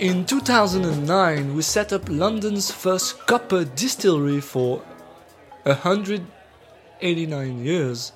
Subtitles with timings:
[0.00, 4.78] In 2009, we set up London's first copper distillery for
[5.64, 8.12] 189 years,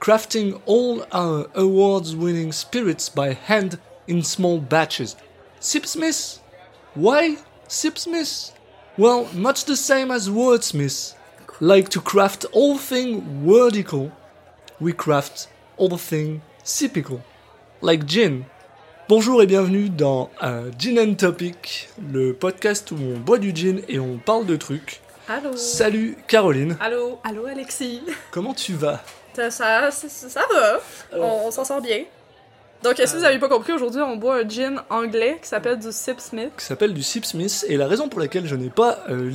[0.00, 5.16] crafting all our awards winning spirits by hand in small batches.
[5.60, 6.38] Sipsmith?
[6.94, 7.36] Why
[7.68, 8.52] Sipsmith?
[8.96, 11.14] Well, much the same as wordsmiths.
[11.60, 14.12] Like to craft all thing wordical,
[14.80, 17.20] we craft all thing sipical.
[17.82, 18.46] Like gin.
[19.08, 23.80] Bonjour et bienvenue dans euh, Gin and Topic, le podcast où on boit du gin
[23.88, 25.00] et on parle de trucs.
[25.28, 25.56] Allô.
[25.56, 27.18] Salut Caroline, Allô.
[27.24, 28.02] Allô Alexis.
[28.30, 29.02] Comment tu vas?
[29.34, 30.80] Ça, ça, ça, ça va,
[31.18, 32.04] on, on s'en sort bien.
[32.82, 35.90] Donc, si vous avez pas compris, aujourd'hui, on boit un gin anglais qui s'appelle du
[35.90, 36.50] Sip Smith.
[36.58, 39.30] qui s'appelle du Sipsmith et la raison pour laquelle je n'ai pas euh,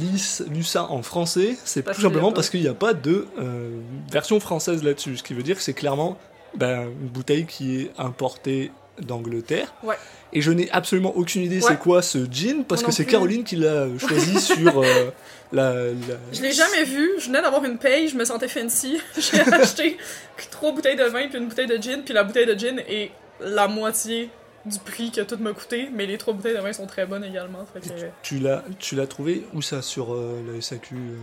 [0.49, 3.79] lu ça en français, c'est tout simplement parce qu'il n'y a pas de euh,
[4.11, 6.17] version française là-dessus, ce qui veut dire que c'est clairement
[6.55, 9.73] ben, une bouteille qui est importée d'Angleterre.
[9.83, 9.95] Ouais.
[10.33, 11.67] Et je n'ai absolument aucune idée Ouais.
[11.69, 13.05] c'est quoi ce gin parce Moi que c'est.
[13.05, 15.11] Caroline qui l'a choisi sur euh,
[15.51, 15.91] la, la-
[16.31, 18.99] Je l'ai jamais vu, je venais d'avoir une paye, je me sentais fancy.
[19.17, 19.97] J'ai acheté
[20.51, 23.11] trois bouteilles de vin puis une bouteille de gin, puis la bouteille de gin est
[23.41, 24.29] la moitié
[24.65, 27.23] du prix que tout m'a coûté, mais les trois bouteilles de vin sont très bonnes
[27.25, 27.65] également.
[27.73, 31.15] Fait que Tu l'as, tu l'as trouvé où ça sur euh, la SAQ euh,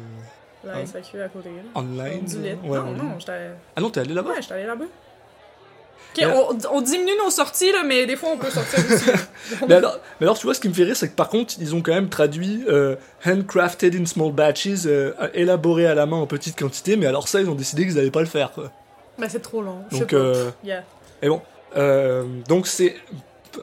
[0.65, 0.87] la Ah.
[0.87, 1.49] SAQ à côté.
[1.49, 1.81] Là.
[1.81, 2.37] online Du.
[2.37, 3.51] Ouais, non, non, j'étais.
[3.75, 4.31] Ah non, t'es allé là-bas?
[4.31, 4.85] Ouais, j'étais allée là-bas.
[6.19, 9.05] On, on diminue nos sorties, là, mais des fois on peut sortir aussi.
[9.69, 11.55] mais alors, mais alors, tu vois, ce qui me fait rire, c'est que par contre,
[11.61, 16.17] ils ont quand même traduit euh, handcrafted in small batches, euh, élaboré à la main
[16.17, 18.51] en petite quantité, mais alors ça, ils ont décidé qu'ils n'allaient pas le faire.
[18.53, 18.71] Quoi.
[19.19, 20.83] Mais c'est trop sais Donc, euh, Yeah.
[21.23, 21.41] et bon,
[21.77, 22.97] euh, donc c'est.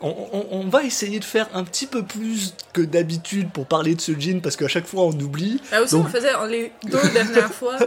[0.01, 3.95] On, on- on va essayer de faire un petit peu plus que d'habitude pour parler
[3.95, 5.61] de ce gin parce qu'à chaque fois on oublie.
[5.71, 7.77] Ah, aussi, donc- on faisait on- les deux dernières fois,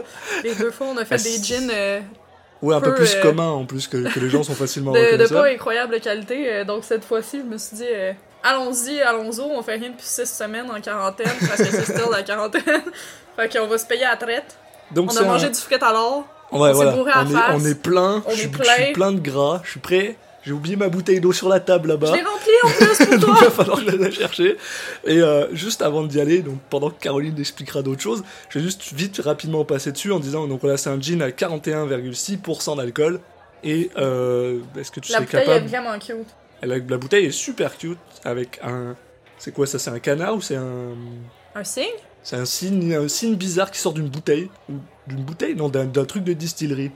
[0.43, 1.29] les deux fois, on a fait Ah, des
[1.71, 1.99] euh,
[2.61, 4.91] Ouais, un peu Peu, plus euh, commun en plus que, que les gens sont facilement
[4.91, 6.51] de, de pas incroyable qualité.
[6.53, 8.13] euh, donc cette fois-ci, je me suis dit, euh,
[8.43, 12.21] allons-y, allons-y, on fait rien depuis six semaines en quarantaine parce que c'est still la
[12.23, 12.61] quarantaine.
[13.35, 14.57] fait qu'on va se payer à la traite.
[14.91, 16.25] Donc On a un- mangé du fruit à l'or.
[16.51, 16.91] Ouais, On voilà.
[16.91, 18.21] est, on est plein.
[18.27, 18.63] On je, est plein.
[18.77, 19.61] je suis plein de gras.
[19.63, 20.17] Je suis prêt.
[20.43, 22.15] J'ai oublié ma bouteille d'eau sur la table Je là-bas.
[22.15, 23.35] l'ai rempli en plus pour donc toi.
[23.41, 24.57] il va falloir que je la chercher.
[25.05, 28.65] Et euh, juste avant d'y aller, donc pendant que Caroline expliquera d'autres choses, je vais
[28.65, 33.19] juste vite rapidement passer dessus en disant donc voilà c'est un gin à 41,6% d'alcool.
[33.63, 36.27] Et euh, est-ce que tu La serais bouteille est capable vraiment cute.
[36.63, 38.95] la, la bouteille est super cute avec un
[39.37, 40.95] c'est quoi ça c'est un canard ou c'est un
[41.53, 41.85] Un signe?
[42.23, 44.73] c'est un signe un signe bizarre qui sort d'une bouteille ou
[45.07, 45.53] d'une bouteille?
[45.55, 46.89] Non d'un truc de distillerie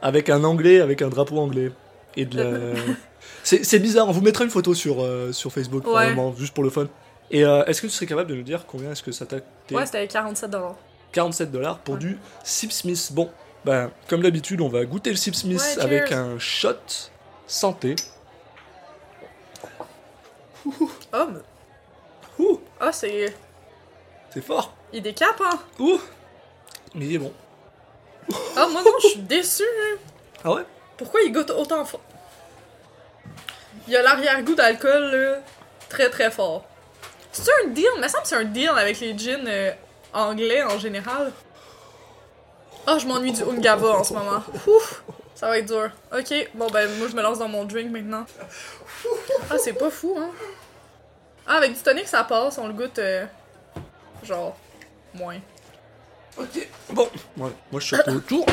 [0.00, 1.70] avec un anglais avec un drapeau anglais
[2.16, 2.80] et de la
[3.42, 5.90] c'est c'est bizarre on vous mettra une photo sur euh, sur Facebook Ouais.
[5.92, 6.86] probablement, juste pour le fun
[7.30, 9.40] et euh, est-ce que tu serais capable de nous dire combien est-ce que ça t'a
[9.40, 10.76] coûté Ouais, c'était 47 dollars.
[11.12, 12.00] 47 dollars pour Ouais.
[12.00, 13.30] du Sipsmith bon
[13.64, 16.74] ben comme d'habitude on va goûter le Sipsmith Ouais, avec un shot
[17.46, 17.96] santé
[20.66, 23.34] Oh, mais- Ouh, ah, c'est.
[24.30, 25.58] c'est fort Il décape, hein?
[25.78, 25.98] Ouh
[26.94, 27.32] mais il est bon
[28.56, 29.08] Ah, moi non, je
[29.42, 29.96] suis hein.
[30.44, 30.62] ah ouais?
[30.98, 32.00] Pourquoi il goûte autant fort?
[33.86, 35.38] Il y a l'arrière-goût d'alcool, là,
[35.88, 36.64] très très fort.
[37.32, 37.86] C'est un deal?
[37.96, 39.72] Il me semble que c'est un deal avec les gins euh,
[40.12, 41.32] anglais en général.
[42.86, 44.42] Ah, je m'ennuie du Ungava en ce moment.
[44.66, 45.02] Ouf,
[45.34, 45.90] ça va être dur.
[46.12, 48.26] Ok, bon ben, moi je me lance dans mon drink maintenant.
[49.50, 50.30] Ah, c'est pas fou, hein?
[51.46, 53.24] Ah, avec du tonic, ça passe, on le goûte, euh,
[54.22, 54.56] genre,
[55.14, 55.38] moins.
[56.36, 56.68] Ok.
[56.90, 58.46] Bon, ouais, moi je suis au tour.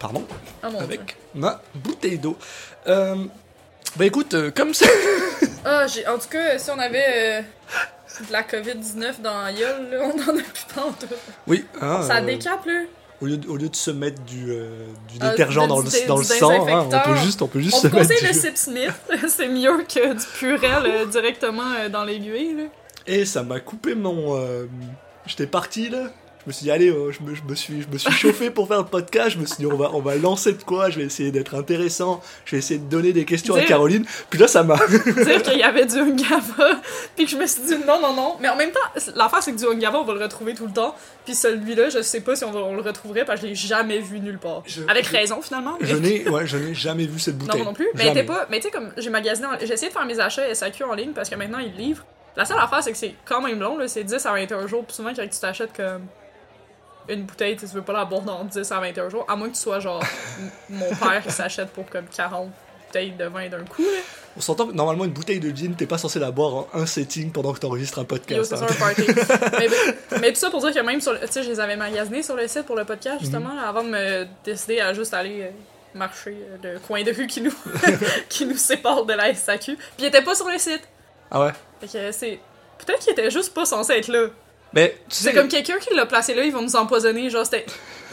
[0.00, 0.26] Pardon.
[0.62, 0.84] Ah mon dieu.
[0.84, 2.36] Avec ma bouteille d'eau.
[2.88, 3.14] Euh,
[3.96, 4.90] bah écoute, euh, comme c'est.
[5.64, 6.06] Ah, j'ai...
[6.08, 7.42] En tout cas, si on avait euh,
[8.26, 10.94] de la COVID-19 dans la gueule, là, on en a plus tant.
[11.46, 12.80] Oui, hein, Ça euh, décape, là.
[13.20, 15.90] au, lieu de, au lieu de se mettre du, du Ah, détergent dans, du le,
[15.90, 17.98] dé- dans le du sang, hein, on peut juste, on peut juste On se mettre
[17.98, 18.38] conseille le du...
[18.38, 18.94] Sip Smith.
[19.28, 22.64] c'est mieux que du Purel directement dans l'aiguille, là.
[23.06, 24.40] Et ça m'a coupé mon.
[25.26, 26.04] J'étais parti là.
[26.44, 28.50] Je me suis dit, allez, euh, je, me, je, me suis, je me suis chauffé
[28.50, 29.30] pour faire le podcast.
[29.32, 30.88] Je me suis dit, on va, on va lancer de quoi.
[30.88, 32.22] Je vais essayer d'être intéressant.
[32.46, 34.06] Je vais essayer de donner des questions à Caroline.
[34.30, 34.76] Puis là, ça m'a.
[35.24, 36.80] Dire qu'il y avait du Ungava,
[37.14, 38.36] puis que je me suis dit non, non, non.
[38.40, 38.80] Mais en même temps,
[39.14, 40.94] l'affaire, c'est que du Ungava, on va le retrouver tout le temps.
[41.26, 43.54] Puis celui-là, je sais pas si on, va- on le retrouverait parce que je l'ai
[43.56, 44.62] jamais vu nulle part.
[44.66, 45.76] Je- Avec raison, finalement.
[45.78, 47.60] mais- Je n'ai ouais, je n'ai jamais vu cette Non, bouteille.
[47.60, 47.88] moi non plus.
[47.94, 48.14] Mais Jamais.
[48.22, 48.46] t'es pas.
[48.50, 50.94] Mais tu sais, comme j'ai magasiné, en- j'ai essayé de faire mes achats SAQ en
[50.94, 52.06] ligne parce que maintenant ils livrent.
[52.36, 53.88] La seule affaire, c'est que c'est quand même long, là.
[53.88, 54.84] C'est 10 à 21 jours.
[54.86, 56.06] Puis souvent, quand tu t'achètes comme
[57.10, 59.24] une bouteille, tu veux pas la boire dans 10 à 21 jours.
[59.28, 60.02] À moins que tu sois genre
[60.68, 62.50] mon père qui s'achète pour comme 40
[62.86, 63.98] bouteilles de vin d'un coup, là.
[64.36, 66.86] On s'entend que normalement, une bouteille de gin, t'es pas censé la boire en un
[66.86, 68.52] setting pendant que t'enregistres un podcast.
[68.52, 68.56] hein.
[68.56, 69.02] ça un party.
[69.58, 71.18] mais, mais tout ça pour dire que même sur le.
[71.20, 73.82] Tu sais, je les avais magasinés sur le site pour le podcast, justement, là, avant
[73.82, 75.42] de me décider à juste aller.
[75.42, 75.50] euh,
[75.94, 77.52] marché, euh, le coin de rue qui nous,
[78.28, 79.74] qui nous sépare de la SAQ.
[79.76, 80.82] Puis il était pas sur le site.
[81.30, 81.52] Ah ouais?
[81.80, 82.38] Fait que c'est.
[82.78, 84.28] Peut-être qu'il était juste pas censé être là.
[84.72, 87.28] Mais tu C'est comme quelqu'un qui l'a placé là, ils vont nous empoisonner.
[87.30, 87.66] Genre, c'était.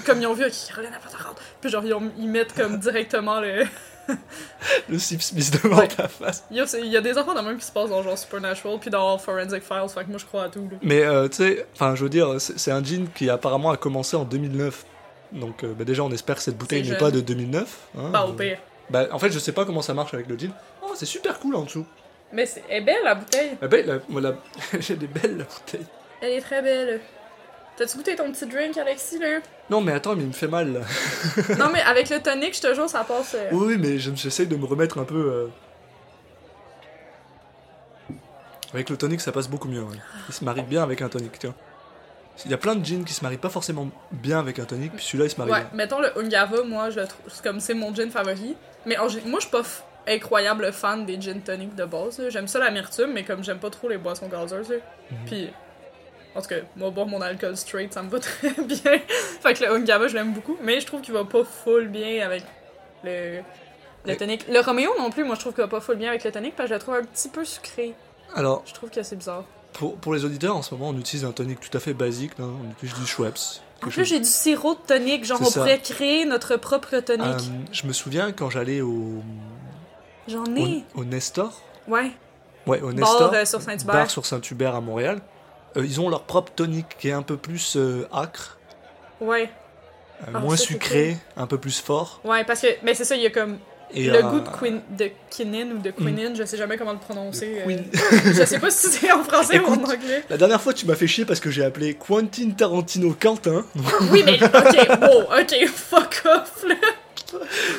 [0.06, 1.38] Comme ils ont vu, ok, Caroline de rente.
[1.62, 3.66] Puis genre, ils, ont- ils mettent comme directement le.
[4.90, 5.88] le Sip Smith devant Ouais.
[5.88, 6.44] ta face.
[6.50, 9.18] Il y, a, des enfants de même qui se passent dans genre Supernatural, puis dans
[9.18, 10.62] Forensic Files, fait que moi je crois à tout.
[10.72, 10.78] Là.
[10.82, 14.16] Mais euh, tu sais, enfin, je veux dire, c'est un jean qui apparemment a commencé
[14.16, 14.86] en 2009.
[15.34, 17.78] Donc euh, bah, déjà, on espère que cette bouteille n'est pas de 2009.
[17.98, 18.10] hein.
[18.12, 18.60] Pas au pire.
[18.90, 20.52] Bah, en fait, je sais pas comment ça marche avec le jean.
[20.82, 21.86] Oh, c'est super cool en dessous.
[22.32, 23.58] Mais c'est elle est belle la bouteille.
[23.62, 24.34] La belle, la-
[24.80, 25.86] j'ai des belles la bouteille.
[26.22, 27.00] Elle est très belle.
[27.78, 29.40] T'as-tu goûté ton petit drink, Alexis, là?
[29.70, 30.80] Non, mais attends, mais il me fait mal là.
[31.60, 33.36] non, mais avec le tonic, je te jure, ça passe.
[33.36, 35.16] euh, Oui, oui, mais je- j'essaye de me remettre un peu.
[35.32, 35.48] euh,
[38.74, 39.84] Avec le tonic, ça passe beaucoup mieux.
[39.84, 39.96] ouais.
[40.28, 41.54] Il se marie bien avec un tonic, tiens.
[42.46, 44.94] Il y a plein de jeans qui se marient pas forcément bien avec un tonic,
[44.94, 45.70] puis celui-là il se marie Ouais, bien.
[45.74, 47.42] mettons le Ungava, moi, je le trouve.
[47.44, 48.56] Comme c'est mon gin favori.
[48.86, 49.64] Mais en moi, je suis pas
[50.08, 52.22] incroyable fan des gin tonic de base.
[52.30, 54.70] J'aime ça l'amertume, mais comme j'aime pas trop les boissons gazeuses.
[55.12, 55.18] Mhm.
[55.26, 55.50] Puis,
[56.38, 58.78] en tout cas, moi, boire mon alcool straight, ça me va très bien.
[59.42, 60.56] fait que le Ungava, je l'aime beaucoup.
[60.62, 62.44] Mais je trouve qu'il va pas full bien avec
[63.04, 63.42] le.
[64.06, 64.46] Le tonic.
[64.48, 66.56] Le Romeo non plus, moi je trouve qu'il va pas full bien avec le tonic
[66.56, 67.94] parce que je le trouve un petit peu sucré.
[68.36, 69.44] Alors, Je trouve que c'est bizarre.
[69.74, 72.38] pour, pour les auditeurs, en ce moment, on utilise un tonic tout à fait basique,
[72.40, 72.46] là.
[72.46, 73.38] on utilise du Schweppes.
[73.84, 75.60] En plus, j'ai du sirop de tonic, genre on ça.
[75.60, 77.26] pourrait créer notre propre tonic.
[77.26, 77.38] Euh,
[77.72, 79.22] je me souviens quand j'allais au,
[80.28, 80.84] J'en ai.
[80.96, 81.62] au Nestor.
[81.88, 82.12] Ouais.
[82.66, 83.34] Ouais, au Bar Nestor.
[83.34, 83.94] euh, sur Saint-Hubert.
[83.96, 85.20] bar sur Saint-Hubert à Montréal.
[85.78, 88.58] Euh, ils ont leur propre tonic qui est un peu plus euh, acre,
[89.22, 89.50] Ouais.
[90.24, 92.20] euh, Ah, moins ça, c'est sucré, un peu plus fort.
[92.24, 93.58] Ouais, parce que, mais c'est ça, il y a comme
[93.94, 94.80] Et, le euh, goût de, quin...
[94.90, 97.62] de quinine ou de quinine, je sais jamais comment le prononcer.
[97.66, 97.86] Queen-
[98.34, 100.24] je sais pas si c'est en français ou en anglais.
[100.30, 103.64] La dernière fois, tu m'as fait chier parce que j'ai appelé Quentin Tarantino Quentin.
[104.12, 106.76] Oui, mais ok, wow, ok, fuck off, là.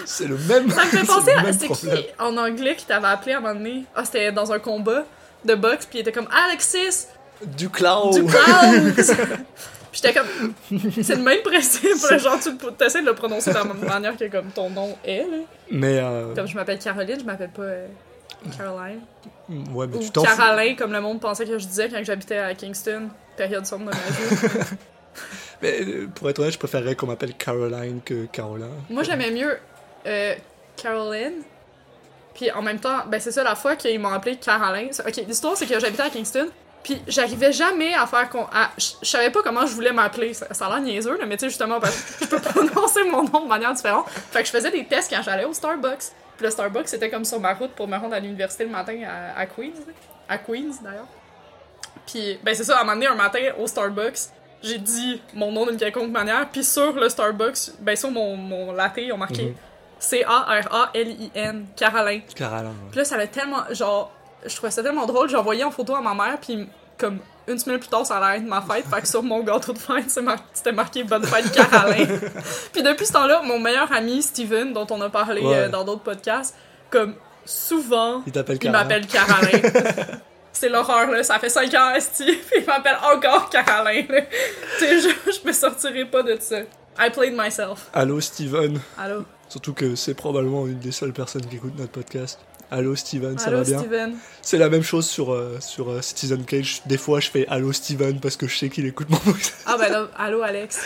[0.04, 0.70] C'est le même.
[0.70, 1.42] Ça me fait c'est penser le à.
[1.64, 1.96] problème.
[2.02, 3.84] qui en anglais qui t'avait appelé à un moment donné?
[3.94, 5.04] Ah, c'était dans un combat
[5.44, 7.06] de boxe, puis il était comme Alexis
[7.46, 8.14] Du cloud.
[8.14, 9.14] du Clouds!
[9.90, 10.52] Puis j'étais comme.
[11.02, 14.25] C'est le même principe, genre, tu essaies de le prononcer de la même manière que
[14.31, 15.38] comme ton nom est, là.
[15.70, 17.87] Mais euh, Comme je m'appelle Caroline, je m'appelle pas euh,
[18.56, 19.00] Caroline.
[19.73, 20.37] ouais, mais Ou tu t'en fous.
[20.37, 23.90] Carolin, comme le monde pensait que je disais quand j'habitais à Kingston, période sombre de
[23.90, 24.64] ma vie.
[25.62, 28.69] Mais euh, pour être honnête, je préférerais qu'on m'appelle Caroline que Caroline.
[28.90, 29.58] Moi, j'aimais mieux
[30.06, 30.35] euh,
[30.76, 31.43] Caroline.
[32.35, 34.90] Puis en même temps, ben c'est ça la fois qu'ils m'ont appelé Caroline.
[35.05, 36.46] Ok, l'histoire c'est que j'habitais à Kingston.
[36.82, 38.46] Puis j'arrivais jamais à faire qu'on.
[38.78, 40.32] Je savais pas comment je voulais m'appeler.
[40.34, 43.04] Ça, ça a l'air niaiseux, là, mais tu sais, justement, parce que je peux prononcer
[43.04, 44.08] mon nom de manière différente.
[44.08, 46.12] Fait que je faisais des tests quand j'allais au Starbucks.
[46.36, 48.96] Puis le Starbucks, c'était comme sur ma route pour me rendre à l'université le matin
[49.06, 49.72] à, à Queens.
[50.28, 51.08] À Queens, d'ailleurs.
[52.06, 54.19] Puis, ben c'est ça, à un moment donné, un matin au Starbucks,
[54.62, 56.48] j'ai dit mon nom d'une quelconque manière.
[56.48, 59.54] Puis sur le Starbucks, ben sur mon, mon latte, ils ont marqué Mhm.
[60.00, 62.22] C-A-R-A-L-I-N, Caroline.
[62.34, 62.72] Caroline.
[62.90, 63.64] Puis là, ça avait tellement.
[63.70, 64.12] Genre,
[64.46, 65.29] je trouvais ça tellement drôle.
[65.29, 66.67] J'ai envoyé en photo à ma mère, puis
[66.99, 68.85] comme une semaine plus tard, ça allait être ma fête.
[68.92, 70.11] fait que sur mon gâteau de fête,
[70.52, 72.21] c'était marqué Bonne fête, Caroline.
[72.73, 75.54] puis depuis ce temps-là, mon meilleur ami, Steven, dont on a parlé Ouais.
[75.57, 76.54] euh, dans d'autres podcasts,
[76.90, 77.14] comme
[77.45, 79.62] souvent, Il m'appelle Caroline.
[80.52, 81.23] c'est l'horreur, là.
[81.23, 84.07] Ça fait 5 ans, Esti, puis il m'appelle encore Caroline.
[84.78, 86.61] tu sais, je, je me sortirai pas de ça.
[87.00, 87.87] I played myself.
[87.95, 88.80] Allô Steven.
[88.99, 89.25] Allô?
[89.49, 92.38] Surtout que c'est probablement une des seules personnes qui écoutent notre podcast.
[92.70, 94.14] Allô Steven, ça Allô, va bien Steven?
[94.42, 96.82] C'est la même chose sur, euh, sur euh, Citizen Cage.
[96.84, 99.54] Des fois, je fais Allô Steven parce que je sais qu'il écoute mon podcast.
[99.64, 100.78] Ah ben là, allô Alex.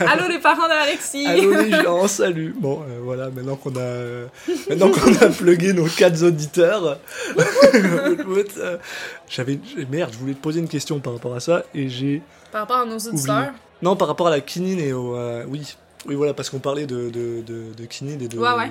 [0.00, 1.26] allô les parents d'Alexis.
[1.26, 2.54] Allô les gens, salut.
[2.58, 4.26] Bon, euh, voilà, maintenant qu'on a, euh,
[4.70, 6.98] maintenant qu'on a plugué nos quatre auditeurs,
[9.28, 9.58] j'avais,
[9.90, 12.78] merde, je voulais te poser une question par rapport à ça et j'ai, Par rapport
[12.78, 13.52] à nos auditeurs?
[13.82, 15.16] non, par rapport à la quinine et au,
[15.48, 15.76] oui,
[16.06, 18.70] oui, voilà, parce qu'on parlait de, de, de, de quinine et de, Ouais, ouais.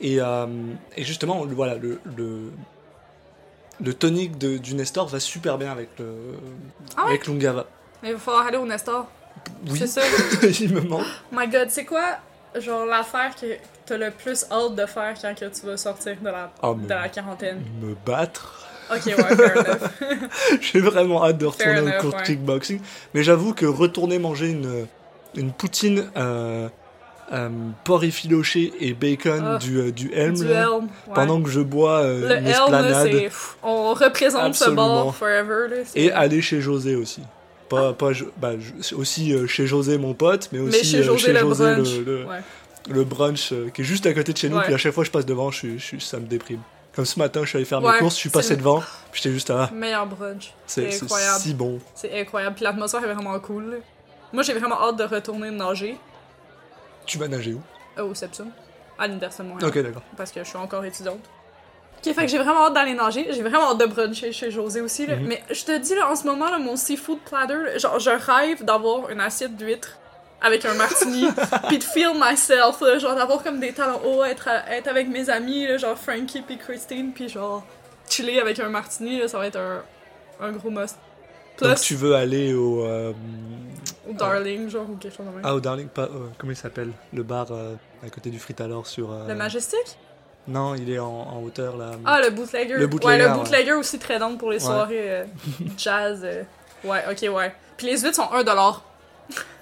[0.00, 0.46] Et, euh,
[0.96, 2.50] et justement, le- voilà, le, le,
[3.80, 6.06] le tonic de, du Nestor va super bien avec le,
[6.96, 7.08] Ah ouais?
[7.10, 7.66] avec l'Ungava.
[8.02, 9.08] Mais il va falloir aller au Nestor.
[9.68, 10.00] Oui, C'est ça.
[10.60, 11.04] il me manque.
[11.32, 12.18] My god, c'est quoi,
[12.56, 13.46] genre, l'affaire que
[13.86, 17.08] t'as le plus hâte de faire quand que tu vas sortir de la, Oh, la
[17.08, 17.62] quarantaine?
[17.80, 18.64] Me battre.
[18.90, 20.60] Ok, ouais, fair enough.
[20.60, 22.22] J'ai vraiment hâte de retourner Fair au enough, cours de ouais.
[22.22, 22.80] kickboxing.
[23.14, 24.86] Mais j'avoue que retourner manger une,
[25.36, 26.68] une poutine euh,
[27.32, 27.48] euh,
[27.84, 30.84] porc effiloché et bacon Ah, du, euh, du Helm du là, Helm.
[30.84, 31.14] ouais.
[31.14, 33.30] pendant que je bois euh, Le une Helm, esplanade
[33.62, 35.04] On représente ce Absolument.
[35.06, 35.76] bar forever, là.
[35.94, 37.22] et aller chez José aussi.
[37.68, 38.52] Pas, pas, Jo- bah,
[38.96, 41.88] aussi euh, chez José mon pote, mais aussi Mais chez euh, José, le José brunch.
[41.98, 42.40] le, le- Ouais.
[42.88, 44.56] le brunch qui est juste à côté de chez nous.
[44.56, 44.64] Ouais.
[44.64, 46.60] Puis à chaque fois que je passe devant, je, je, ça me déprime.
[46.96, 48.80] Comme ce matin, je suis allé faire mes courses, je suis passé devant,
[49.12, 49.64] puis j'étais juste à.
[49.64, 50.52] Ah, Meilleur brunch.
[50.66, 51.38] c'est incroyable.
[51.40, 51.78] si bon.
[51.94, 52.54] C'est incroyable.
[52.56, 53.78] Puis l'atmosphère est vraiment cool.
[54.32, 55.96] Moi, j'ai vraiment hâte de retourner nager
[57.08, 57.60] Tu vas nager où
[57.98, 58.50] euh, au Septum.
[58.98, 59.68] À l'Université de Montréal.
[59.70, 60.02] Ok, d'accord.
[60.16, 61.18] Parce que je suis encore étudiante.
[61.98, 63.26] Ok, fait que j'ai vraiment hâte d'aller nager.
[63.32, 65.06] J'ai vraiment hâte de bruncher chez José aussi.
[65.06, 65.16] Là.
[65.16, 65.26] Mhm.
[65.26, 68.10] Mais je te dis, là, en ce moment, là, mon seafood platter, là, genre, je
[68.10, 69.96] rêve d'avoir une assiette d'huîtres
[70.40, 71.26] avec un martini,
[71.68, 75.08] puis de feel myself, là, genre d'avoir comme des talons hauts, être, à- être avec
[75.08, 77.64] mes amis, là, genre Frankie puis Christine, puis genre
[78.08, 79.82] chiller avec un martini, là, ça va être un,
[80.40, 80.96] un gros must.
[81.56, 82.84] Plus Donc tu veux aller au.
[82.84, 83.12] euh,
[84.08, 85.40] au Darling, genre, ou quelque chose de même.
[85.44, 86.02] Ah, au Darling, pas.
[86.04, 86.90] euh, comment il s'appelle?
[87.12, 87.74] Le bar euh,
[88.04, 89.12] à côté du Fritalor sur.
[89.12, 89.98] euh, Le Majestic?
[90.46, 91.90] Non, il est en, en hauteur là.
[92.06, 92.74] Ah, le bootlegger.
[92.74, 93.38] Le bootlegger, ouais, le ouais.
[93.38, 94.62] bootlegger aussi très down pour les Ouais.
[94.64, 95.24] soirées euh,
[95.76, 96.26] jazz.
[96.84, 97.54] Ouais, ok, ouais.
[97.76, 98.80] Puis les huîtres sont 1$.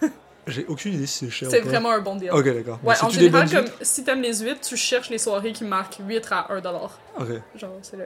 [0.46, 2.30] J'ai aucune idée si c'est cher C'est vraiment un bon deal.
[2.30, 2.78] Ok, d'accord.
[2.84, 6.32] Ouais, en général, comme si t'aimes les huîtres, tu cherches les soirées qui marquent huîtres
[6.32, 6.90] à 1$.
[7.18, 7.26] Ok.
[7.56, 8.04] Genre, c'est le.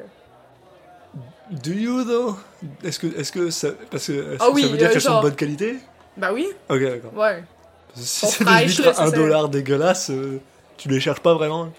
[1.50, 2.36] Do you though?
[2.84, 5.00] Est-ce que, est-ce que ça, parce que est-ce Ah que oui, ça veut dire qu'elles
[5.02, 5.78] sont genre- de bonne qualité?
[6.20, 7.14] Bah oui, Ok, d'accord.
[7.16, 7.42] ouais.
[7.88, 9.10] Parce que Si c'est des là, à c'est 1 ça.
[9.10, 10.38] dollar dégueulasse, euh,
[10.76, 11.70] tu les cherches pas vraiment.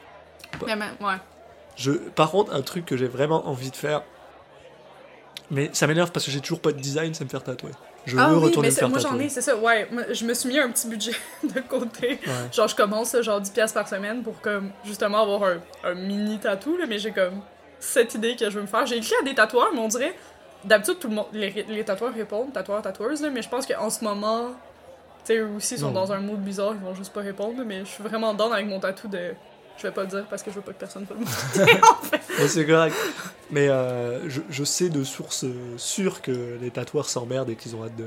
[0.66, 1.16] Mais, mais, ouais.
[1.78, 4.02] Je, par contre, un truc que j'ai vraiment envie de faire,
[5.50, 7.72] mais ça m'énerve parce que j'ai toujours pas de design, c'est me faire tatouer.
[8.06, 9.26] Je Ah veux retourner mais me c'est- faire moi j'en tatouer.
[9.26, 9.88] ai, c'est ça, ouais.
[9.92, 11.12] Moi, Je me suis mis un petit budget
[11.44, 12.20] de côté.
[12.26, 12.34] Ouais.
[12.52, 16.40] Genre, je commence, genre 10$ piastres par semaine pour comme justement avoir un, un mini
[16.40, 17.42] tatou, là, mais j'ai comme
[17.80, 18.86] cette idée que je veux me faire.
[18.86, 20.16] J'ai écrit à des tatoueurs, mais on dirait.
[20.64, 23.90] D'habitude, tout le monde, les, les tatoueurs répondent, tatoueurs, tatoueuses, là, mais je pense qu'en
[23.90, 24.50] ce moment,
[25.26, 25.94] tu sais, eux aussi sont Non.
[26.06, 28.68] dans un mood bizarre, ils vont juste pas répondre, mais je suis vraiment down avec
[28.68, 29.32] mon tatou de.
[29.78, 31.58] Je vais pas le dire parce que je veux pas que personne fasse
[32.38, 32.96] le c'est correct.
[33.50, 37.76] Mais euh, je, je sais de sources euh, sûres que les tatoueurs s'emmerdent et qu'ils
[37.76, 38.06] ont hâte de,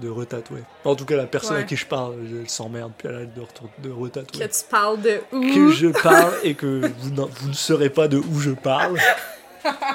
[0.00, 0.60] de retatouer.
[0.84, 1.66] En tout cas, la personne à Ouais.
[1.66, 4.48] qui je parle, elle s'emmerde, puis elle a hâte de, retour- de Que retatouer.
[4.48, 5.40] tu parles de où?
[5.40, 8.98] Que je parle et que vous, vous ne saurez pas de où je parle.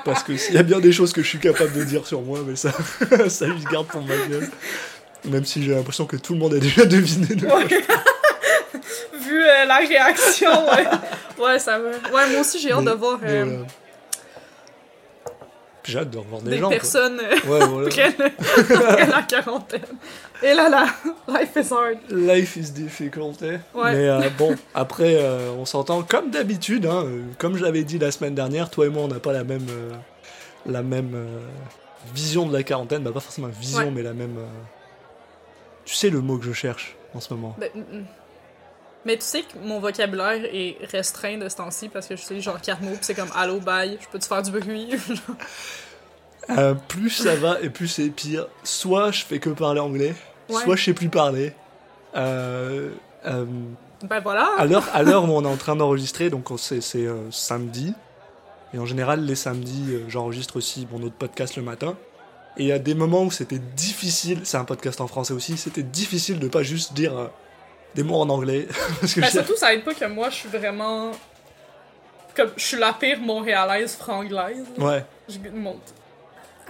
[0.06, 2.22] Parce que s'il y a bien des choses que je suis capable de dire sur
[2.22, 2.72] moi, mais ça,
[3.30, 4.50] ça je garde pour ma gueule.
[5.26, 7.36] Même si j'ai l'impression que tout le monde a déjà deviné.
[7.36, 7.68] de quoi Ouais.
[9.24, 10.88] Vu euh, la réaction, ouais.
[11.38, 11.90] Ouais, ça va.
[11.90, 13.66] Ouais, moi aussi, j'ai hâte de voir euh, voilà.
[15.92, 16.68] J'ai hâte de revoir des, des gens.
[16.70, 16.78] quoi.
[16.78, 17.88] personnes euh, Ouais, voilà.
[18.76, 19.82] après la quarantaine.
[20.44, 20.88] Et là, là,
[21.28, 21.98] life is hard.
[22.10, 23.42] Life is difficult.
[23.44, 23.60] eh.
[23.78, 23.94] Ouais.
[23.94, 26.86] Mais euh, bon, après, euh, on s'entend comme d'habitude.
[26.86, 27.06] Hein,
[27.38, 29.68] comme je l'avais dit la semaine dernière, toi et moi, on n'a pas la même,
[29.70, 29.92] euh,
[30.66, 31.16] la même
[32.14, 33.04] vision de la quarantaine.
[33.04, 33.92] Bah, pas forcément vision, Ouais.
[33.94, 34.38] mais la même.
[35.86, 37.56] Tu sais le mot que je cherche en ce moment.
[37.60, 38.06] Ben, mm, mm.
[39.06, 42.40] Mais tu sais que mon vocabulaire est restreint de ce temps-ci parce que je sais
[42.40, 44.90] genre quatre mots, c'est comme allô, bye, je peux te faire du bruit?
[46.50, 48.48] Euh, plus ça va et plus c'est pire.
[48.64, 50.16] Soit je fais que parler anglais,
[50.50, 50.62] Ouais.
[50.64, 51.54] soit je sais plus parler.
[52.16, 52.90] Euh,
[53.26, 53.46] euh,
[54.04, 54.50] ben voilà.
[54.58, 54.66] à
[55.04, 57.94] l'heure où on est en train d'enregistrer, donc on- c'est c'est, euh, samedi.
[58.74, 61.96] Et en général, les samedis, euh, j'enregistre aussi mon autre podcast le matin.
[62.58, 65.58] Et il y a des moments où c'était difficile, c'est un podcast en français aussi,
[65.58, 67.30] c'était difficile de pas juste dire
[67.96, 68.68] des mots en anglais.
[69.02, 71.12] parce que Ben surtout, ça aide pas que moi, je suis vraiment.
[72.36, 74.66] Comme, je suis la pire montréalaise franglaise.
[74.78, 75.94] Ouais, Je monte.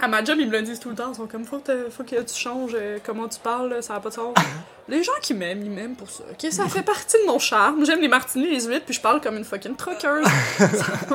[0.00, 1.12] À ma job, ils me le disent tout le temps.
[1.12, 4.00] Ils sont comme, faut que, faut que tu changes euh, comment tu parles, ça n'a
[4.00, 4.34] pas de sens.
[4.88, 6.24] les gens qui m'aiment, ils m'aiment pour ça.
[6.32, 7.84] Ok, ça fait partie de mon charme.
[7.86, 10.26] J'aime les martinis, les huîtres, puis je parle comme une fucking truckeuse.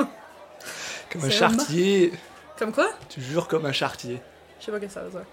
[1.11, 2.13] comme un chartier.
[2.57, 2.89] comme quoi?
[3.09, 4.21] Tu jures comme un chartier.
[4.61, 5.25] Je sais pas ce que ça veut dire.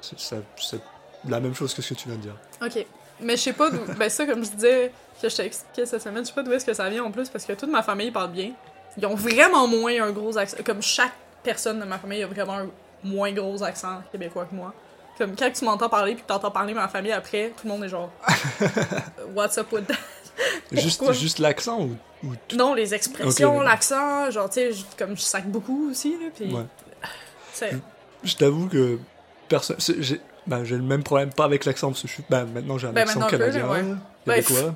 [0.00, 0.80] C'est
[1.28, 2.36] la même chose que ce que tu viens de dire.
[2.60, 2.84] Ok.
[3.20, 3.80] Mais je sais pas d'où.
[3.96, 6.52] Ben, ça, comme je disais, que je t'ai expliqué cette semaine, je sais pas d'où
[6.52, 8.52] est-ce que ça vient en plus, parce que toute ma famille parle bien.
[8.96, 10.56] Ils ont vraiment moins un gros accent.
[10.64, 12.68] Comme chaque personne de ma famille a vraiment un
[13.04, 14.74] moins gros accent québécois que moi.
[15.16, 17.84] Comme quand tu m'entends parler puis que t'entends parler ma famille après, tout le monde
[17.84, 18.10] est genre.
[19.34, 19.94] What's up with that?
[21.12, 22.56] Juste, l'accent ou, ou tout?
[22.56, 26.52] Non, les expressions, l'accent, genre, tu sais, comme je sac beaucoup aussi, là, pis.
[26.52, 27.72] Ouais.
[28.22, 28.98] Je t'avoue que
[29.48, 29.76] personne.
[30.48, 32.24] Bah, j'ai le même problème, pas avec l'accent, parce que je suis.
[32.28, 33.66] Bah, maintenant j'ai un Ben, accent peu, canadien.
[33.66, 33.84] là, ouais.
[34.26, 34.74] Québécois.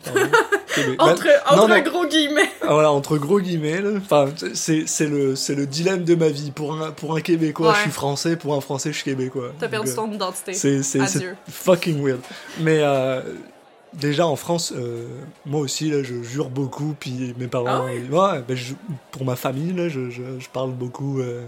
[0.74, 1.82] Québé- Entre, bah, entre non, non.
[1.82, 2.48] gros guillemets.
[2.62, 3.80] Ah, Voilà, entre gros guillemets.
[3.98, 6.50] Enfin, c'est c'est le, c'est le dilemme de ma vie.
[6.50, 7.74] Pour un, pour un Québécois, Ouais.
[7.76, 8.36] je suis français.
[8.36, 9.52] Pour un français, je suis Québécois.
[9.58, 10.54] T'as perdu euh, ton identité.
[10.54, 11.36] C'est c'est- c'est Adieu.
[11.50, 12.20] fucking weird.
[12.60, 13.20] Mais euh,
[13.92, 15.06] déjà en France, euh,
[15.44, 16.94] moi aussi, là, je jure beaucoup.
[16.98, 17.66] Puis mes parents.
[17.68, 17.98] Ah ouais?
[17.98, 18.72] ils- ouais, ben, je-
[19.10, 21.44] pour ma famille, là, je, je, je parle beaucoup euh,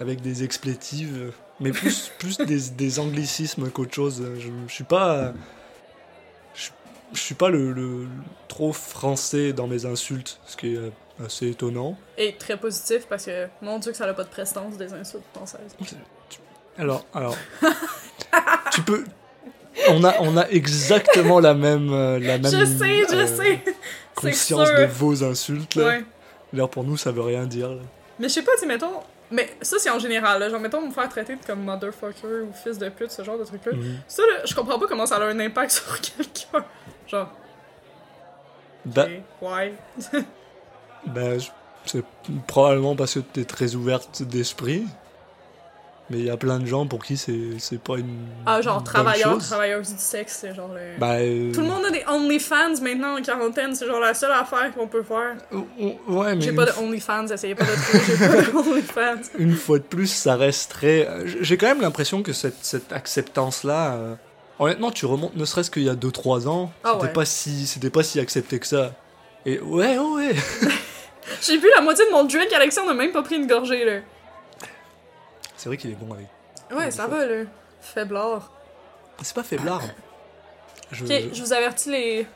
[0.00, 1.32] avec des expletives.
[1.60, 4.22] Mais plus, plus des, des anglicismes qu'autre chose.
[4.38, 5.32] Je, je suis pas.
[6.54, 6.70] Je,
[7.12, 8.06] je suis pas le, le-
[8.48, 10.78] trop français dans mes insultes, ce qui est
[11.24, 11.98] assez étonnant.
[12.16, 15.24] Et très positif parce que, mon dieu, que ça n'a pas de prestance des insultes
[15.34, 15.76] françaises.
[16.78, 17.36] Alors, alors,
[18.72, 19.04] tu peux.
[19.88, 22.50] On a, on a exactement la même, euh, la même.
[22.50, 23.60] Je sais, je euh, sais!
[24.14, 25.74] Conscience de vos insultes.
[25.76, 26.00] Là.
[26.54, 26.66] Ouais.
[26.68, 27.68] Pour nous, ça veut rien dire.
[27.70, 27.82] là.
[28.18, 29.00] Mais je sais pas, tu mettons.
[29.30, 30.48] Mais ça, c'est en général, là.
[30.48, 33.44] Genre, mettons, me faire traiter de comme motherfucker ou fils de pute, ce genre de
[33.44, 33.72] truc-là.
[33.72, 33.98] Mhm.
[34.08, 36.64] Ça, là, je comprends pas comment ça a un impact sur quelqu'un.
[37.06, 37.30] Genre,
[38.84, 39.06] Bah,
[39.40, 39.74] ok, ouais.
[41.06, 41.50] bah, je-
[41.86, 42.04] C'est
[42.46, 44.86] probablement parce que t'es très ouverte d'esprit.
[46.12, 48.26] Mais il y a plein de gens pour qui c'est c'est pas une.
[48.44, 50.98] Ah, genre travailleurs, travailleuses du sexe, c'est genre le.
[50.98, 54.32] Bah, euh, Tout le monde a des OnlyFans maintenant en quarantaine, c'est genre la seule
[54.32, 55.36] affaire qu'on peut faire.
[55.52, 59.30] euh, Ouais, mais J'ai pas de OnlyFans, essayez pas de trouver, j'ai pas de OnlyFans.
[59.38, 61.06] une fois de plus, ça reste très.
[61.08, 63.92] euh, J'ai quand même l'impression que cette, cette acceptance-là.
[63.94, 64.14] euh,
[64.58, 67.12] Honnêtement, tu remontes ne serait-ce qu'il y a 2-3 ans, Ah c'était ouais.
[67.12, 68.92] pas si c'était pas si accepté que ça.
[69.46, 70.34] Et ouais, ouais, ouais.
[71.42, 73.84] J'ai bu la moitié de mon drink, Alexis, on a même pas pris une gorgée,
[73.84, 74.00] là.
[75.60, 76.26] C'est vrai qu'il est bon avec.
[76.74, 77.44] Ouais, ça va, là.
[77.82, 78.50] Faiblard.
[79.20, 79.82] C'est pas faiblard.
[80.90, 81.04] Je...
[81.04, 82.26] Ok, je vous avertis, les,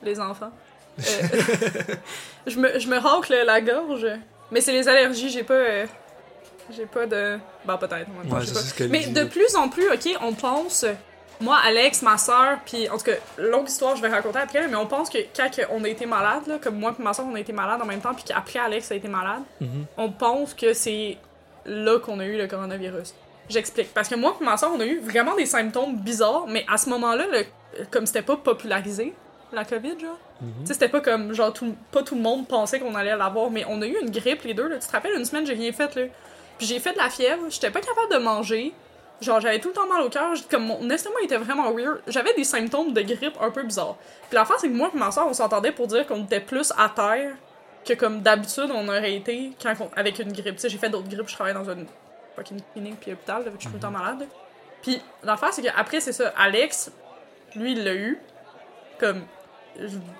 [0.00, 0.52] les enfants.
[1.00, 1.02] Euh,
[2.46, 4.06] je, me, je me la gorge,
[4.52, 5.54] mais c'est les allergies, j'ai pas.
[5.54, 5.86] euh,
[6.70, 7.40] j'ai pas de.
[7.64, 8.86] Bah, peut-être, Ouais, pas.
[8.88, 9.12] Mais dit.
[9.12, 10.84] de plus en plus, ok, on pense.
[11.40, 14.76] Moi, Alex, ma soeur, puis en tout cas, longue histoire, je vais raconter après, mais
[14.76, 17.34] on pense que quand on a été malade, là, comme moi et ma soeur, on
[17.34, 19.84] a été malade en même temps, puis qu'après Alex a été malade, Mhm.
[19.96, 21.16] on pense que c'est
[21.68, 23.14] là qu'on a eu le coronavirus.
[23.48, 23.92] J'explique.
[23.94, 26.76] Parce que moi et ma soeur, on a eu vraiment des symptômes bizarres, mais à
[26.76, 27.24] ce moment-là,
[27.90, 29.14] comme c'était pas popularisé,
[29.52, 30.48] la COVID, genre, Mhm.
[30.60, 33.50] tu sais, c'était pas comme, genre, tout, pas tout le monde pensait qu'on allait l'avoir,
[33.50, 34.76] mais on a eu une grippe, les deux, là.
[34.78, 36.02] Tu te rappelles, une semaine, j'ai rien fait, là.
[36.58, 38.72] Puis j'ai fait de la fièvre, j'étais pas capable de manger.
[39.20, 42.00] Genre, j'avais tout le temps mal au cœur, comme mon estomac était vraiment weird.
[42.06, 43.96] J'avais des symptômes de grippe un peu bizarres.
[44.28, 46.72] Puis l'affaire, c'est que moi et ma soeur, on s'entendait pour dire qu'on était plus
[46.76, 47.32] à terre
[47.84, 50.56] que comme d'habitude on aurait été quand on- avec une grippe.
[50.56, 51.86] Tu sais, j'ai fait d'autres grippes, je travaille dans une
[52.36, 54.26] fucking clinique puis hôpital, je suis tout le temps malade.
[54.82, 56.90] Puis l'affaire, c'est qu'après, c'est ça, Alex,
[57.56, 58.18] lui, il l'a eu.
[59.00, 59.22] Comme,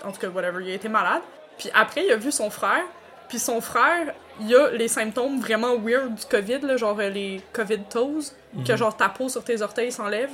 [0.05, 1.23] en tout cas, whatever, il a été malade.
[1.59, 2.83] Puis après, il a vu son frère.
[3.29, 7.43] Puis son frère, il a les symptômes vraiment weird du COVID, là, genre euh, les
[7.53, 8.33] COVID toes,
[8.67, 10.31] que genre ta peau sur tes orteils s'enlève.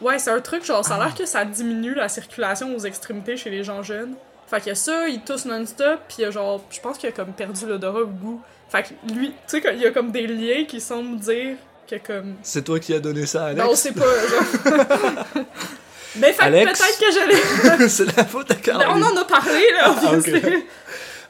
[0.00, 3.36] Ouais, c'est un truc, genre, ça a l'air que ça diminue la circulation aux extrémités
[3.36, 4.16] chez les gens jeunes.
[4.46, 7.12] Fait a ça, il tousse non-stop, puis il y a genre, je pense qu'il a
[7.12, 8.40] comme perdu l'odorat ou le goût.
[8.68, 11.56] Fait que lui, tu sais, il y a comme des liens qui semblent dire
[11.88, 12.34] que comme.
[12.42, 13.62] C'est toi qui as donné ça à Alex?
[13.64, 15.24] Ben, on sait pas, genre.
[16.16, 16.78] Mais fait que Alex?
[16.78, 17.12] peut-être que
[17.70, 17.88] j'allais.
[17.88, 19.02] c'est la faute à Caroline.
[19.02, 20.02] on en a parlé, là, Ah, ok.
[20.18, 20.40] obviously.
[20.42, 20.62] Ben,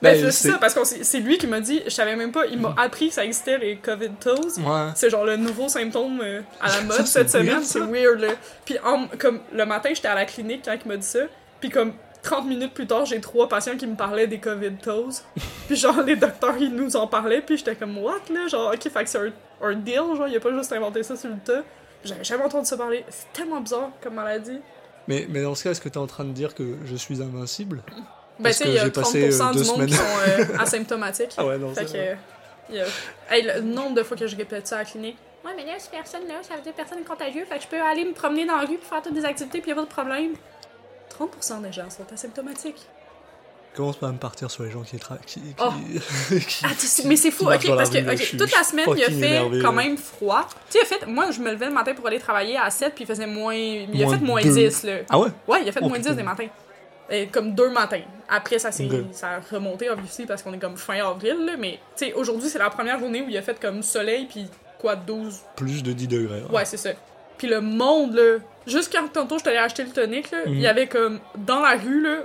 [0.03, 2.47] Ben, c'est c'est- ça, parce que c'est lui qui m'a dit, je savais même pas,
[2.47, 4.59] il m'a appris que ça existait, les COVID toes.
[4.59, 4.89] Ouais.
[4.97, 8.31] C'est genre le nouveau symptôme euh, à la mode c'est cette semaine, c'est weird là.
[8.65, 11.21] Puis en- comme le matin, j'étais à la clinique quand il m'a dit ça,
[11.61, 15.11] puis comme 30 minutes plus tard, j'ai trois patients qui me parlaient des COVID toes.
[15.67, 18.83] puis genre les docteurs ils nous en parlaient, puis j'étais comme what là, genre OK,
[18.89, 19.33] fait que c'est un,
[19.63, 21.63] un deal, genre il a pas juste inventé ça sur le tas.
[22.05, 23.05] J'avais jamais entendu ça parler.
[23.09, 24.59] C'est tellement bizarre comme maladie.
[25.09, 26.97] Mais, mais dans ce cas, est-ce que tu es en train de dire que je
[26.97, 27.83] suis invincible?
[28.39, 30.45] Ben tu sais, il y a j'ai 30% passé, euh, du monde qui sont euh,
[30.59, 31.35] asymptomatiques.
[31.37, 31.91] Ah ouais, non, Fait que.
[31.91, 32.19] vrai.
[32.73, 32.85] euh,
[33.31, 35.17] a- Hey, le nombre de fois que je répète ça à la clinique.
[35.45, 37.69] Ouais, mais là, si personne là, ça veut dire personne est contagieux, fait que je
[37.69, 39.77] peux aller me promener dans la rue pour faire toutes des activités, puis y a
[39.77, 40.33] pas de problème.
[41.27, 42.81] 30% des gens sont asymptomatiques.
[43.75, 45.25] Commence pas à me partir sur les gens qui travaillent.
[45.25, 45.71] Qui, qui- Oh.
[46.47, 46.69] qui- Ah,
[47.07, 49.03] mais c'est fou, ok, parce que rue, là, ok, je suis- toute la semaine, il
[49.03, 50.47] a fait énervé, quand même froid.
[50.71, 52.95] Tu sais, a fait, moi, je me levais le matin pour aller travailler à 7,
[52.95, 53.55] puis il faisait moins.
[53.55, 54.53] Il a Moins fait moins deux.
[54.53, 54.93] 10, là.
[55.09, 55.29] Ah ouais?
[55.49, 56.15] Ouais, il a fait Oh, moins 10 putain.
[56.17, 56.49] des matins.
[57.09, 58.03] Et comme deux matins.
[58.29, 59.07] Après, ça s'est Ok.
[59.13, 61.57] ça a remonté, obviously, parce qu'on est comme fin avril, là.
[61.59, 64.47] Mais, tu sais, aujourd'hui, c'est la première journée où il a fait comme soleil, puis
[64.79, 65.41] quoi, 12.
[65.57, 66.43] Plus de 10 degrés.
[66.51, 66.91] Ouais, c'est ça.
[67.43, 68.39] Puis le monde, là.
[68.69, 70.61] Juste quand tantôt, je t'allais acheter le tonic, là, il Mhm.
[70.61, 71.19] y avait comme.
[71.37, 72.19] Dans la rue, là.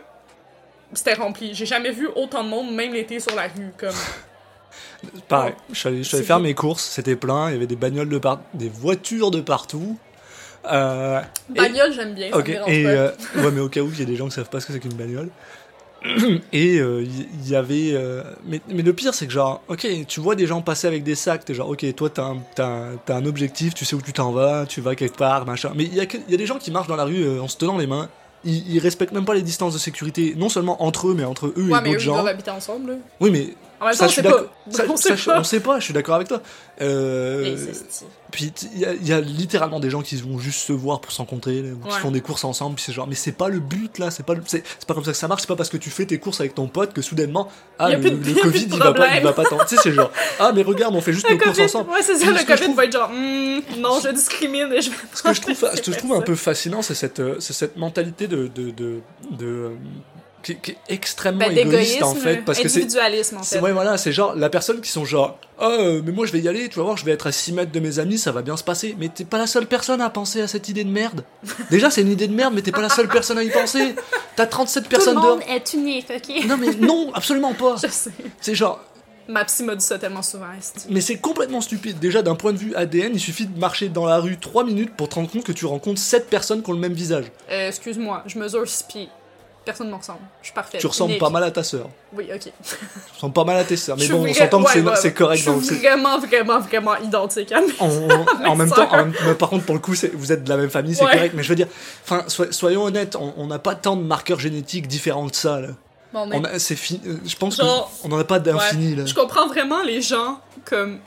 [0.93, 1.55] C'était rempli.
[1.55, 3.71] J'ai jamais vu autant de monde, même l'été, sur la rue.
[3.79, 3.89] Comme.
[5.27, 7.55] Pareil, je suis allé, je suis allé C'est faire mes courses, c'était plein, il y
[7.55, 9.97] avait des bagnoles de partout, des voitures de partout.
[10.71, 12.29] Euh, et- Bagnole, j'aime bien.
[12.31, 12.89] Ça me et pas.
[12.89, 14.67] euh, ouais, mais au cas où il y a des gens qui savent pas ce
[14.67, 15.29] que c'est qu'une bagnole.
[16.53, 17.91] Et euh, il il y, avait.
[17.93, 21.03] euh, mais, mais le pire, c'est que genre, ok, tu vois des gens passer avec
[21.03, 24.13] des sacs, t'es genre, ok, toi t'as un, t'as un, objectif, tu sais où tu
[24.13, 25.71] t'en vas, tu vas quelque part, machin.
[25.75, 27.57] Mais il y, a y des gens qui marchent dans la rue euh, en se
[27.57, 28.09] tenant les mains.
[28.43, 31.47] Ils, ils respectent même pas les distances de sécurité, non seulement entre eux, mais entre
[31.47, 32.13] eux Ouais, et d'autres ils gens.
[32.13, 32.97] doivent habiter ensemble.
[33.19, 33.47] Oui, mais
[33.79, 34.43] En même temps, ça, on sait pas.
[34.71, 35.39] Ça, on sait je- pas.
[35.39, 36.41] on sait pas, je suis d'accord avec toi.
[36.81, 37.55] Euh,
[38.31, 40.99] puis il y, a- il y a littéralement des gens qui vont juste se voir
[41.01, 43.49] pour se rencontrer, ou qui font des courses ensemble, puis c'est genre, mais c'est pas
[43.49, 45.69] le but là, c'est pas, c'est pas comme ça que ça marche, c'est pas parce
[45.69, 48.79] que tu fais tes courses avec ton pote que soudainement, ah, le, de- Covid il
[48.79, 49.57] va, pas, il va pas tant.
[49.67, 51.91] Tu sais, c'est genre, ah, mais regarde, on fait juste Le nos courses ensemble.
[51.91, 54.95] ouais, c'est ça, le COVID va être genre, Hmm, non, je discrimine et je vais
[55.13, 57.53] Ce que je trouve, ce que je trouve un peu fascinant, c'est cette, euh, c'est
[57.53, 58.47] cette mentalité de.
[58.47, 58.99] de, de,
[59.31, 59.69] de, euh,
[60.43, 62.79] qui, qui est extrêmement Ben, égoïste en fait, parce que c'est.
[62.79, 63.59] individualisme, en fait.
[63.59, 66.39] ouais, voilà, c'est genre la personne qui sont genre oh euh, mais moi je vais
[66.39, 68.31] y aller, tu vas voir, je vais être à 6 mètres de mes amis, ça
[68.31, 68.95] va bien se passer.
[68.99, 71.23] Mais t'es pas la seule personne à penser à cette idée de merde.
[71.71, 73.95] Déjà c'est une idée de merde, mais t'es pas la seule personne à y penser.
[74.35, 75.49] T'as 37 Tout le personnes monde dehors.
[75.49, 76.45] est unique, ok?
[76.47, 77.75] Non mais non, absolument pas.
[77.83, 78.11] Je sais.
[78.41, 78.79] C'est genre
[79.29, 80.45] Ma psy m'a dit ça tellement souvent,
[80.89, 81.99] mais c'est complètement stupide.
[81.99, 84.93] Déjà d'un point de vue ADN, il suffit de marcher dans la rue 3 minutes
[84.95, 87.25] pour te rendre compte que tu rencontres 7 personnes qui ont le même visage.
[87.51, 89.09] Euh, excuse-moi, je mesure 6 pieds.
[89.67, 90.19] Personne ne me ressemble.
[90.41, 90.81] Je suis parfaite.
[90.81, 91.87] Tu ressembles pas mal à ta sœur.
[92.13, 92.41] Oui, ok.
[92.63, 93.97] Tu ressembles pas mal à tes sœurs.
[93.99, 95.43] Mais bon, on s'entend que ouais, c'est ouais, c'est correct.
[95.45, 99.35] Je suis c'est- vraiment, vraiment, vraiment identique à mes- en, même temps, en même- mais
[99.35, 101.11] par contre, pour le coup, vous êtes de la même famille, c'est Ouais.
[101.13, 101.33] correct.
[101.35, 101.67] Mais je veux dire,
[102.03, 105.59] enfin, so- soyons honnêtes, on n'a pas tant de marqueurs génétiques différents que ça.
[105.61, 105.67] Là.
[106.13, 107.01] Bon, mais- On a- c'est fini.
[107.05, 108.95] euh, Je pense qu'on n'en a pas d'infini.
[109.05, 110.99] Je comprends vraiment les gens comme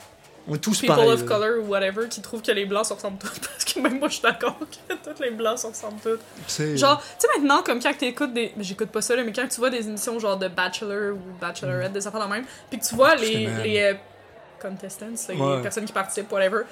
[0.47, 1.11] On est tous people pareils.
[1.11, 1.27] of là.
[1.27, 4.07] color ou whatever qui trouvent que les blancs se ressemblent tous parce que même moi
[4.07, 6.75] je suis d'accord que tous les blancs se ressemblent tous.
[6.77, 9.57] Genre, tu sais maintenant comme quand t'écoutes des j'écoute pas ça là, mais quand tu
[9.59, 12.95] vois des émissions genre de Bachelor ou Bachelorette des affaires de même, puis que tu
[12.95, 13.93] vois les les euh,
[14.61, 15.61] contestants, les Ouais.
[15.61, 16.63] personnes qui participent whatever.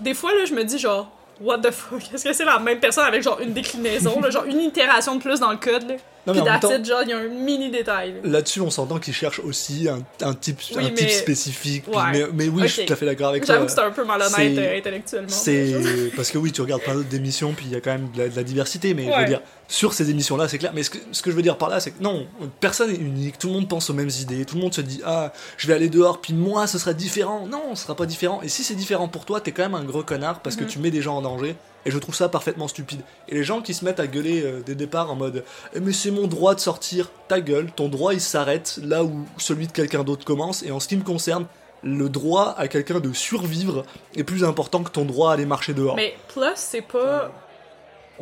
[0.00, 2.02] Des fois là, je me dis genre What the fuck?
[2.14, 5.22] Est-ce que c'est la même personne avec genre une déclinaison, là, genre une itération de
[5.22, 5.94] plus dans le code, là?
[6.26, 8.12] Non, Puis it, genre, il y a un mini détail.
[8.22, 8.30] là.
[8.30, 11.84] Là-dessus, on s'entend qu'ils cherchent aussi un, un type, Oui, un type mais- spécifique.
[11.84, 11.94] puis-.
[12.12, 13.54] Mais, mais oui, je suis tout à fait d'accord avec toi.
[13.54, 15.28] J'avoue que c'est un peu malhonnête euh, intellectuellement.
[15.30, 15.74] C'est
[16.14, 18.18] parce que oui, tu regardes plein d'autres émissions, puis il y a quand même de
[18.18, 18.92] la, de la diversité.
[18.92, 19.24] Mais je veux Ouais.
[19.24, 20.72] dire, sur ces émissions-là, c'est clair.
[20.74, 22.26] Mais ce que, ce que je veux dire par là, c'est que non,
[22.58, 23.38] personne est unique.
[23.38, 24.44] Tout le monde pense aux mêmes idées.
[24.44, 27.46] Tout le monde se dit ah, je vais aller dehors, puis moi, ce sera différent.
[27.46, 28.42] Non, ce sera pas différent.
[28.42, 30.80] Et si c'est différent pour toi, t'es quand même un gros connard parce que tu
[30.80, 31.54] mets des gens en danger.
[31.86, 33.00] Et je trouve ça parfaitement stupide.
[33.28, 35.80] Et les gens qui se mettent à gueuler euh, dès le départ en mode Eh,
[35.80, 39.66] mais c'est mon droit de sortir, ta gueule, ton droit il s'arrête là où celui
[39.66, 40.62] de quelqu'un d'autre commence.
[40.64, 41.46] Et en ce qui me concerne,
[41.82, 45.72] le droit à quelqu'un de survivre est plus important que ton droit à aller marcher
[45.72, 45.96] dehors.
[45.96, 47.30] Mais plus, c'est pas.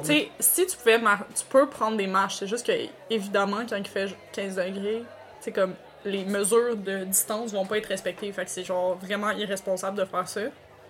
[0.03, 0.99] Tu sais, si tu pouvais.
[0.99, 2.37] Tu peux prendre des marches.
[2.37, 2.73] C'est juste que,
[3.11, 5.03] évidemment, quand il fait 15 degrés,
[5.41, 5.75] c'est comme.
[6.05, 8.31] Les mesures de distance vont pas être respectées.
[8.33, 10.41] Fait que c'est genre vraiment irresponsable de faire ça.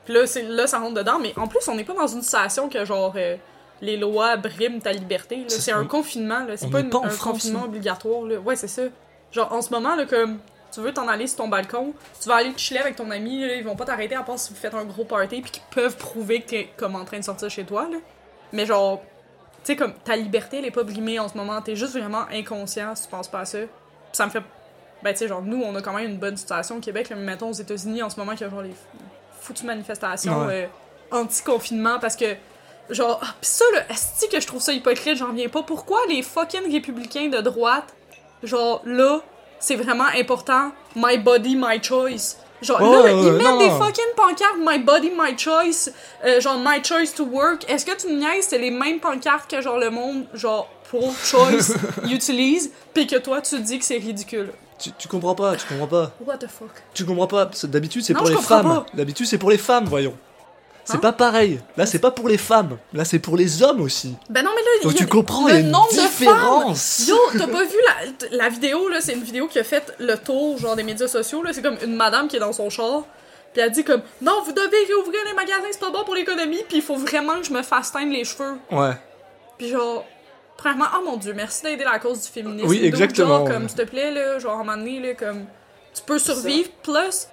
[0.05, 1.19] Puis là, c'est- là, ça rentre dedans.
[1.19, 3.13] Mais en plus, on n'est pas dans une situation que genre.
[3.17, 3.37] euh,
[3.81, 5.45] les lois briment ta liberté.
[5.49, 6.41] C'est un confinement.
[6.45, 6.57] là.
[6.57, 8.23] C'est pas, une- pas un France, confinement obligatoire.
[8.25, 8.39] Là.
[8.39, 8.83] Ouais, c'est ça.
[9.33, 10.39] Genre, en ce moment, là, comme.
[10.71, 13.41] Tu veux t'en aller sur ton balcon, tu vas aller te chiller avec ton ami,
[13.41, 15.63] là, ils vont pas t'arrêter à part si vous faites un gros party puis qu'ils
[15.71, 17.97] peuvent prouver que t'es comme en train de sortir chez toi, là.
[18.53, 19.01] Mais genre,
[19.65, 22.25] tu sais, comme ta liberté, elle est pas brimée en ce moment, t'es juste vraiment
[22.33, 23.59] inconscient si tu penses pas à ça.
[23.59, 23.69] Puis
[24.13, 24.43] ça me fait.
[25.03, 27.17] Ben, tu sais, genre, nous, on a quand même une bonne situation au Québec, là,
[27.17, 28.75] mais mettons aux États-Unis en ce moment, qu'il y a genre les
[29.41, 30.65] foutues manifestations Ouais.
[31.13, 32.35] euh, anti-confinement parce que.
[32.91, 35.63] Genre, ah, pis ça, là, est que je trouve ça hypocrite, j'en reviens pas.
[35.63, 37.95] Pourquoi les fucking républicains de droite,
[38.43, 39.21] genre, là,
[39.59, 42.39] c'est vraiment important, my body, my choice?
[42.63, 43.59] Genre, Oh, là, ils mettent non.
[43.59, 45.91] des fucking pancartes, my body, my choice,
[46.25, 47.69] euh, genre, my choice to work.
[47.71, 51.75] Est-ce que tu me niaises, c'est les mêmes pancartes que, genre, le monde, genre, pro-choice
[52.11, 54.51] utilise, pis que toi, tu dis que c'est ridicule.
[54.79, 56.13] Tu, tu comprends pas, tu comprends pas.
[56.25, 56.71] What the fuck?
[56.95, 57.51] Tu comprends pas.
[57.65, 58.85] D'habitude, c'est pour les femmes.
[58.95, 60.17] D'habitude, c'est pour les femmes, voyons.
[60.89, 61.61] C'est Hein pas pareil.
[61.77, 62.79] Là, c'est pas pour les femmes.
[62.95, 64.17] Là, c'est pour les hommes aussi.
[64.31, 65.71] Ben non, mais là, Donc il y a tu comprends, le il y a une
[65.71, 67.07] nombre de différence.
[67.07, 69.01] Yo, t'as pas vu la, la vidéo, là?
[69.03, 71.53] C'est une vidéo qui a fait le tour, genre, des médias sociaux, là.
[71.53, 73.03] C'est comme une madame qui est dans son char,
[73.53, 76.63] puis elle dit comme «Non, vous devez réouvrir les magasins, c'est pas bon pour l'économie,
[76.67, 78.57] puis il faut vraiment que je me fasse teindre les cheveux.
[78.71, 78.93] Ouais.»
[79.59, 80.05] Puis genre...
[80.57, 82.67] Premièrement, oh mon dieu, merci d'aider la cause du féminisme.
[82.67, 83.53] Oui, exactement, Genre, ouais.
[83.53, 85.45] comme, s'il te plaît, là, genre, à un moment donné, là, comme...
[85.95, 87.29] Tu peux survivre, plus...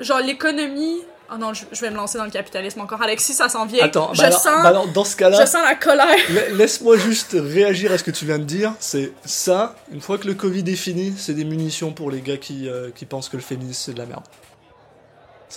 [0.00, 1.02] Genre, l'économie...
[1.30, 3.02] Oh non, je, je vais me lancer dans le capitalisme encore.
[3.02, 3.84] Alexis, ça s'en vient.
[3.84, 4.62] Attends, je bah alors, sens...
[4.62, 6.06] bah alors, dans ce cas-là, je sens la colère.
[6.30, 8.72] la- laisse-moi juste réagir à ce que tu viens de dire.
[8.80, 12.38] C'est ça, une fois que le Covid est fini, c'est des munitions pour les gars
[12.38, 14.24] qui, euh, qui pensent que le féminisme c'est de la merde.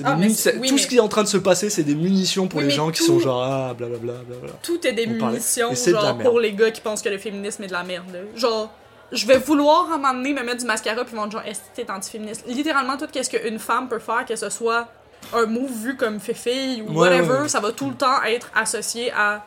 [0.04, 0.36] Ah, mais oui,
[0.70, 2.66] tout mais- ce qui est en train de se passer, c'est des munitions pour Oui,
[2.66, 4.14] les gens qui sont genre ah blablabla.
[4.26, 4.54] blablabla.
[4.64, 6.24] tout est des On munitions de la genre merde.
[6.30, 8.06] pour les gars qui pensent que le féminisme est de la merde.
[8.36, 8.72] Genre
[9.12, 11.40] je vais vouloir à un moment donné me mettre du mascara puis ils vont dire
[11.40, 14.88] genre est-ce que t'es anti-féministe Littéralement tout qu'est-ce qu'une femme peut faire que ce soit
[15.34, 17.50] un move vu comme fille ou Ouais, whatever, ouais.
[17.50, 19.46] ça va tout le temps être associé à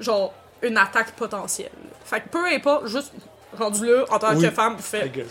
[0.00, 1.70] genre une attaque potentielle.
[2.04, 3.12] Fait que peu importe, juste
[3.58, 4.42] rendu là en tant Oui.
[4.42, 5.26] que femme, fais gueule.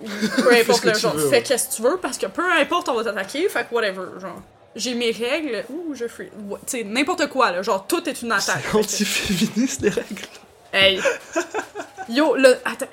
[0.04, 1.42] peu Fais importe le tu genre, veux, fais ouais.
[1.42, 4.40] qu'est-ce que tu veux parce que peu importe on va t'attaquer, fait que whatever, genre.
[4.76, 6.32] J'ai mes règles, ouh, je fais.
[6.66, 7.62] Tu sais, n'importe quoi, là.
[7.62, 8.60] Genre, tout est une attaque.
[8.72, 10.22] C'est anti-féministe les règles.
[10.72, 11.00] Hey!
[12.08, 12.86] Yo, le, attends,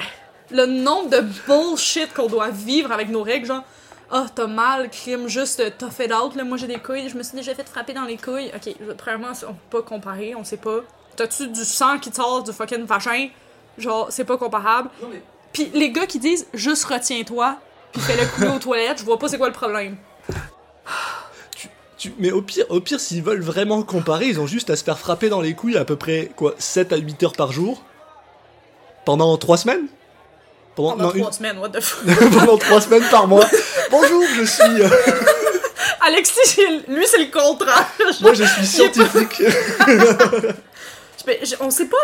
[0.52, 3.64] le nombre de bullshit qu'on doit vivre avec nos règles, genre,
[4.12, 7.24] ah, t'as mal, crime, juste, t'as fait out, là, moi j'ai des couilles, je me
[7.24, 8.52] suis déjà fait frapper dans les couilles.
[8.56, 10.80] Ok, premièrement, on peut pas comparer, on sait pas.
[11.15, 13.30] T'as-tu du sang qui sort du fucking vagin?
[13.78, 14.89] Genre, c'est pas comparable.
[15.54, 17.58] Pis les gars qui disent juste retiens-toi,
[17.91, 19.97] pis fais-le couler aux toilettes, je vois pas c'est quoi le problème.
[21.97, 24.84] Tu- mais au pire, au pire s'ils veulent vraiment comparer, ils ont juste à se
[24.84, 27.84] faire frapper dans les couilles à peu près quoi 7 à 8 heures par jour?
[29.06, 29.88] Pendant 3 semaines?
[30.89, 32.30] Pendant, Pendant non, trois une- semaines, what the fuck?
[32.39, 33.46] pendant 3 semaines par mois.
[33.89, 34.88] Bonjour, je suis euh,
[36.08, 37.88] Alexis, lui, c'est le contraire.
[38.22, 39.41] moi je suis scientifique.
[41.44, 41.98] Je- on sait pas,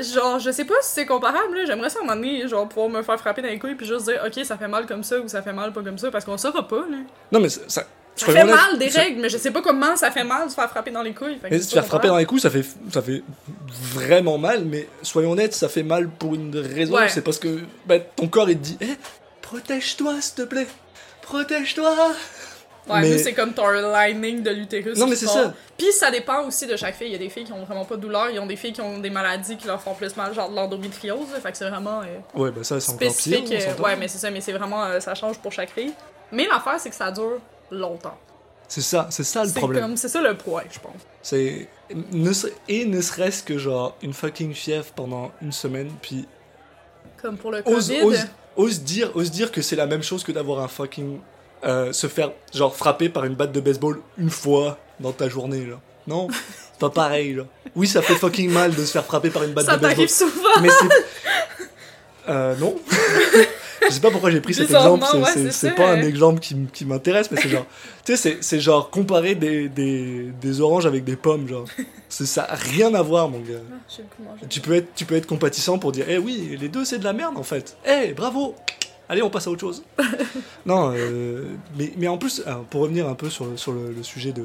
[0.00, 1.64] genre, je sais pas si c'est comparable, là.
[1.66, 3.84] J'aimerais ça à un moment donné, genre, pouvoir me faire frapper dans les couilles puis
[3.86, 6.08] juste dire, ok, ça fait mal comme ça ou ça fait mal pas comme ça,
[6.10, 6.98] parce qu'on saura pas, là.
[7.32, 7.82] non mais ça,
[8.26, 10.50] ça- fait mal des ça- règles, mais je sais pas comment ça fait mal de
[10.50, 11.38] se faire frapper dans les couilles.
[11.42, 13.22] Mais pas faire mon frapper dans les coups, ça fait, ça fait
[13.68, 17.08] vraiment mal, mais soyons honnêtes, ça fait mal pour une raison, Ouais.
[17.08, 18.96] c'est parce que bah, ton corps il te dit Eh,
[19.42, 20.66] protège-toi s'il te plaît,
[21.22, 21.94] protège-toi
[22.88, 24.98] Ouais, Mais- c'est comme ton lining de l'utérus.
[24.98, 25.52] Non, mais c'est ça.
[25.76, 27.08] Puis ça dépend aussi de chaque fille.
[27.08, 28.56] Il y a des filles qui ont vraiment pas de douleur, il y a des
[28.56, 31.28] filles qui ont des maladies qui leur font plus mal, genre de l'endométriose.
[31.40, 33.42] Fait que c'est vraiment euh, Ouais, bah ça c'est encore pire.
[33.52, 34.82] euh, ouais, mais c'est ça, mais c'est vraiment.
[34.86, 35.92] euh, ça change pour chaque fille.
[36.32, 37.38] Mais l'affaire, c'est que ça dure
[37.70, 38.18] longtemps.
[38.68, 39.96] C'est ça, c'est ça le problème.
[39.96, 40.94] C'est ça le point, je pense.
[41.22, 41.68] C'est
[42.68, 46.28] et ne serait-ce que genre une fucking fièvre pendant une semaine, puis
[47.20, 48.02] Comme pour le ose, COVID.
[48.04, 51.18] ose, ose dire, ose dire que c'est la même chose que d'avoir un fucking
[51.64, 55.66] euh, se faire genre frapper par une batte de baseball une fois dans ta journée
[55.66, 55.80] là.
[56.06, 57.42] Non, c'est pas pareil là.
[57.74, 60.06] Oui, ça fait fucking mal de se faire frapper par une batte Ça de baseball,
[60.06, 60.60] t'arrive souvent.
[60.62, 61.68] mais c'est
[62.28, 62.76] euh, non.
[63.88, 65.04] Je sais pas pourquoi j'ai pris cet exemple,
[65.50, 67.66] c'est- ouais, pas un exemple qui, m'intéresse, mais c'est genre,
[68.04, 71.64] tu sais, c'est- genre comparer des, des, des oranges avec des pommes, genre.
[72.08, 73.54] Ça a rien à voir, mon gars.
[73.70, 74.44] Ah.
[74.48, 77.04] Tu peux être, tu peux être compatissant pour dire, eh oui, les deux c'est de
[77.04, 77.76] la merde en fait.
[77.86, 78.54] Eh, bravo
[79.08, 79.82] Allez, on passe à autre chose.
[80.66, 81.44] non, euh,
[81.76, 84.44] mais, mais en plus, pour revenir un peu sur, le- sur le, le sujet de,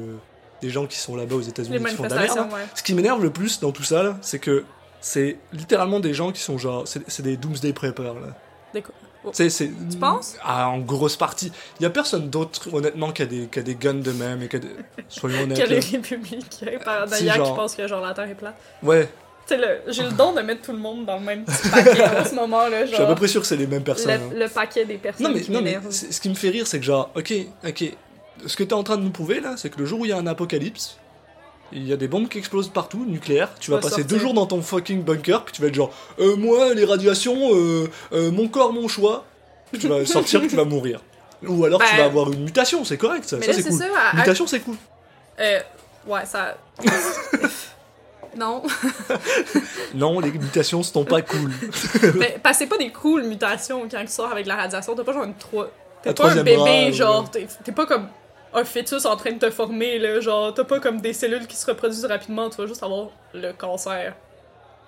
[0.60, 2.60] des gens qui sont là-bas aux États-Unis qui font de la merde, hein, ouais.
[2.74, 4.64] ce qui m'énerve le plus dans tout ça, c'est que
[5.00, 6.84] c'est littéralement des gens qui sont genre.
[6.86, 8.36] C'est des doomsday preppers, là.
[8.74, 8.82] Des
[9.26, 9.32] Oh.
[9.34, 10.36] Tu c'est- Tu penses?
[10.42, 11.50] Ah, en grosse partie.
[11.80, 14.42] Il y a personne d'autre, honnêtement, qui a, des, qui a des guns de même
[14.42, 14.68] et qui a des...
[15.08, 15.62] Soyons honnêtes.
[15.62, 18.54] Que les républicains, par d'ailleurs, qui genre- pensent que genre la Terre est plate.
[18.82, 19.08] Ouais,
[19.48, 22.02] Tu le- j'ai le don de mettre tout le monde dans le même petit paquet
[22.20, 23.14] en ce moment, là, je suis à peu genre.
[23.16, 24.10] près sûr que c'est les mêmes personnes.
[24.12, 24.30] hein.
[24.32, 26.66] Le, le paquet des personnes Non mais, qui non, mais ce qui me fait rire,
[26.66, 27.32] c'est que genre, ok,
[27.66, 27.84] ok,
[28.46, 30.08] ce que t'es en train de nous prouver là, c'est que le jour où il
[30.10, 30.98] y a un apocalypse,
[31.72, 34.06] il y a des bombes qui explosent partout, nucléaires, tu vas passer sortir.
[34.06, 37.36] deux jours dans ton fucking bunker, puis tu vas être genre, euh, moi, les radiations,
[37.54, 39.24] euh, euh, mon corps, mon choix,
[39.78, 41.00] tu vas sortir, tu vas mourir.
[41.46, 43.78] Ou alors tu Ben- vas avoir une mutation, c'est correct, ça, ça c'est cool.
[43.78, 43.84] ça.
[44.12, 44.76] à- Mutation, c'est cool.
[45.40, 45.60] euh,
[46.06, 46.56] ouais, ça.
[48.36, 48.62] non.
[49.94, 51.50] Non, les mutations, sont pas cool.
[52.16, 54.94] Mais c'est pas des cool mutations quand tu sors avec la radiation.
[54.94, 55.70] T'as pas genre une trois.
[56.02, 57.30] T'es Un pas un bébé, bras, genre.
[57.34, 57.46] ouais.
[57.64, 58.08] T'es pas comme
[58.56, 60.20] un fœtus en train de te former, là.
[60.20, 62.48] Genre, t'as pas comme des cellules qui se reproduisent rapidement.
[62.50, 64.14] Tu vas juste avoir le cancer.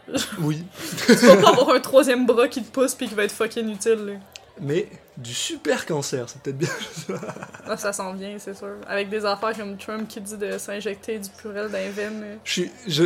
[0.40, 0.64] Oui.
[1.06, 3.68] Tu vas pas avoir un troisième bras qui te pousse puis qui va être fucking
[3.70, 4.12] utile, là.
[4.60, 6.68] Mais du super cancer, c'est peut-être bien.
[7.66, 8.76] Ah, ça s'en vient, c'est sûr.
[8.86, 12.20] Avec des affaires comme Trump qui dit de s'injecter du purel dans les veines.
[12.22, 12.26] là.
[12.44, 12.70] Je suis.
[12.86, 13.04] Je...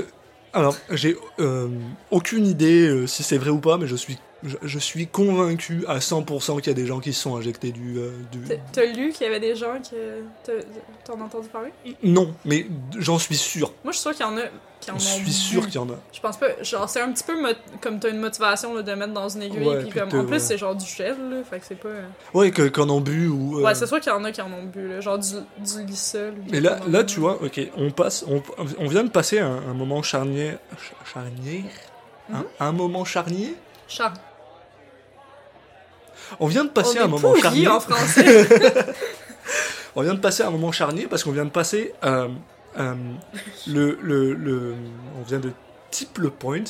[0.53, 1.69] Alors, j'ai euh,
[2.13, 5.85] aucune idée euh, si c'est vrai ou pas, mais je suis, je, je suis convaincu
[5.87, 7.99] à 100% qu'il y a des gens qui se sont injectés du.
[7.99, 8.41] euh, du...
[8.73, 9.95] T'as- lu qu'il y avait des gens qui.
[11.05, 11.73] T'en as entendu parler?
[12.03, 12.67] Non, mais
[12.99, 13.73] j'en suis sûr.
[13.85, 14.43] Moi, je suis sûre qu'il y en a
[14.81, 15.95] qui en Je suis sûr qu'il y en a.
[16.13, 16.61] Je pense pas.
[16.63, 17.35] Genre, c'est un petit peu
[17.81, 19.65] comme t'as une motivation là, de mettre dans une aiguille.
[19.67, 20.39] Ouais, puis comme, en plus, ouais.
[20.41, 21.37] c'est genre du gel, là.
[21.49, 21.89] Fait que c'est pas.
[21.89, 22.03] euh,
[22.35, 23.59] Ouais, que- qu'en ont bu ou.
[23.61, 25.01] euh, Ouais, c'est sûr qu'il y en a qui en ont bu, là.
[25.01, 25.29] Genre du,
[25.59, 26.35] du lissol.
[26.51, 28.43] Mais là, là, tu vois, ok, on passe, on,
[28.79, 31.65] on vient de passer un, un moment charnier, ch- charnier,
[32.33, 32.45] un, Mhm.
[32.61, 33.55] un moment charnier?
[33.89, 34.15] Char-
[36.41, 37.69] On vient de passer On un moment charnier.
[37.69, 38.47] en français.
[39.95, 42.29] On vient de passer un moment charnier parce qu'on vient de passer euh,
[42.79, 42.95] euh,
[43.67, 44.75] le, le, le,
[45.21, 45.53] on vient de
[45.91, 46.63] tip le point.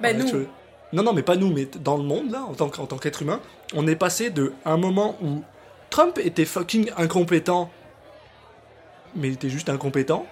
[0.00, 0.46] ben, Ouais, nous.
[0.92, 2.98] Non, non, mais pas nous, mais dans le monde, là, en tant qu'- en tant
[2.98, 3.40] qu'être humain,
[3.74, 5.42] on est passé de un moment où
[5.88, 7.70] Trump était fucking incompétent,
[9.14, 10.26] mais il était juste incompétent,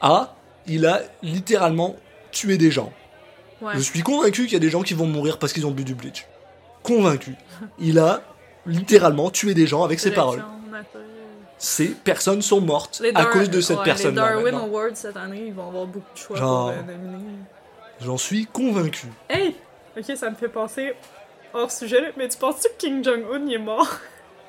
[0.00, 1.96] à il a littéralement
[2.30, 2.92] tué des gens.
[3.60, 3.72] Ouais.
[3.74, 5.84] Je suis convaincu qu'il y a des gens qui vont mourir parce qu'ils ont bu
[5.84, 6.26] du bleach.
[6.84, 7.34] Convaincu.
[7.80, 8.22] Il a
[8.66, 10.44] littéralement tué des gens avec ses paroles.
[11.58, 14.36] Ces personnes sont mortes à cause de cette ouais, personne-là.
[14.36, 14.54] Les Darwin.
[14.68, 17.38] Awards cette année, ils vont avoir beaucoup de choix Genre- pour nominer.
[18.00, 19.06] J'en suis convaincu.
[19.30, 19.56] Hey!
[19.96, 20.92] Ok, ça me fait penser
[21.54, 23.88] hors sujet, mais tu penses-tu que Kim Jong-un est mort?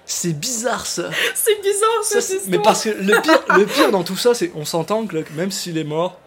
[0.06, 1.10] C'est bizarre ça.
[1.36, 2.52] c'est bizarre Ça, cette c'est- histoire!
[2.52, 5.52] mais parce que le pire, le pire dans tout ça, c'est on s'entend que même
[5.52, 6.19] s'il est mort.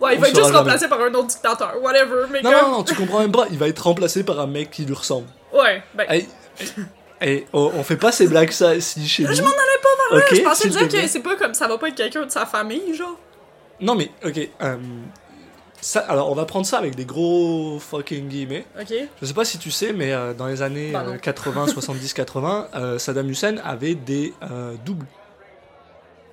[0.00, 0.58] Ouais, il on va être juste jamais.
[0.58, 2.60] remplacé par un autre dictateur, whatever, mais Non, comme...
[2.62, 3.46] non, non, tu comprends même pas.
[3.50, 5.26] Il va être remplacé par un mec qui lui ressemble.
[5.54, 6.06] Ouais, ben...
[7.54, 9.32] On, on fait pas ces blagues ça ici chez nous.
[9.32, 11.66] Je m'en allais pas par là, Ok, je pensais dire que c'est pas comme ça
[11.66, 13.18] va pas être quelqu'un de sa famille, genre.
[13.80, 14.38] Non mais ok.
[14.62, 14.76] euh,
[15.80, 18.66] ça, alors on va prendre ça avec des gros fucking guillemets.
[18.78, 18.92] Ok?
[19.20, 22.12] Je sais pas si tu sais, mais euh, dans les années Bah euh, 80, 70,
[22.12, 25.06] 80, euh, Saddam Hussein avait des euh, doubles.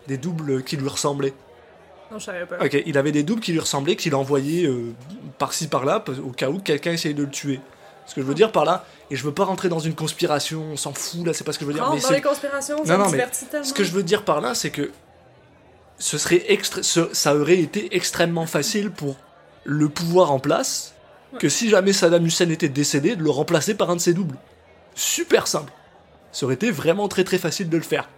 [0.08, 1.34] Des doubles qui lui ressemblaient.
[2.13, 2.63] Non, je savais pas.
[2.63, 4.93] Ok, il avait des doubles qui lui ressemblaient, qu'il envoyait euh,
[5.39, 7.60] par-ci par-là, au cas où quelqu'un essayait de le tuer.
[8.06, 10.62] Ce que je veux dire par là, et je veux pas rentrer dans une conspiration,
[10.73, 11.84] on s'en fout là, c'est pas ce que je veux dire.
[11.84, 13.65] Rentre mais dans c'est- les conspirations, Non, ça non, me mais tellement.
[13.65, 14.91] Ce que je veux dire par là, c'est que
[15.97, 19.15] ce serait extra- ce- ça aurait été extrêmement facile pour
[19.63, 20.93] le pouvoir en place
[21.39, 24.36] que si jamais Saddam Hussein était décédé, de le remplacer par un de ses doubles.
[24.95, 25.71] Super simple.
[26.32, 28.10] Ça aurait été vraiment très très facile de le faire.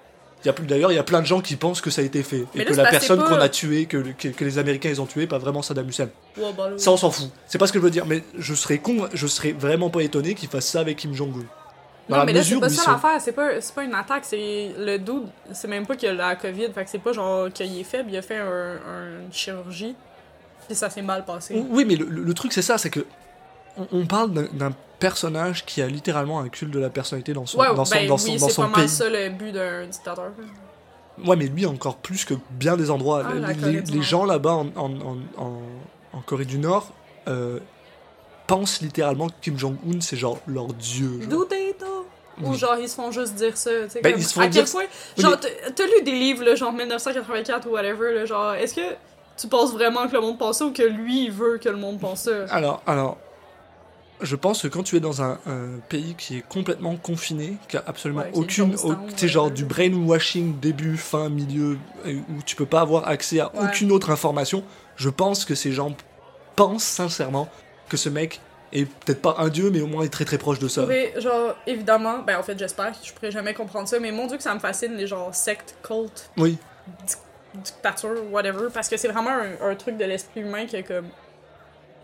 [0.45, 2.01] Il y a plus d'ailleurs, il y a plein de gens qui pensent que ça
[2.01, 4.45] a été fait Mais et là, que la personne qu'on a tuée, que, que, que
[4.45, 6.10] les Américains ils ont tué, pas vraiment Saddam Hussein.
[6.38, 7.31] Ouais, bah, Ça on s'en fout.
[7.47, 10.03] C'est pas ce que je veux dire, mais je serais con, je serais vraiment pas
[10.03, 11.34] étonné qu'ils fassent ça avec Kim Jong Un.
[12.08, 13.31] Dans Non, la mais là, c'est pas ça l'affaire, c'est
[13.73, 16.89] pas, une attaque, c'est le dude, c'est même pas qu'il a la COVID, fait que
[16.91, 19.95] c'est pas genre qu'il est faible, il a fait un, un- une chirurgie,
[20.67, 21.55] puis ça s'est mal passé.
[21.71, 23.03] Oui, mais le, truc c'est ça, c'est que
[23.77, 27.60] on, on parle d'un personnage qui a littéralement un culte de la personnalité dans son,
[27.60, 28.89] Ouais, dans son, ben dans son, oui, dans pays.
[28.89, 30.31] ça le but d'un dictateur.
[31.25, 33.23] Ouais, mais lui encore plus que bien des endroits.
[33.25, 33.34] Ah,
[33.91, 35.62] Les- gens là-bas en, en, en, en-
[36.13, 36.89] en Corée du Nord
[37.27, 37.60] euh,
[38.47, 41.21] pensent littéralement que Kim Jong-un c'est genre leur dieu.
[41.21, 41.29] genre.
[41.29, 42.08] Doutato!
[42.43, 42.58] Ou Oui.
[42.58, 44.49] genre, ils se font juste dire ça, tu sais, Ben, comme, ils se font à
[44.49, 44.84] quel point...
[45.17, 48.53] Oui, Genre, mais- t'as- t'as lu des livres, là, genre 1984 ou whatever, là, genre,
[48.55, 48.81] est-ce que
[49.38, 51.77] tu penses vraiment que le monde pense ça ou que lui, il veut que le
[51.77, 52.43] monde pense ça?
[52.49, 53.17] Alors, alors,
[54.21, 57.78] je pense que quand tu es dans un, un pays qui est complètement confiné, qui
[57.78, 61.78] a absolument Ouais, qui est aucune, au- tu sais, genre du brainwashing début, fin, milieu,
[62.06, 63.65] où tu peux pas avoir accès à Ouais.
[63.65, 64.63] aucune autre information,
[64.95, 65.95] je pense que ces gens
[66.56, 67.49] pensent sincèrement
[67.89, 68.39] que ce mec
[68.71, 70.82] est peut-être pas un dieu, mais au moins est très très proche de ça.
[70.82, 74.38] pourrais, genre, évidemment, ben en fait, j'espère, je pourrais jamais comprendre ça, mais mon dieu
[74.38, 76.58] que ça me fascine, les genre sectes, cultes, Oui.
[77.54, 81.06] dictature, whatever, parce que c'est vraiment un, un truc de l'esprit humain que, comme,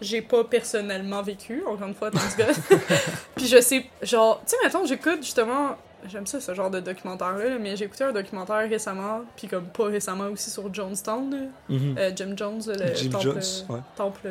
[0.01, 2.47] j'ai pas personnellement vécu, encore une fois, dans ce gars.
[3.35, 5.75] Puis je sais, genre, tu sais, mettons, j'écoute justement,
[6.09, 9.65] j'aime ça, ce genre de documentaire-là, là, mais j'ai écouté un documentaire récemment, puis comme
[9.65, 11.37] pas récemment aussi sur Jonestown, là,
[11.69, 11.95] Mhm.
[11.97, 13.79] euh, Jim Jones, le Jim temple, Jones, ouais.
[13.95, 14.27] temple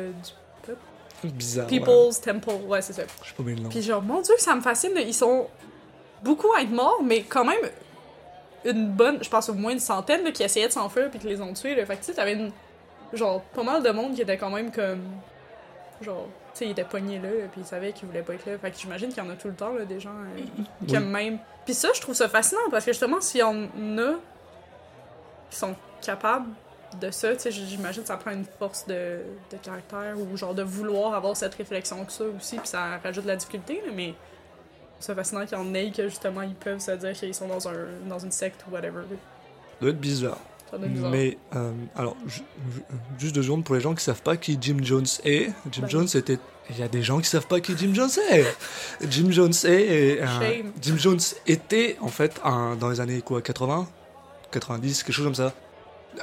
[1.23, 1.67] du Bizarre.
[1.71, 1.79] ouais.
[1.79, 3.03] People's Temple, ouais, c'est ça.
[3.23, 3.69] Je sais pas bien le nom.
[3.69, 4.91] Puis genre, mon dieu, ça me fascine.
[4.97, 5.47] Ils sont
[6.23, 7.59] beaucoup à être morts, mais quand même
[8.65, 11.27] une bonne, je pense au moins une centaine là, qui essayaient de s'enfuir puis qui
[11.27, 11.75] les ont tués.
[11.75, 11.85] Là.
[11.85, 12.51] Fait que tu sais, t'avais une,
[13.13, 15.01] genre pas mal de monde qui était quand même comme,
[16.03, 18.57] genre, tu sais, ils étaient pognés là, puis ils savaient qu'ils voulaient pas être là.
[18.57, 20.95] Fait que j'imagine qu'il y en a tout le temps là, des gens euh, qui
[20.95, 21.39] aiment même.
[21.65, 23.63] Puis ça, je trouve ça fascinant parce que justement, s'il y en
[23.97, 24.13] a
[25.49, 26.49] qui sont capables
[26.99, 29.19] de ça, tu sais, j'imagine que ça prend une force de,
[29.51, 33.23] de caractère ou genre de vouloir avoir cette réflexion que ça aussi, puis ça rajoute
[33.23, 34.13] de la difficulté, là, mais
[34.99, 37.67] c'est fascinant qu'il y en ait que justement ils peuvent se dire qu'ils sont dans,
[37.67, 37.73] un,
[38.07, 39.01] dans une secte ou whatever.
[39.09, 39.15] Ça
[39.81, 40.37] doit être bizarre.
[40.71, 41.09] Ça.
[41.09, 42.41] Mais, euh, alors, ju-
[42.73, 42.83] ju-
[43.19, 45.51] juste deux secondes pour les gens qui savent pas qui Jim Jones est.
[45.71, 45.89] Jim Ben.
[45.89, 46.39] Jones était.
[46.69, 48.45] Il y a des gens qui savent pas qui Jim Jones est.
[49.09, 50.19] Jim Jones est.
[50.25, 50.71] Shame.
[50.81, 53.87] Jim Jones était, en fait, un, dans les années quoi, 80
[54.51, 55.53] 90, quelque chose comme ça.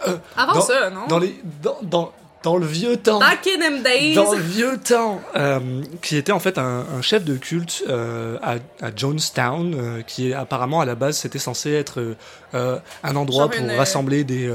[0.07, 1.07] Euh, Avant dans- ça, non?
[1.09, 3.19] dans, les, dans, dans, dans le vieux temps.
[3.19, 4.15] Back in them days!
[4.15, 8.39] Dans le vieux temps, euh, qui était en fait un, un chef de culte euh,
[8.43, 12.17] à, à Jonestown, euh, qui est apparemment à la base c'était censé être
[12.53, 14.49] un endroit Genre pour une, rassembler des,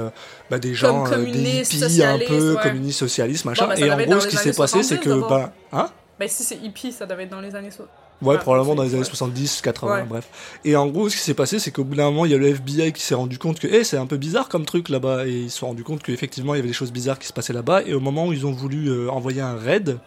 [0.49, 2.61] bah, des gens, des hippies un peu, ouais.
[2.61, 3.67] communistes, socialistes, machin.
[3.67, 5.89] Bon, Et en gros, ce qui s'est passé, c'est 70 que, ben, hein?
[6.19, 7.87] Ben si c'est hippie, ça devait être dans les années so-
[8.21, 10.03] Ouais, Ouais, probablement dans les années 70, 80, Ouais.
[10.07, 10.27] bref.
[10.63, 12.37] Et en gros, ce qui s'est passé, c'est qu'au bout d'un moment, il y a
[12.37, 15.27] le FBI qui s'est rendu compte que, eh, c'est un peu bizarre comme truc là-bas.
[15.27, 17.33] Et ils se sont rendus compte qu'effectivement, il y avait des choses bizarres qui se
[17.33, 17.81] passaient là-bas.
[17.85, 19.97] Et au moment où ils ont voulu euh, envoyer un raid,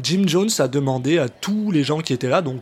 [0.00, 2.60] Jim Jones a demandé à tous les gens qui étaient là, donc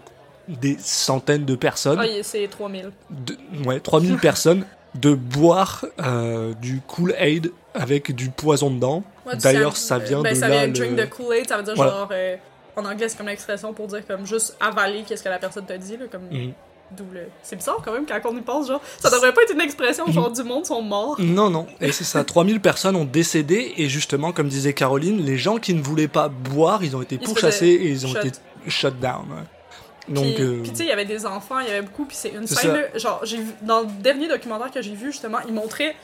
[0.48, 2.90] des centaines de personnes, Ah, il- c'est 3000.
[3.10, 3.36] de,
[3.66, 4.64] ouais, 3000 personnes,
[4.94, 9.04] de boire euh, du Kool-Aid avec du poison dedans.
[9.26, 10.54] Ouais, D'ailleurs, ça vient ben, de ça là.
[10.64, 11.90] vient de le- drink de Kool-Aid, ça veut dire Voilà.
[11.92, 12.08] genre.
[12.12, 12.36] euh,
[12.78, 15.78] en anglais, c'est comme l'expression pour dire comme juste avaler qu'est-ce que la personne t'a
[15.78, 16.28] dit, là, comme.
[16.30, 16.52] Mhm.
[16.96, 17.24] D'où le.
[17.42, 18.80] C'est bizarre quand même quand on y pense, genre.
[18.98, 20.12] Ça devrait pas être une expression Mhm.
[20.14, 21.16] genre du monde sont morts.
[21.18, 21.66] Non, non.
[21.82, 22.24] Et c'est ça.
[22.24, 23.74] 3000 personnes ont décédé.
[23.76, 27.16] Et justement, comme disait Caroline, les gens qui ne voulaient pas boire, ils ont été
[27.16, 28.24] Ils pourchassés et ils ont shut.
[28.24, 28.38] été
[28.68, 29.26] shut down.
[29.30, 30.14] ouais.
[30.14, 32.06] Donc, puis, euh, puis tu sais, il y avait des enfants, il y avait beaucoup,
[32.06, 35.12] puis c'est une scène, là, genre, j'ai vu, dans le dernier documentaire que j'ai vu,
[35.12, 35.94] justement, ils montraient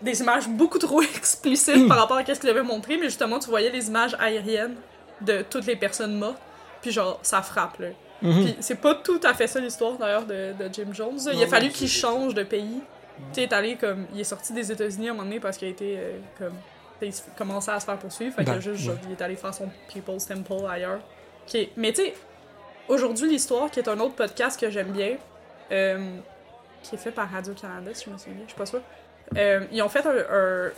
[0.00, 1.88] des images beaucoup trop explicites Mm.
[1.88, 4.76] par rapport à ce qu'ils avaient montré, mais justement, tu voyais les images aériennes
[5.20, 6.40] de toutes les personnes mortes,
[6.82, 7.88] puis genre, ça frappe, là.
[8.22, 8.44] mhm.
[8.44, 11.18] Puis c'est pas tout à fait ça l'histoire, d'ailleurs, de, de Jim Jones.
[11.32, 12.80] Il Non, a fallu qu'il change de pays.
[13.16, 14.06] Tu sais, il est allé comme...
[14.14, 16.54] Il est sorti des États-Unis à un moment donné parce qu'il a été, euh, comme...
[17.02, 18.86] Il commençait à se faire poursuivre, fait a Ben, juste, ouais.
[18.86, 21.00] genre, il est allé faire son People's Temple ailleurs.
[21.54, 22.14] Est- Mais tu sais,
[22.88, 25.16] Aujourd'hui, l'histoire, qui est un autre podcast que j'aime bien,
[25.70, 26.16] euh,
[26.82, 28.80] qui est fait par Radio-Canada, si je me souviens je suis pas sûre.
[29.36, 30.70] Euh, ils ont fait un, un,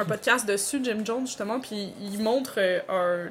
[0.00, 3.30] un podcast dessus, Jim Jones, justement, puis il montre euh, un,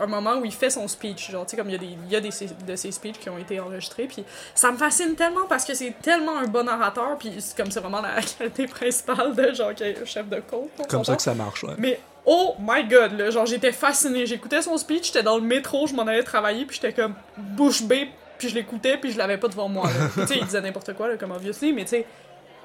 [0.00, 1.30] un moment où il fait son speech.
[1.30, 2.30] Genre, tu sais, comme il y a des, il y a des
[2.66, 4.24] de ses speeches qui ont été enregistrés, puis
[4.54, 7.80] ça me fascine tellement parce que c'est tellement un bon orateur, puis c'est comme c'est
[7.80, 10.70] vraiment la qualité principale de genre qui est chef de compte.
[10.88, 11.64] comme ça que ça marche.
[11.64, 11.74] Ouais.
[11.78, 14.26] Mais oh my god, là, genre j'étais fascinée.
[14.26, 17.82] J'écoutais son speech, j'étais dans le métro, je m'en allais travailler, puis j'étais comme bouche
[17.82, 19.88] bée, puis je l'écoutais, puis je l'avais pas devant moi.
[20.14, 22.06] tu sais, il disait n'importe quoi, là, comme obviously, mais tu sais,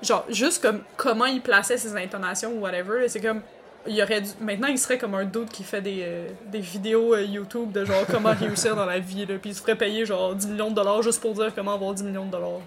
[0.02, 3.42] genre juste comme comment il plaçait ses intonations ou whatever, c'est comme.
[3.88, 4.30] Il aurait dû...
[4.42, 7.86] Maintenant, il serait comme un doute qui fait des, euh, des vidéos euh, YouTube de
[7.86, 10.70] genre comment réussir dans la vie, là, puis il se ferait payer genre 10 millions
[10.70, 12.60] de dollars juste pour dire comment avoir 10 millions de dollars.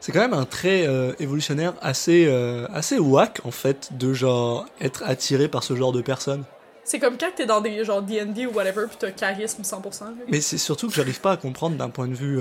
[0.00, 2.26] c'est quand même un trait euh, évolutionnaire assez,
[2.72, 6.44] assez whack, en fait, de genre être attiré par ce genre de personnes.
[6.82, 10.00] C'est comme quand t'es dans des genre D&D ou whatever, pis t'as charisme 100%.
[10.00, 10.10] là.
[10.28, 12.38] Mais c'est surtout que j'arrive pas à comprendre d'un point de vue.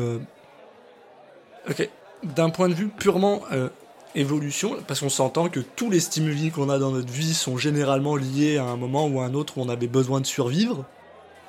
[1.70, 1.90] Ok.
[2.24, 3.70] D'un point de vue purement euh,
[4.16, 8.16] évolution, parce qu'on s'entend que tous les stimuli qu'on a dans notre vie sont généralement
[8.16, 10.86] liés à un moment ou à un autre où on avait besoin de survivre.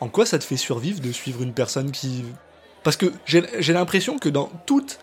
[0.01, 2.25] En quoi ça te fait survivre de suivre une personne qui.
[2.83, 4.99] Parce que j'ai l'impression que dans toute,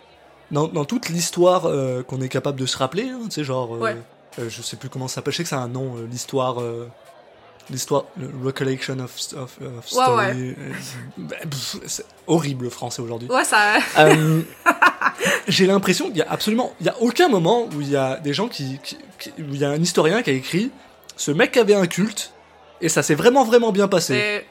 [0.51, 3.75] dans, dans toute l'histoire euh, qu'on est capable de se rappeler, hein, tu sais, genre.
[3.75, 3.97] euh, Ouais.
[4.39, 6.61] euh, je sais plus comment ça s'appelle, je sais que c'est un nom, euh, l'histoire.
[7.69, 10.15] L'histoire, le recollection of, of, of story.
[10.17, 10.55] ouais.
[10.59, 10.73] euh,
[11.17, 11.35] bah,
[11.85, 13.29] c'est horrible le français aujourd'hui.
[13.29, 13.75] Ouais, ça.
[13.99, 14.41] Euh,
[15.47, 18.17] J'ai l'impression qu'il y a absolument, il y a aucun moment où il y a
[18.17, 20.71] des gens qui, qui- qui- où il y a un historien qui a écrit,
[21.15, 22.33] ce mec avait un culte
[22.81, 24.45] et ça s'est vraiment vraiment bien passé.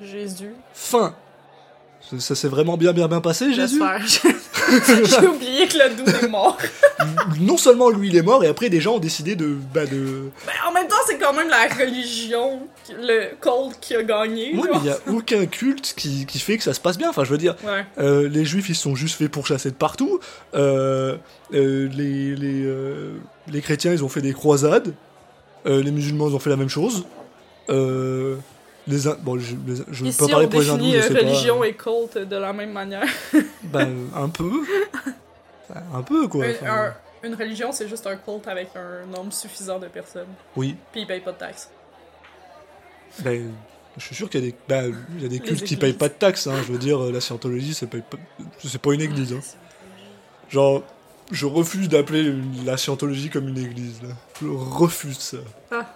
[0.00, 0.54] Jésus.
[0.72, 1.14] Fin.
[2.08, 3.82] Ça, ça s'est vraiment bien bien bien passé, Jésus?
[5.20, 6.56] J'ai oublié que le doux est mort.
[7.40, 10.30] Non seulement lui il est mort et après des gens ont décidé de, bah de.
[10.46, 12.60] Mais en même temps, c'est quand même la religion,
[12.90, 14.56] le cult qui a gagné.
[14.56, 17.08] Ouais, mais il y a aucun culte qui, qui fait que ça se passe bien.
[17.10, 17.86] Enfin, je veux dire, Ouais.
[17.98, 20.18] Euh, les juifs ils sont juste fait pourchasser de partout.
[20.54, 21.16] Euh,
[21.54, 22.66] euh, les, les,
[23.46, 24.92] les chrétiens ils ont fait des croisades.
[25.64, 27.04] Les musulmans ils ont fait la même chose.
[27.70, 28.36] Euh,
[28.88, 31.58] les bon, je, les- je Ici, on parler pour les hindous, je euh, sais religion
[31.60, 31.68] pas.
[31.68, 33.06] et culte de la même manière.
[33.64, 34.50] Ben, un peu.
[35.94, 36.44] Un peu quoi.
[36.46, 36.94] Un- Enfin, un-
[37.28, 40.28] une religion, c'est juste un culte avec un nombre suffisant de personnes.
[40.56, 40.76] Oui.
[40.92, 41.68] Puis ils payent pas de taxes.
[43.20, 43.50] Ben,
[43.96, 45.76] je suis sûr qu'il y a des, ben, il y a des Les cultes qui
[45.76, 46.46] payent pas de taxes.
[46.46, 46.54] Hein.
[46.66, 47.98] Je veux dire, euh, la scientologie c'est pas,
[48.64, 49.32] c'est pas une église.
[49.32, 49.40] Hein.
[50.48, 50.82] Genre,
[51.30, 52.32] je refuse d'appeler
[52.64, 54.00] la scientologie comme une église.
[54.02, 54.08] Là.
[54.40, 55.36] Je refuse ça.
[55.70, 55.86] La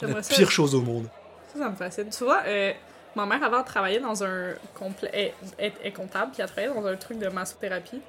[0.00, 0.34] J'aimerais ça.
[0.34, 1.06] pire chose au monde.
[1.52, 2.10] Ça, ça me fascine.
[2.10, 2.72] Tu vois, euh,
[3.16, 7.18] ma mère avant travaillait dans un complet, est, comptable, puis elle travaillait dans un truc
[7.18, 8.00] de massothérapie.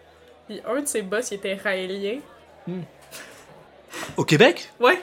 [0.48, 2.20] Puis un de ses boss, il était raélien.
[4.18, 4.72] Au Québec?
[4.80, 5.02] Ouais.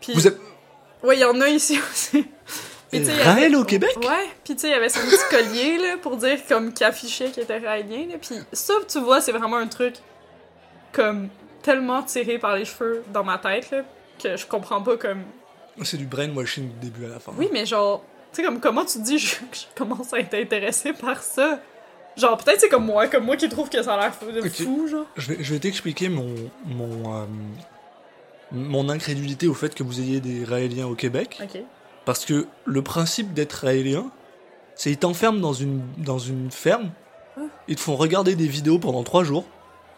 [0.00, 0.38] Puis, Vous êtes
[1.02, 2.26] ouais, il y en a ici aussi.
[2.90, 3.96] Puis, y avait- Raël au Québec?
[3.96, 6.86] Ouais, puis tu sais, il y avait son petit collier, là, pour dire comme qu'il
[6.86, 8.14] affichait qu'il était raélien, là.
[8.20, 9.96] Puis ça, tu vois, c'est vraiment un truc
[10.92, 11.28] comme
[11.62, 13.82] tellement tiré par les cheveux dans ma tête, là,
[14.22, 15.24] que je comprends pas comme...
[15.82, 17.32] C'est du brainwashing du début à la fin.
[17.36, 18.02] Oui, mais genre,
[18.32, 21.60] tu sais, comme comment tu te dis, je, je commence à être intéressé par ça?
[22.16, 24.40] Genre, peut-être c'est comme moi, comme moi qui trouve que ça a l'air fou, de
[24.40, 24.48] Ok.
[24.52, 25.04] fou, genre.
[25.16, 27.24] Je vais, je vais t'expliquer mon, mon, euh,
[28.52, 31.38] mon incrédulité au fait que vous ayez des Raéliens au Québec.
[32.04, 34.06] Parce que le principe d'être Raélien,
[34.76, 36.90] c'est ils t'enferment dans une, dans une ferme,
[37.36, 37.40] Ah.
[37.68, 39.44] ils te font regarder des vidéos pendant trois jours.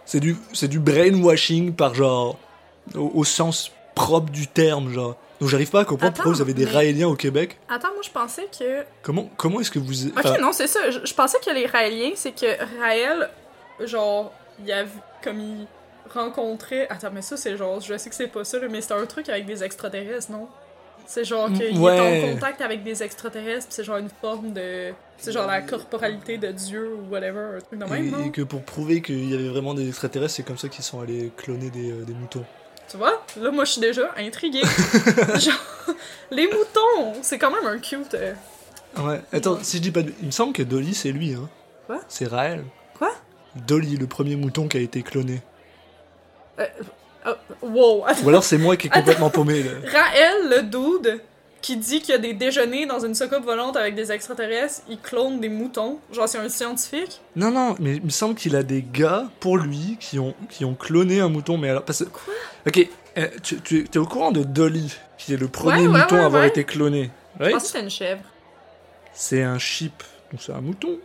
[0.04, 2.38] C'est du, c'est du brainwashing par genre,
[2.96, 5.16] au, au sens propre du terme, genre.
[5.40, 7.58] Donc j'arrive pas à comprendre pourquoi Attends, vous avez des mais- Raéliens au Québec.
[7.68, 8.84] Attends, moi je pensais que.
[9.02, 10.06] Comment, comment est-ce que vous...
[10.08, 10.90] Ok, enfin, non, c'est ça.
[10.90, 12.46] Je, je pensais que les Raéliens, c'est que
[12.80, 13.28] Raël,
[13.84, 14.32] genre,
[14.64, 14.88] il avait.
[15.22, 15.66] Comme il
[16.12, 16.86] rencontrait.
[16.90, 17.80] Attends, mais ça, c'est genre.
[17.80, 20.48] Je sais que c'est pas ça, là, mais c'est un truc avec des extraterrestres, non?
[21.06, 21.96] C'est genre qu'il Ouais.
[21.96, 24.92] est en contact avec des extraterrestres, pis c'est genre une forme de.
[25.16, 28.24] C'est genre la corporalité de Dieu ou whatever, un truc de même, et, non?
[28.26, 31.00] et que pour prouver qu'il y avait vraiment des extraterrestres, c'est comme ça qu'ils sont
[31.00, 32.44] allés cloner des, euh, des moutons.
[32.90, 33.22] Tu vois?
[33.36, 34.62] Là, moi, je suis déjà intriguée.
[35.38, 35.94] genre,
[36.30, 38.14] les moutons, c'est quand même un cute.
[38.14, 38.34] euh,
[38.98, 40.12] Ouais, attends, si je dis pas de...
[40.20, 41.48] Il me semble que Dolly, c'est lui, hein.
[41.86, 42.00] Quoi?
[42.08, 42.64] C'est Raël.
[42.96, 43.12] Quoi?
[43.54, 45.40] Dolly, le premier mouton qui a été cloné.
[46.58, 46.66] euh,
[47.26, 47.30] oh,
[47.62, 48.04] wow!
[48.24, 49.70] Ou alors c'est moi qui est complètement paumé, là.
[49.92, 51.20] Raël, le dude,
[51.60, 54.98] qui dit qu'il y a des déjeuners dans une soucoupe volante avec des extraterrestres, il
[55.00, 55.98] clone des moutons.
[56.12, 57.20] Genre, c'est un scientifique?
[57.36, 60.64] Non, non, mais il me semble qu'il a des gars, pour lui, qui ont, qui
[60.64, 61.84] ont cloné un mouton, mais alors...
[61.84, 62.08] Parce que...
[62.10, 62.32] Quoi?
[62.66, 62.88] Ok,
[63.18, 66.14] euh, tu, tu es au courant de Dolly, qui est le premier Ouais, ouais, mouton
[66.16, 66.48] ouais, à avoir ouais.
[66.48, 67.10] été cloné?
[67.38, 68.22] Je right pensais que c'était une chèvre.
[69.12, 70.98] C'est un sheep, donc c'est un mouton.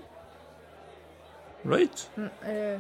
[1.66, 2.10] Right?
[2.18, 2.78] Hmm, euh,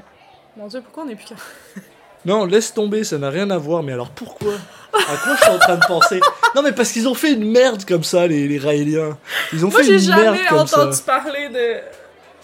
[0.57, 1.37] Mon dieu, pourquoi on est plus là?
[2.25, 4.53] Non, laisse tomber, ça n'a rien à voir, mais alors pourquoi?
[4.93, 6.19] À quoi je suis en train de penser?
[6.55, 9.17] Non, mais parce qu'ils ont fait une merde comme ça, les, les Raéliens.
[9.51, 11.03] Ils ont Moi, fait j'ai une merde jamais comme entendu ça.
[11.03, 11.79] parler de.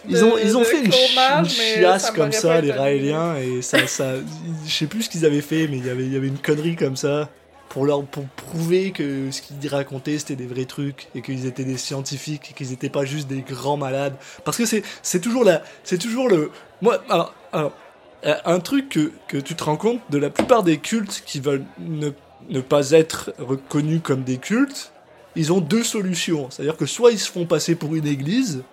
[0.08, 2.72] Ils ont, ils ont fait une, mais chiasse ça comme ça, les.
[2.72, 4.14] Raéliens, et ça, ça,
[4.66, 6.38] je sais plus ce qu'ils avaient fait, mais il y avait, il y avait une
[6.38, 7.30] connerie comme ça
[7.68, 11.64] pour leur, pour prouver que ce qu'ils racontaient c'était des vrais trucs et qu'ils étaient
[11.66, 14.16] des scientifiques et qu'ils étaient pas juste des grands malades.
[14.44, 16.50] Parce que c'est, c'est toujours la, c'est toujours le,
[16.82, 17.74] moi, alors, alors,
[18.24, 21.66] un truc que, que tu te rends compte de la plupart des cultes qui veulent
[21.80, 22.10] ne,
[22.50, 24.92] ne pas être reconnus comme des cultes,
[25.36, 26.50] ils ont deux solutions.
[26.50, 28.64] C'est-à-dire que soit ils se font passer pour une église,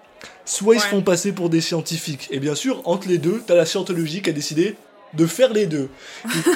[0.44, 2.28] soit ils se font passer pour des scientifiques.
[2.30, 4.76] Et bien sûr, entre les deux, t'as la scientologie qui a décidé
[5.14, 5.88] de faire les deux.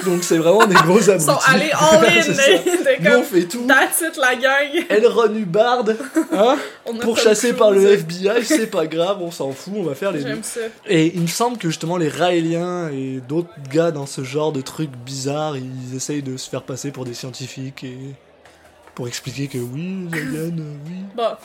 [0.05, 1.23] Donc c'est vraiment des gros abrutis.
[1.23, 2.43] Ils sont allés all in, C'est ça.
[2.43, 3.65] t'es Nous, on fait tout.
[3.67, 4.85] that's it la gang.
[4.89, 5.85] Elron Hubbard,
[6.33, 7.85] hein, On a pour Tom chasser par le.
[7.93, 10.27] FBI, c'est pas grave, on s'en fout, on va faire les deux.
[10.27, 10.59] J'aime ça.
[10.87, 14.61] Et il me semble que justement les Raéliens et d'autres gars dans ce genre de
[14.61, 17.97] trucs bizarres, ils essayent de se faire passer pour des scientifiques et
[18.93, 20.95] pour expliquer que oui, les aliens, euh, oui.
[21.15, 21.39] Bah,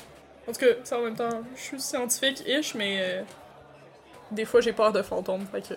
[0.48, 3.22] en tout cas, ça en même temps, je suis scientifique-ish, mais euh,
[4.30, 5.74] des fois j'ai peur de fantômes, fait que...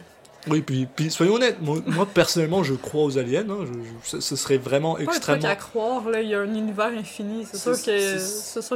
[0.48, 4.10] Oui, puis, puis soyons honnêtes, moi, moi, personnellement je crois aux aliens, hein, je- je-
[4.10, 5.48] ce- ce serait vraiment Pas truc extrêmement...
[5.50, 7.78] à croire, là, il y a un univers infini, c'est sûr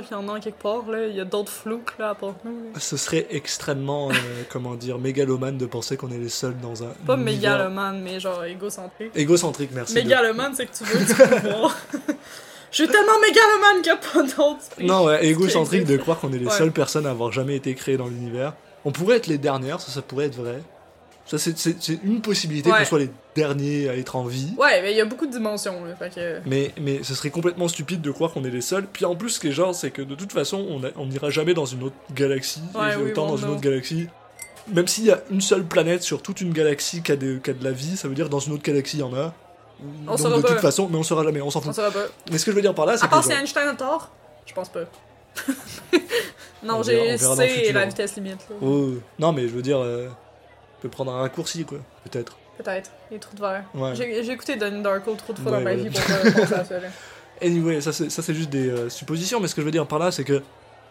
[0.02, 2.36] qu'il y en a quelque part, là, il y a d'autres flouks, là, à part
[2.44, 2.52] nous.
[2.74, 2.80] là.
[2.80, 4.14] Ce serait extrêmement, euh,
[4.52, 8.20] comment dire, mégalomane de penser qu'on est les seuls dans un Pas univers mégalomane, mais
[8.20, 9.12] genre égocentrique.
[9.16, 9.94] égocentrique, merci.
[9.96, 11.78] de- Mégalomane, c'est que tu veux du pouvoir.
[12.72, 14.60] Je suis tellement mégalomane qu'il n'y a pas d'autre.
[14.82, 16.52] Non, ouais, égocentrique de croire qu'on est les Ouais.
[16.52, 18.54] seules personnes à avoir jamais été créées dans l'univers.
[18.84, 20.62] On pourrait être les dernières, ça, ça pourrait être vrai.
[21.26, 22.80] Ça, c'est- une possibilité Ouais.
[22.80, 24.54] qu'on soit les derniers à être en vie.
[24.58, 26.40] Ouais, mais il y a beaucoup de dimensions, là, fait que...
[26.46, 28.86] Mais, mais ce serait complètement stupide de croire qu'on est les seuls.
[28.92, 31.06] Puis en plus, ce qui est genre, c'est que de toute façon, on a- on
[31.06, 32.62] n'ira jamais dans une autre galaxie.
[32.76, 34.08] Ouais, et oui, autant dans une autre galaxie.
[34.68, 37.50] Même s'il y a une seule planète sur toute une galaxie qui a, de, qui
[37.50, 39.14] a de la vie, ça veut dire que dans une autre galaxie, il y en
[39.14, 39.34] a.
[40.08, 40.50] On Donc saura de pas.
[40.50, 41.74] toute façon, mais on saura jamais, on s'en On fout.
[41.74, 42.06] saura pas.
[42.32, 44.12] Mais ce que je veux dire par là, c'est À part si Einstein a tort,
[44.46, 44.82] je pense pas.
[46.64, 48.40] non, On j'ai on c'est la vitesse limite.
[48.62, 50.33] Oh, non, mais je veux dire, euh, on
[50.84, 52.38] peut prendre un raccourci, quoi, peut-être.
[52.58, 52.92] Peut-être.
[53.10, 53.64] Les trous de verre.
[53.74, 53.96] Ouais.
[53.96, 56.80] J'ai écouté Donnie Darko trop de fois Ouais, dans ma vie pour penser à ça.
[56.80, 56.88] là.
[57.42, 59.88] Anyway, ça c'est ça, c'est juste des euh, suppositions, mais ce que je veux dire
[59.88, 60.42] par là, c'est que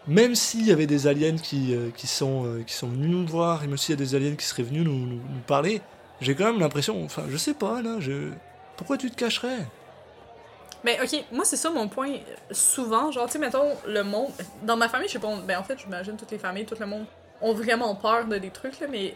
[0.07, 3.25] même s'il y avait des aliens qui, euh, qui, sont, euh, qui sont venus nous
[3.25, 5.81] voir, et même s'il y a des aliens qui seraient venus nous, nous- nous parler,
[6.19, 8.29] j'ai quand même l'impression, enfin, je sais pas, là, je...
[8.75, 9.65] Pourquoi tu te cacherais?
[10.83, 12.11] Mais ok, moi c'est ça mon point.
[12.51, 14.31] Souvent, genre, tu sais, mettons, le monde.
[14.63, 16.75] Dans ma famille, je sais pas, on- ben en fait, j'imagine toutes les familles, tout
[16.77, 17.05] le monde
[17.41, 19.15] ont vraiment peur de des trucs, là, mais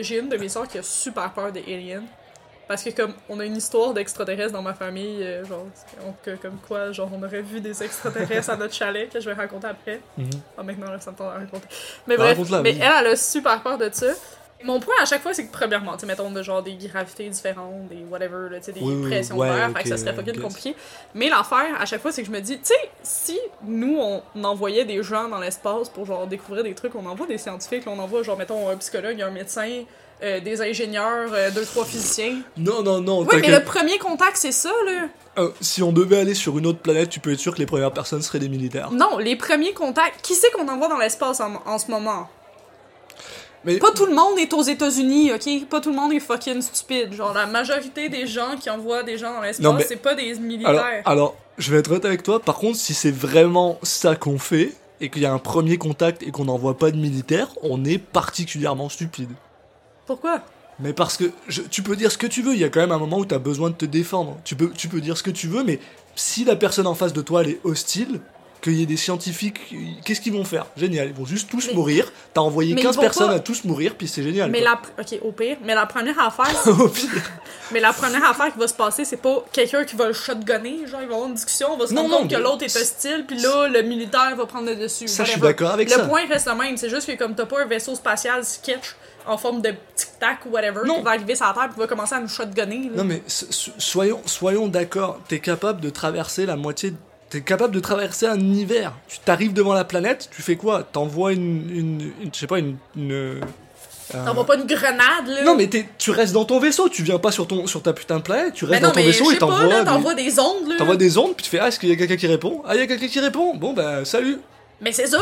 [0.00, 2.02] j'ai une de mes soeurs qui a super peur des aliens.
[2.68, 5.66] Parce que, comme, on a une histoire d'extraterrestres dans ma famille, euh, genre,
[6.06, 9.34] on- comme quoi, genre, on aurait vu des extraterrestres à notre chalet, que je vais
[9.34, 10.00] raconter après.
[10.16, 10.30] Mhm.
[10.56, 11.66] Ah, maintenant, là, ça me tente à raconter.
[12.06, 14.06] Mais bref, mais elle, elle a super peur de ça.
[14.64, 17.28] Mon point à chaque fois, c'est que premièrement, tu sais, mettons, de genre des gravités
[17.28, 20.42] différentes, des whatever, là, des Oui, pressions ouais, d'air, que ça serait fucking guess.
[20.42, 20.76] compliqué.
[21.14, 24.44] Mais l'affaire, à chaque fois, c'est que je me dis, tu sais, si nous, on
[24.44, 27.98] envoyait des gens dans l'espace pour genre découvrir des trucs, on envoie des scientifiques, on
[27.98, 29.84] envoie, genre, mettons, un psychologue, un médecin,
[30.22, 32.42] euh, des ingénieurs, euh, deux, trois physiciens.
[32.58, 35.08] Non, non, non, Oui, mais le premier contact, c'est ça, là.
[35.38, 37.66] Euh, si on devait aller sur une autre planète, tu peux être sûr que les
[37.66, 38.90] premières personnes seraient des militaires.
[38.90, 40.20] Non, les premiers contacts.
[40.22, 42.28] Qui c'est qu'on envoie dans l'espace en, en ce moment?
[43.64, 45.66] Mais Pas tout le monde est aux États-Unis, ok?
[45.68, 47.12] Pas tout le monde est fucking stupide.
[47.12, 50.34] Genre, la majorité des gens qui envoient des gens dans l'espace, mais- c'est pas des
[50.36, 50.70] militaires.
[50.70, 54.38] alors, alors, je vais être honnête avec toi, par contre, si c'est vraiment ça qu'on
[54.38, 57.84] fait, et qu'il y a un premier contact et qu'on n'envoie pas de militaires, on
[57.86, 59.30] est particulièrement stupide.
[60.06, 60.40] Pourquoi?
[60.78, 62.80] Mais parce que je- tu peux dire ce que tu veux, il y a quand
[62.80, 64.36] même un moment où tu as besoin de te défendre.
[64.44, 65.78] Tu peux, tu peux dire ce que tu veux, mais
[66.16, 68.20] si la personne en face de toi elle est hostile,
[68.60, 69.58] qu'il y ait des scientifiques,
[70.04, 70.66] qu'est-ce qu'ils vont faire?
[70.76, 72.12] Génial, ils vont juste tous Mais- mourir.
[72.34, 74.50] T'as envoyé Mais ils 15 vont personnes pas- à tous mourir, puis c'est génial.
[74.50, 74.78] Mais quoi.
[74.96, 75.02] la...
[75.02, 75.56] Ok, au pire.
[75.64, 77.08] Mais la première affaire, Au pire.
[77.72, 80.86] mais la première affaire qui va se passer, c'est pas quelqu'un qui va le shotgunner.
[80.86, 82.62] Genre, ils vont avoir une discussion, on va se Non, rendre non, compte que l'autre
[82.64, 85.08] est hostile, puis là, le militaire va prendre le dessus.
[85.08, 86.06] Ça, je suis d'accord avec le ça.
[86.06, 86.76] point reste le même.
[86.76, 88.94] C'est juste que comme t'as pas un vaisseau spatial sketch
[89.26, 90.96] en forme de tic-tac ou whatever Non.
[90.98, 92.88] qui va arriver sur la Terre puis va commencer à nous shotgunner.
[92.90, 92.96] là.
[92.96, 96.94] Non mais so- so- soyons, soyons d'accord, t'es capable de traverser la moitié...
[97.30, 98.92] T'es capable de traverser un univers.
[99.08, 100.82] Tu t'arrives devant la planète, tu fais quoi?
[100.82, 102.76] T'envoies une, une, une- Je sais pas, une...
[102.96, 103.40] une euh,
[104.12, 105.44] T'envoies pas une grenade, là?
[105.44, 107.92] Non mais t'es- tu restes dans ton vaisseau, tu viens pas sur, ton, sur ta
[107.92, 109.78] putain de planète, tu restes non, dans ton vaisseau et t'envoies...
[109.78, 110.74] des- t'envoies des ondes, là.
[110.78, 112.62] T'envoies des ondes, puis tu fais Ah, est-ce qu'il y a quelqu'un qui répond?
[112.66, 114.38] Ah, il y a quelqu'un qui répond Bon, bah, salut
[114.80, 115.20] Mais c'est ça!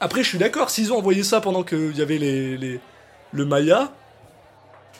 [0.00, 2.80] Après, je suis d'accord, s'ils ont envoyé ça pendant qu'il y avait les, les,
[3.32, 3.92] le Maya,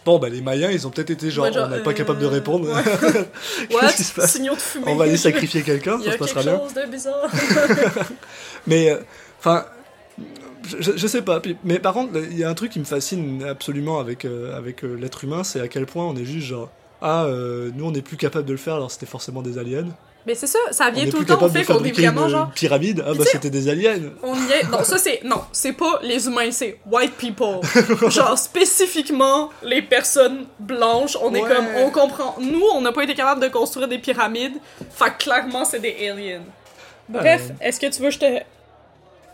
[0.05, 1.95] bon, bah, les Mayens, ils ont peut-être été genre, Ouais, genre, on n'est pas euh,
[1.95, 2.69] capable de répondre.
[2.69, 3.75] ouais.
[3.75, 3.89] What?
[3.93, 4.85] qui se passe Signaux de fumée.
[4.89, 6.65] On va aller sacrifier quelqu'un, Il y ça a se passera quelque bien.
[6.69, 7.29] chose de bizarre.
[8.67, 8.97] Mais, euh,
[9.39, 9.65] enfin,
[10.81, 11.41] je, je sais pas.
[11.65, 14.83] mais par contre, il y a un truc qui me fascine absolument avec, euh, avec
[14.83, 16.71] l'être humain, c'est à quel point on est juste genre,
[17.03, 17.27] ah,
[17.75, 19.87] nous, on n'est plus capable de le faire, alors c'était forcément des aliens.
[20.27, 22.51] Mais c'est ça, ça vient tout le temps au fait qu'on est vraiment une, genre.
[22.55, 23.99] pyramide, ah, bah, c'était des aliens.
[24.23, 24.65] On y est.
[24.71, 25.21] Non, ça c'est.
[25.25, 27.61] Non, c'est pas les humains, c'est white people.
[28.11, 31.17] Genre spécifiquement les personnes blanches.
[31.23, 31.67] On est comme.
[31.79, 32.37] On comprend.
[32.41, 34.57] Nous, on n'a pas été capable de construire des pyramides.
[34.93, 36.43] Fait clairement, c'est des aliens.
[37.09, 37.55] Bref, Euh.
[37.67, 38.27] est-ce que tu veux que je te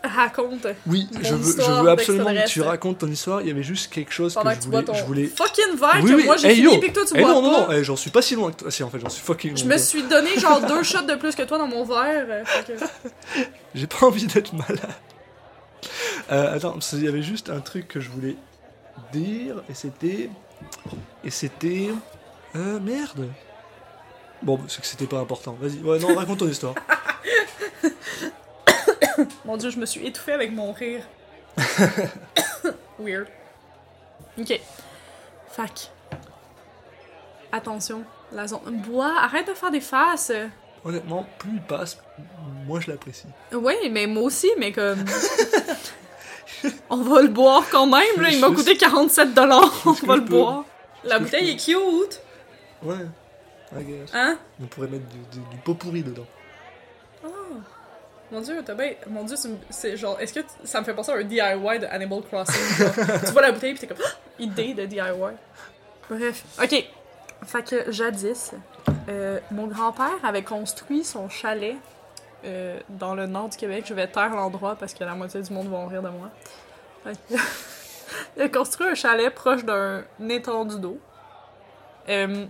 [0.07, 3.41] raconte Oui, je veux, je histoire veux absolument que tu racontes ton histoire.
[3.41, 4.93] Il y avait juste quelque chose pendant que que je tu bois voulais.
[4.93, 5.25] ton Je voulais...
[5.27, 6.79] fucking verre Oui, que oui, moi j'ai hey, fini yo.
[6.79, 7.75] puis que toi tu Eh bois non, non, pas?
[7.75, 8.71] non, j'en suis pas si loin que toi.
[8.71, 11.15] Si, en fait, j'en suis fucking Je me que suis donné genre deux shots de
[11.15, 12.25] plus que toi dans mon verre.
[12.29, 13.41] euh, que-
[13.75, 14.79] J'ai pas envie d'être malade.
[16.31, 18.35] Euh, attends, qu'il y avait juste un truc que je voulais
[19.13, 20.29] dire, et c'était...
[21.23, 21.89] Et c'était.
[22.55, 23.27] Euh, merde.
[24.41, 25.55] Bon, c'est que c'était pas important.
[25.61, 26.73] Vas-y, ouais, non, raconte ton histoire.
[29.45, 31.03] Mon dieu, je me suis étouffée avec mon rire.
[32.99, 33.27] Weird.
[34.39, 34.59] Ok.
[35.49, 35.89] Fac.
[37.51, 38.81] Attention, la zone.
[38.87, 40.31] Bois, arrête de faire des faces.
[40.83, 41.97] Honnêtement, plus il passe,
[42.65, 43.27] moins je l'apprécie.
[43.51, 45.03] Oui, mais moi aussi, mais comme.
[46.89, 48.29] On va le boire quand même, là.
[48.29, 49.71] Il m'a coûté 47 dollars.
[49.85, 50.65] On va le boire.
[51.03, 52.21] La bouteille est cute.
[52.83, 53.05] Ouais,
[53.77, 54.09] I guess.
[54.13, 54.37] Hein?
[54.61, 56.25] On pourrait mettre du, du, du pot pourri dedans.
[58.31, 58.91] Mon dieu, t'as bien.
[59.07, 59.35] Mon dieu,
[59.69, 60.19] c'est- genre.
[60.19, 62.55] Est-ce que t- ça me fait penser à un DIY de Animal Crossing?
[63.25, 63.97] tu vois la bouteille pis t'es comme.
[64.03, 64.09] Ah,
[64.39, 65.01] idée de DIY.
[66.09, 66.43] Bref.
[66.61, 66.85] Ok.
[67.45, 68.51] Fait que jadis,
[69.09, 71.75] euh, mon grand-père avait construit son chalet
[72.45, 73.85] euh, dans le nord du Québec.
[73.87, 76.29] Je vais taire l'endroit parce que la moitié du monde va en rire de moi.
[77.03, 77.39] Fait que-
[78.37, 80.97] Il a construit un chalet proche d'un étendu d'eau.
[82.09, 82.45] Euh,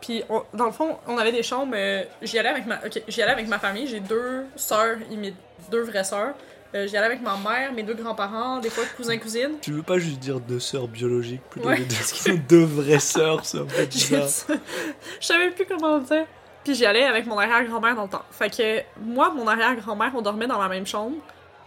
[0.00, 1.74] puis, on- dans le fond, on avait des chambres.
[1.76, 3.86] euh, j'y allais avec ma, ok, j'y allais avec ma famille.
[3.86, 5.34] J'ai deux sœurs, et mes
[5.70, 6.34] deux vraies sœurs.
[6.74, 9.58] Euh, j'y allais avec ma mère, mes deux grands-parents, des fois cousins, cousines.
[9.60, 13.42] Tu veux pas juste dire deux sœurs biologiques plutôt Ouais, que deux, vraies sœurs,
[13.90, 14.28] bizarre.
[14.28, 14.54] ça.
[15.20, 16.26] Je savais plus comment dire.
[16.62, 18.22] Puis j'y allais avec mon arrière-grand-mère dans le temps.
[18.30, 21.16] Fait que moi, mon arrière-grand-mère, on dormait dans la même chambre.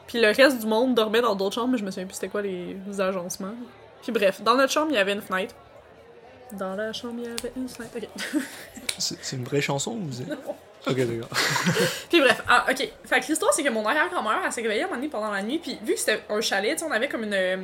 [0.08, 2.28] Puis le reste du monde dormait dans d'autres chambres, mais je me souviens plus c'était
[2.30, 3.56] quoi les, les agencements.
[4.04, 5.56] Puis bref, dans notre chambre, il y avait une fenêtre.
[6.54, 7.98] Dans la chambre, il y avait une fenêtre.
[7.98, 8.08] Ok.
[8.98, 10.30] C'est une vraie chanson ou vous êtes...
[10.86, 11.30] Ok, d'accord.
[12.10, 12.90] Puis bref, ah, ok.
[13.06, 15.32] Fait que l'histoire, c'est que mon arrière-grand-mère, elle s'est réveillée à un moment donné pendant
[15.32, 17.58] la nuit, puis vu que c'était un chalet, tu sais, on avait comme une, euh,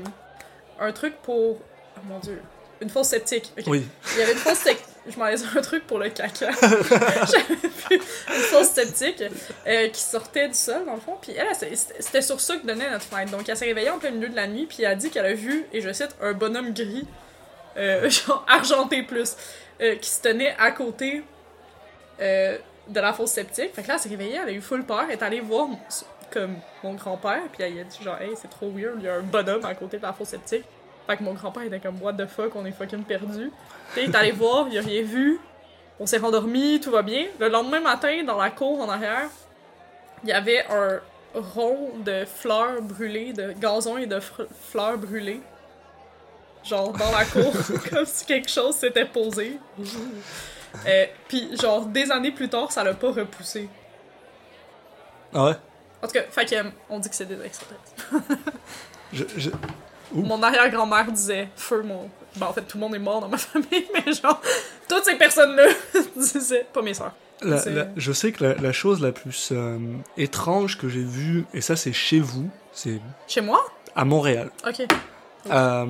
[0.80, 1.58] un truc pour.
[1.98, 2.42] Oh mon dieu.
[2.82, 3.52] Une fosse septique.
[3.58, 3.66] ok.
[3.68, 4.86] Oui, Il y avait une fosse septique.
[5.06, 6.50] Je m'en laisse un truc pour le caca.
[6.62, 9.22] J'avais vu une fosse septique
[9.68, 11.18] euh, qui sortait du sol, dans le fond.
[11.22, 13.32] Puis elle, c'était sur ça que donnait notre fenêtre.
[13.32, 15.26] Donc elle s'est réveillée en plein milieu de la nuit, puis elle a dit qu'elle
[15.26, 17.06] a vu, et je cite, un bonhomme gris,
[17.80, 19.36] euh, genre argenté plus,
[19.82, 21.24] euh, qui se tenait à côté
[22.22, 22.58] euh,
[22.88, 23.74] de la fosse septique.
[23.74, 25.68] Fait que là, elle s'est réveillée, elle a eu full peur, elle est allée voir
[26.32, 29.16] comme mon grand-père, puis elle a dit genre, hey, c'est trop weird, il y a
[29.16, 30.66] un bonhomme à côté de la fosse septique.
[31.08, 33.52] Fait que mon grand-père était comme, what the fuck, on est fucking perdu.
[33.94, 35.40] Puis il est allé voir, il a rien vu.
[36.00, 37.26] On s'est rendormi, tout va bien.
[37.40, 39.30] Le lendemain matin, dans la cour en arrière,
[40.24, 41.00] il y avait un
[41.34, 45.42] rond de fleurs brûlées, de gazon et de fleurs brûlées.
[46.70, 47.52] Genre dans la cour,
[47.90, 49.58] comme si quelque chose s'était posé.
[50.86, 53.68] Euh, Puis genre des années plus tard, ça l'a pas repoussé.
[55.34, 55.56] ah ouais?
[56.02, 57.94] En tout cas, fait que, euh, on dit que c'est des extraterrestres.
[59.14, 59.50] je, je-.
[60.14, 62.10] Mon arrière-grand-mère disait feu mon.
[62.38, 64.42] Ben, en fait, tout le monde est mort dans ma famille, mais genre,
[64.88, 65.68] toutes ces personnes-là
[66.16, 67.14] disaient, pas mes soeurs.
[67.42, 69.78] la- C'est- la- je sais que la, la chose la plus euh,
[70.18, 73.66] étrange que j'ai vue, et ça c'est chez vous, c'est Chez moi?
[73.96, 74.52] à Montréal.
[74.68, 74.86] Ok.
[75.52, 75.86] Euh,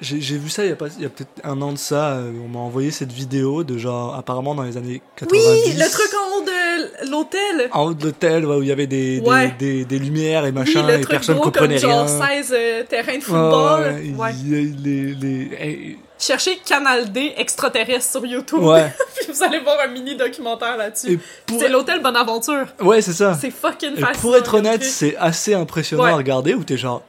[0.00, 2.10] j'ai vu ça il y a, pas- il y a peut-être un an de ça,
[2.12, 5.42] euh, on m'a envoyé cette vidéo de genre, apparemment dans les années 90.
[5.66, 7.68] Oui, le truc en haut de l'hôtel!
[7.72, 9.52] En haut de l'hôtel, ouais, où il y avait des, des, Ouais.
[9.58, 12.06] des, des lumières et Oui, machin, le et truc personne gros comprenait comme rien.
[12.06, 13.80] genre 16 euh, terrains de football.
[13.80, 14.30] ouais, Ouais.
[14.46, 14.64] les,
[15.14, 18.60] les, eh, Cherchez Canal D extraterrestre sur YouTube.
[19.16, 21.18] Puis vous allez voir un mini documentaire là-dessus.
[21.46, 22.66] Pour- C'est l'hôtel Bonaventure.
[22.82, 23.34] Ouais, c'est ça.
[23.40, 24.20] C'est fucking Et fascinant.
[24.20, 27.02] pour être honnête, c'est assez impressionnant à regarder où t'es genre.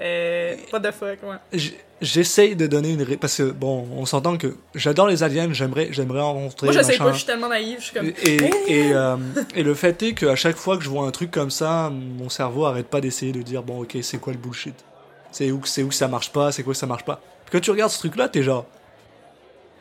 [0.00, 1.58] Euh, what the fuck, ouais.
[2.00, 3.16] J'essaye de donner une.
[3.16, 6.66] Parce que, bon, on s'entend que j'adore les aliens, j'aimerais j'aimerais en rencontrer.
[6.68, 7.04] Moi, je sais machin.
[7.04, 8.06] pas, je suis tellement naïve, je suis comme.
[8.06, 8.36] Et,
[8.68, 9.16] et, euh,
[9.56, 12.28] et le fait est qu'à chaque fois que je vois un truc comme ça, mon
[12.28, 14.84] cerveau arrête pas d'essayer de dire bon, ok, c'est quoi le bullshit?
[15.32, 17.20] C'est où, c'est où ça marche pas C'est quoi que ça marche pas?
[17.44, 18.66] Puis quand tu regardes ce truc-là, t'es genre.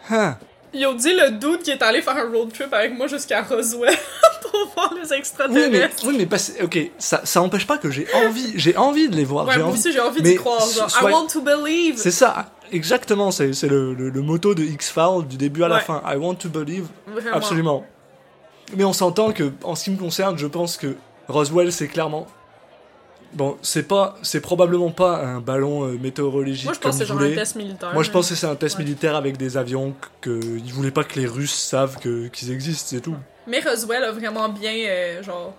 [0.09, 0.37] Hein?
[0.85, 3.95] Ont dit le dude qui est allé faire un road trip avec moi jusqu'à Roswell
[4.41, 6.03] pour voir les Oui, mais, extraterrestres.
[6.07, 9.23] oui, mais parce- ok, ça, ça empêche pas que j'ai envie, j'ai envie de les
[9.25, 9.45] voir.
[9.47, 10.59] Ouais, j'ai moi envie- aussi, j'ai envie Mais d'y croire.
[10.59, 11.97] Genre, soit- I want to believe.
[11.97, 16.01] C'est ça, exactement, c'est le, le, le motto de X-Files du début à la fin.
[16.05, 17.35] I want to believe, Vraiment.
[17.35, 17.85] absolument.
[18.75, 20.95] Mais on s'entend que, en ce qui me concerne, je pense que
[21.29, 22.27] Roswell, c'est clairement.
[23.33, 27.05] Bon, c'est pas, c'est probablement pas un ballon euh, météorologique Moi, je comme pense que
[27.05, 27.93] c'est vous genre un test militaire.
[27.93, 28.83] Moi, je pense que c'est un test Ouais.
[28.83, 32.51] militaire avec des avions que, que ils voulaient pas que les Russes savent que qu'ils
[32.51, 33.15] existent, c'est tout.
[33.45, 35.53] Mais Roswell a vraiment bien, euh, genre,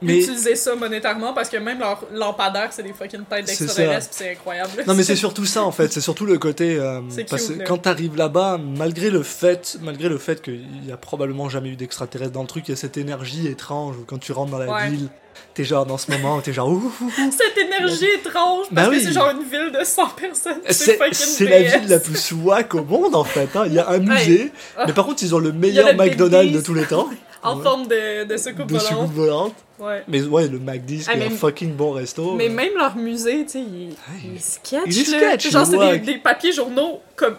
[0.00, 4.30] Mais utilisé ça monétairement parce que même leur lampadaire, c'est des fucking têtes d'extraterrestres, c'est
[4.32, 4.70] incroyable.
[4.86, 7.78] Non mais c'est surtout ça en fait, c'est surtout le côté euh, parce que quand
[7.78, 12.32] t'arrives là-bas, malgré le fait, malgré le fait qu'il y a probablement jamais eu d'extraterrestres
[12.32, 14.68] dans le truc, il y a cette énergie étrange où quand tu rentres dans la
[14.72, 14.88] Ouais.
[14.90, 15.08] ville,
[15.54, 17.30] t'es genre dans ce moment, t'es genre ouh, ouh, ouh.
[17.32, 18.98] Cette énergie étrange Bah parce oui.
[18.98, 20.60] que c'est genre une ville de 100 personnes.
[20.70, 23.48] c'est la ville la plus swag au monde en fait.
[23.56, 23.64] hein.
[23.66, 24.52] Il y a un musée,
[24.86, 27.08] mais par contre ils ont le meilleur McDonald's de tous les temps,
[27.42, 27.62] En Ouais.
[27.62, 29.54] forme de, de soucoupe de soucoupe volante.
[29.78, 30.02] Ouais.
[30.08, 32.34] Mais ouais, le McD's qui Ah, un fucking bon resto.
[32.34, 34.82] Mais même leur musée, tu sais, il, il est sketch.
[34.86, 37.36] Il sketch, Genre, il c'est est des, papiers journaux comme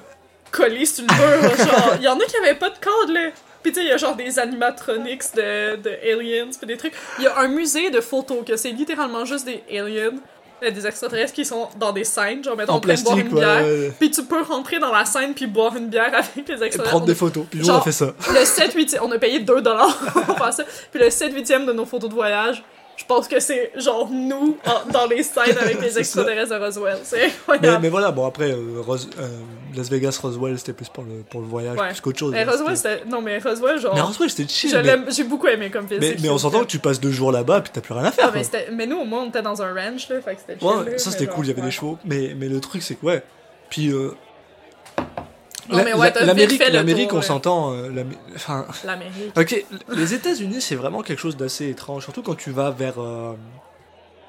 [0.52, 1.58] collés sur le mur.
[1.58, 3.30] genre, il y en a qui avaient pas de cadre, là.
[3.62, 6.94] Puis tu sais, il y a genre des animatronics de, de aliens, puis des trucs.
[7.18, 10.14] Il y a un musée de photos que c'est littéralement juste des aliens,
[10.62, 13.64] des extraterrestres qui sont dans des scènes, genre mettons En de boire plastique, une bière.
[13.64, 13.94] ouais.
[14.00, 16.84] Puis tu peux rentrer dans la scène puis boire une bière avec les Et extraterrestres.
[16.90, 17.46] prendre des photos.
[17.50, 18.14] Puis nous, on a Genre- fait ça.
[18.34, 20.64] Le 7 8 on a payé 2 dollars pour faire ça.
[20.92, 22.64] Puis le 7 8 de nos photos de voyage,
[23.00, 26.98] je pense que c'est genre nous en- dans les scènes avec les extraterrestres de Roswell.
[27.04, 27.80] C'est Mais, incroyable.
[27.82, 29.28] mais voilà, bon après, euh, Rose- euh,
[29.74, 31.90] Las Vegas, Roswell, c'était plus pour le, pour le voyage, Ouais.
[31.92, 32.32] plus qu'autre chose.
[32.34, 33.04] Mais hein, Roswell, c'était-.
[33.08, 33.96] Non, mais Roswell, genre.
[33.96, 34.78] Mais Roswell, c'était chill.
[34.84, 36.00] mais, J'ai beaucoup aimé comme ville.
[36.02, 38.12] mais, mais on s'entend que tu passes deux jours là-bas, puis t'as plus rien à
[38.12, 38.26] faire.
[38.28, 40.42] Ah, mais, c'était- mais nous, au moins, on était dans un ranch, là, fait que
[40.42, 40.68] c'était chill.
[40.68, 41.68] Ouais, ça c'était cool, il y avait ouais.
[41.68, 41.98] des chevaux.
[42.06, 43.24] Mais, mais le truc, c'est que, ouais.
[43.70, 43.90] Puis.
[43.92, 44.12] euh,
[45.70, 47.74] Non, mais ouais, L'Amérique, l'Amérique, on s'entend.
[47.74, 48.04] euh,
[48.36, 49.38] Enfin, L'Amérique.
[49.38, 53.34] ok, les États-Unis, c'est vraiment quelque chose d'assez étrange, surtout quand tu vas vers euh,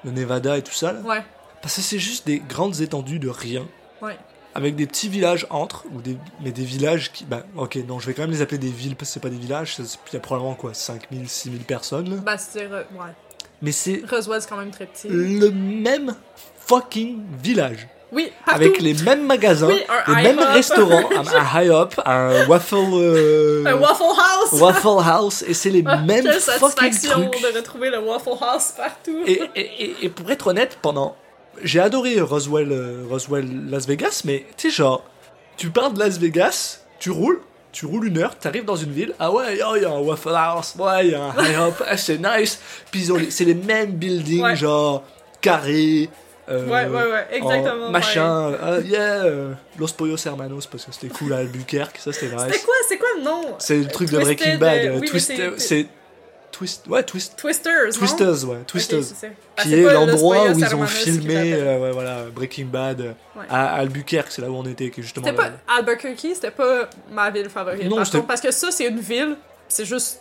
[0.04, 0.92] le Nevada et tout ça.
[0.92, 1.00] là.
[1.00, 1.22] Ouais,
[1.62, 3.66] Parce que c'est juste des grandes étendues de rien.
[4.02, 4.16] ouais.
[4.54, 7.24] avec des petits villages entre, ou des, mais des villages qui.
[7.24, 9.28] Bah, ok, non, je vais quand même les appeler des villes parce que c'est pas
[9.30, 12.16] des villages, il y a probablement quoi, 5000, 6000 personnes là.
[12.16, 12.64] Bah, c'est.
[12.70, 13.12] euh, Ouais.
[13.62, 15.06] Mais c'est Roswell, c'est quand même très petit.
[15.08, 16.16] le même
[16.66, 17.88] fucking village.
[18.12, 18.60] Oui, partout.
[18.62, 20.52] Avec les mêmes magasins, Oui, les mêmes IHOP.
[20.52, 22.74] restaurants, un, un high-up, un waffle.
[22.94, 24.60] euh, Un Waffle House!
[24.60, 27.40] Waffle House, et c'est les Ah, mêmes Quelle satisfaction trucs.
[27.52, 29.16] de retrouver le Waffle House partout!
[29.26, 31.14] Et, et, et- et pour être honnête, pendant.
[31.62, 35.04] J'ai adoré Roswell, euh, Roswell Las Vegas, mais tu sais, genre,
[35.56, 37.40] tu pars de Las Vegas, tu roules,
[37.70, 40.34] tu roules une heure, t'arrives dans une ville, ah ouais, il y a un Waffle
[40.34, 42.58] House, ouais, il y a un High Hop, ah, c'est nice.
[42.90, 44.56] Puis c'est les mêmes buildings, Ouais.
[44.56, 45.04] genre,
[45.40, 46.08] carrés.
[46.50, 47.86] Euh, ouais, ouais, ouais, exactement.
[47.86, 52.12] en machin, ah, yeah, euh, Los Pollos Hermanos, parce que c'était cool à Albuquerque, ça
[52.12, 52.44] c'était nice.
[52.46, 53.42] C'était quoi, c'est quoi le nom?
[53.58, 55.86] C'est le truc de Breaking Bad, euh, euh, oui, c'est- c'est.
[56.52, 57.92] Twist, ouais, twist, Twisters?
[57.96, 59.32] Twisters, ouais, Twisters c'est ça.
[59.56, 63.12] Ah, qui c'est est l'endroit où ils ont filmé euh, ouais, voilà, Breaking Bad euh,
[63.48, 67.30] à Albuquerque, c'est là où on était, qui justement C'était pas Albuquerque, c'était pas ma
[67.30, 67.84] ville favorite.
[67.88, 69.36] Non, par contre, parce que ça, c'est une ville,
[69.68, 70.20] c'est juste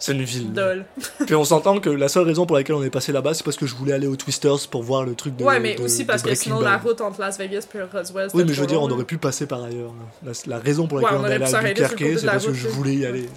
[0.00, 0.52] C'est une ville.
[0.52, 0.86] dole.
[1.26, 3.56] Puis on s'entend que la seule raison pour laquelle on est passé là-bas, c'est parce
[3.58, 5.44] que je voulais aller au Twisters pour voir le truc de.
[5.44, 8.28] ouais, mais de- aussi de parce que sinon, la route entre Las Vegas et Roswell,
[8.34, 9.92] Oui, mais je veux dire, on aurait pu passer par ailleurs.
[10.24, 12.26] La, la raison pour Ouais, laquelle on on, aurait est allé pu à Albuquerque, c'est
[12.26, 12.74] parce que je là.
[12.74, 13.28] voulais y aller.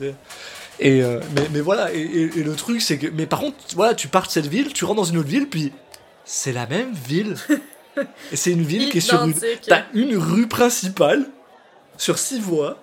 [0.79, 3.07] Et euh, mais, mais voilà, et, et- et le truc, c'est que.
[3.13, 5.47] Mais par contre, voilà, tu pars de cette ville, tu rentres dans une autre ville,
[5.47, 5.71] puis
[6.25, 7.35] c'est la même ville.
[8.31, 9.33] et c'est une ville qui est sur une.
[9.67, 11.25] T'as une rue principale
[11.97, 12.79] sur six voies.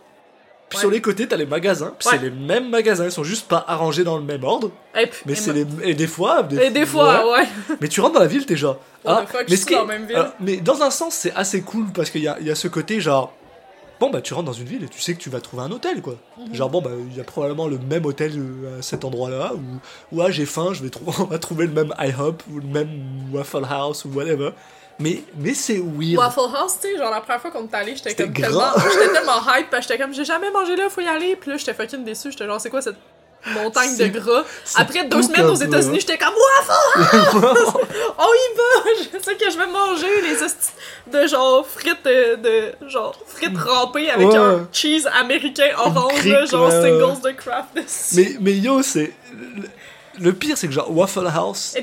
[0.71, 0.81] Puis Ouais.
[0.83, 1.93] sur les côtés, t'as les magasins.
[1.99, 2.15] Puis Ouais.
[2.17, 4.71] c'est les mêmes magasins, ils sont juste pas arrangés dans le même ordre.
[4.95, 5.67] Puis- Mais c'est les.
[5.83, 6.47] Et des fois.
[6.63, 7.47] Et des fois, ouais.
[7.81, 8.77] Mais tu rentres dans la ville, t'es genre.
[9.05, 10.17] What Ah, mais ce qui dans la même ville.
[10.17, 12.69] alors, mais dans un sens, c'est assez cool parce qu'il y a, y a ce
[12.69, 13.33] côté genre.
[13.99, 15.71] Bon, bah, tu rentres dans une ville et tu sais que tu vas trouver un
[15.73, 16.15] hôtel, quoi.
[16.39, 16.55] Mhm.
[16.55, 20.17] Genre, bon, bah, il y a probablement le même hôtel euh, à cet endroit-là, ou,
[20.17, 22.67] ou ah, j'ai faim, je vais trou- on va trouver le même IHOP, ou le
[22.67, 22.89] même
[23.33, 24.53] Waffle House, ou whatever.
[25.01, 26.17] Mais, mais c'est weird.
[26.19, 29.13] Waffle House, tu sais, genre la première fois qu'on est allé, j'étais comme tellement, j'étais
[29.13, 31.75] tellement hype, parce j'étais comme, j'ai jamais mangé là, faut y aller, puis là, j'étais
[31.75, 32.97] fucking déçu, j'étais genre, c'est quoi cette
[33.55, 34.45] montagne de gras?
[34.77, 36.01] Après deux semaines aux États-Unis, hein.
[36.01, 37.75] j'étais comme, Waffle House!
[38.23, 38.91] Oh, il va!
[39.19, 40.37] Je sais que je vais manger les
[41.11, 44.37] de genre frites de, de- genre frites râpées avec Ouais.
[44.37, 47.69] un cheese américain orange, cric, là, genre ouais, singles de craft.
[48.15, 49.13] Mais, mais yo, c'est.
[50.21, 51.75] Le, pire, c'est que genre, Waffle House,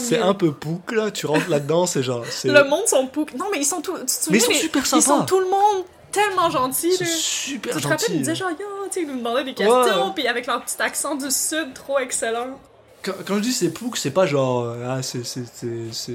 [0.00, 1.10] c'est un peu pouk, là.
[1.10, 2.24] Tu rentres là-dedans, c'est genre.
[2.44, 3.32] Le monde sont pouc.
[3.34, 3.94] Non, mais ils sont tout.
[4.30, 5.00] Mais ils sont super Ils sympas.
[5.02, 8.18] sont tout le monde tellement gentils, Ils sont super Tu te rappelles, ils gentils.
[8.18, 11.14] disaient genre, yo, tu sais, ils nous demandaient des questions, puis avec leur petit accent
[11.16, 12.58] du sud, trop excellent.
[13.02, 14.74] Quand, je dis c'est pouk, c'est pas genre.
[14.86, 15.24] Ah, c'est.
[15.24, 15.44] C'est.
[15.92, 16.14] C'est.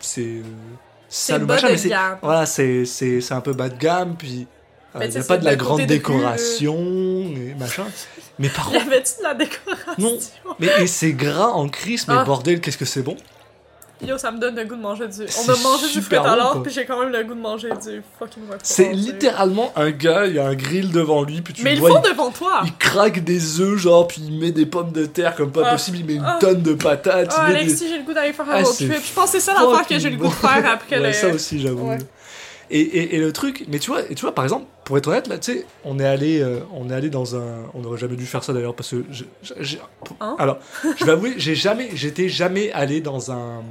[0.00, 0.42] C'est.
[2.22, 4.46] Voilà, c'est c'est- c'est un peu bas de gamme, puis.
[4.98, 7.84] Mais Il n'y a pas de la grande décoration, et machin.
[8.38, 8.86] Mais par Y contre.
[8.86, 9.94] avait-tu de la décoration?
[9.98, 10.18] Non.
[10.58, 12.24] Mais et c'est gras en crise, mais Ah.
[12.24, 13.16] bordel, qu'est-ce que c'est bon?
[14.06, 15.22] Yo, ça me donne le goût de manger du.
[15.22, 17.70] On a mangé du frit à l'or, puis j'ai quand même le goût de manger
[17.70, 18.42] du fucking.
[18.62, 21.76] C'est littéralement un gars, il y a un grill devant lui, puis tu Mais le
[21.76, 22.60] ils vois, font il, devant toi!
[22.66, 25.72] il craque des œufs, genre, puis il met des pommes de terre comme pas Ah.
[25.72, 26.36] possible, il met une Ah.
[26.38, 27.56] tonne de patates, Ah, des...
[27.56, 28.92] Alexis, j'ai le goût d'aller faire un road trip.
[29.02, 31.12] Je pense que c'est ça l'affaire que j'ai le goût de faire après ouais, le.
[31.14, 31.88] ça aussi, j'avoue.
[31.88, 31.98] Ouais.
[32.70, 35.06] Et, et, et le truc, mais tu vois, et tu vois, par exemple, pour être
[35.08, 37.98] honnête, là, tu sais, on est allé, euh, on est allé dans un, on n'aurait
[37.98, 39.76] jamais dû faire ça d'ailleurs parce que, je-
[40.20, 40.58] Hein alors,
[40.96, 43.62] je vais avouer, j'ai jamais, j'étais jamais allé dans un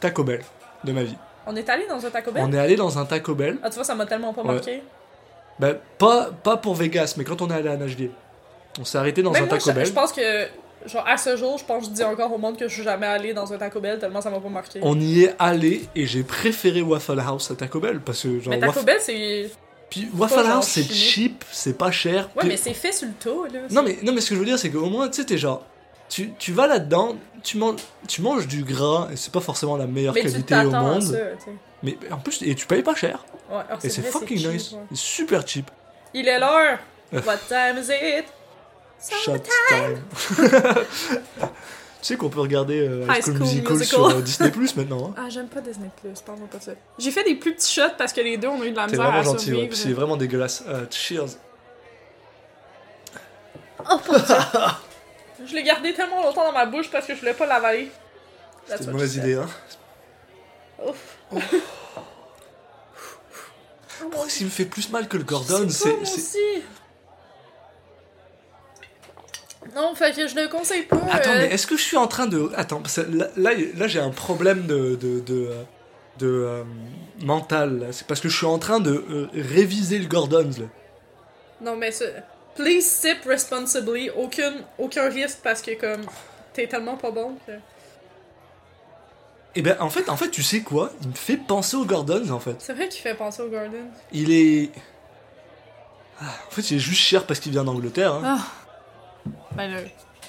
[0.00, 0.40] Taco Bell
[0.84, 1.16] de ma vie.
[1.46, 2.44] On est allé dans un Taco Bell?
[2.46, 4.54] On est allé dans un Taco Bell, Ah, tu vois, ça m'a tellement pas Ouais.
[4.54, 4.82] marqué.
[5.58, 8.10] ben, pas, pas pour Vegas, mais quand on est allé à Nashville,
[8.80, 9.86] on s'est arrêté dans Même un moi, Taco Bell.
[9.86, 10.46] je pense que,
[10.86, 12.82] genre, à ce jour, je pense que je dis encore au monde que je suis
[12.82, 14.80] jamais allé dans un Taco Bell tellement ça m'a pas marqué.
[14.82, 18.50] On y est allé et j'ai préféré Waffle House à Taco Bell parce que genre
[18.54, 19.50] Mais Taco Bell, c'est.
[19.90, 22.26] puis Waffle House c'est cheap, c'est pas cher.
[22.34, 23.60] Ouais, Puis- mais c'est fait sur le tas, là.
[23.70, 25.38] Non mais, non mais ce que je veux dire c'est qu'au moins tu sais t'es
[25.38, 25.64] genre
[26.08, 27.76] tu, tu vas là-dedans, tu, man-
[28.06, 30.80] tu manges du gras, et c'est pas forcément la meilleure Mais tu qualité au à
[30.80, 31.02] monde.
[31.02, 31.18] ça.
[31.82, 33.26] Mais en plus, et tu payes pas cher.
[33.50, 34.72] Ouais, Et c'est fucking cheap, nice.
[34.72, 34.78] ouais.
[34.94, 35.70] Super cheap.
[36.14, 36.78] Il est l'heure!
[37.12, 37.20] Euh.
[37.26, 38.24] What time is it?
[39.24, 39.38] Shot
[39.68, 40.02] time.
[41.40, 41.46] tu
[42.02, 43.86] sais qu'on peut regarder euh, High School School Musical, Musical.
[43.86, 45.08] sur euh, Disney Plus maintenant.
[45.10, 45.14] hein.
[45.16, 46.72] Ah, j'aime pas Disney Plus, parle-moi pas de ça.
[46.98, 48.86] J'ai fait des plus petits shots parce que les deux, on a eu de la
[48.86, 49.44] misère vraiment à gentil, ouais.
[49.44, 49.68] survivre.
[49.68, 50.64] puis C'est vraiment dégueulasse.
[50.66, 51.26] Euh, cheers.
[55.46, 57.90] Je l'ai gardé tellement longtemps dans ma bouche parce que je voulais pas l'avaler.
[58.66, 59.46] C'est une mauvaise idée, hein.
[60.84, 61.16] Ouf.
[64.00, 65.66] Pourquoi s'il me fait plus mal que le Gordon?
[65.66, 65.70] Gordon,
[66.04, 66.62] C'est.
[69.74, 70.96] Non, fait que je le conseille pas.
[71.10, 72.50] Attends, euh, mais est-ce que je suis en train de.
[72.56, 74.96] Attends, parce que là, là, là, j'ai un problème de.
[74.96, 75.62] de, de, euh,
[76.18, 76.64] de, euh,
[77.20, 77.88] mental.
[77.92, 80.50] C'est parce que je suis en train de euh, réviser le Gordon.
[80.58, 80.66] Là.
[81.60, 82.06] Non, mais ça.
[82.56, 84.10] Please sip responsibly.
[84.10, 86.02] Aucun, aucun risque parce que, comme,
[86.52, 87.52] t'es tellement pas bon que.
[89.54, 90.90] Et ben, en fait, en fait, tu sais quoi?
[91.02, 92.56] Il me fait penser au Gordon, en fait.
[92.58, 93.86] C'est vrai qu'il fait penser au Gordon.
[94.12, 94.70] Il est.
[96.20, 98.12] Ah, en fait, il est juste cher parce qu'il vient d'Angleterre.
[98.14, 98.22] hein.
[98.24, 98.46] Ah.
[99.56, 99.80] Ben, le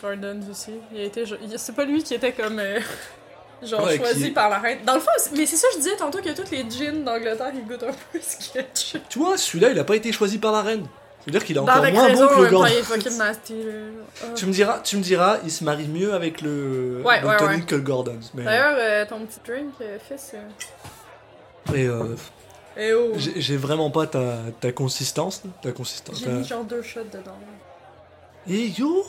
[0.02, 0.72] Gordon aussi.
[0.94, 1.24] Il a été.
[1.58, 2.60] C'est pas lui qui était comme.
[2.60, 2.80] euh,
[3.62, 4.80] Genre Ouais, choisi qui- par la reine.
[4.86, 7.52] Dans le fond, mais c'est ça que je disais tantôt que tous les gins d'Angleterre
[7.54, 8.96] ils goûtent un peu sketch.
[9.10, 10.86] Tu vois, celui-là, il a pas été choisi par la reine.
[11.22, 13.94] C'est-à-dire qu'il est Dans encore moins raison, bon que le.
[14.36, 17.60] Tu me diras, tu me diras, il se marie mieux avec le, Ouais, ouais, tonic
[17.60, 17.66] ouais.
[17.66, 18.18] que le Gordon.
[18.34, 20.34] Mais, D'ailleurs, euh, ton petit drink, euh, fils.
[20.36, 22.16] euh, et, euh,
[22.78, 23.12] Eh oh!
[23.18, 26.20] j'ai vraiment pas ta, ta consistance, ta consistance.
[26.24, 27.38] J'ai mis genre deux shots dedans.
[28.50, 29.06] Et yo,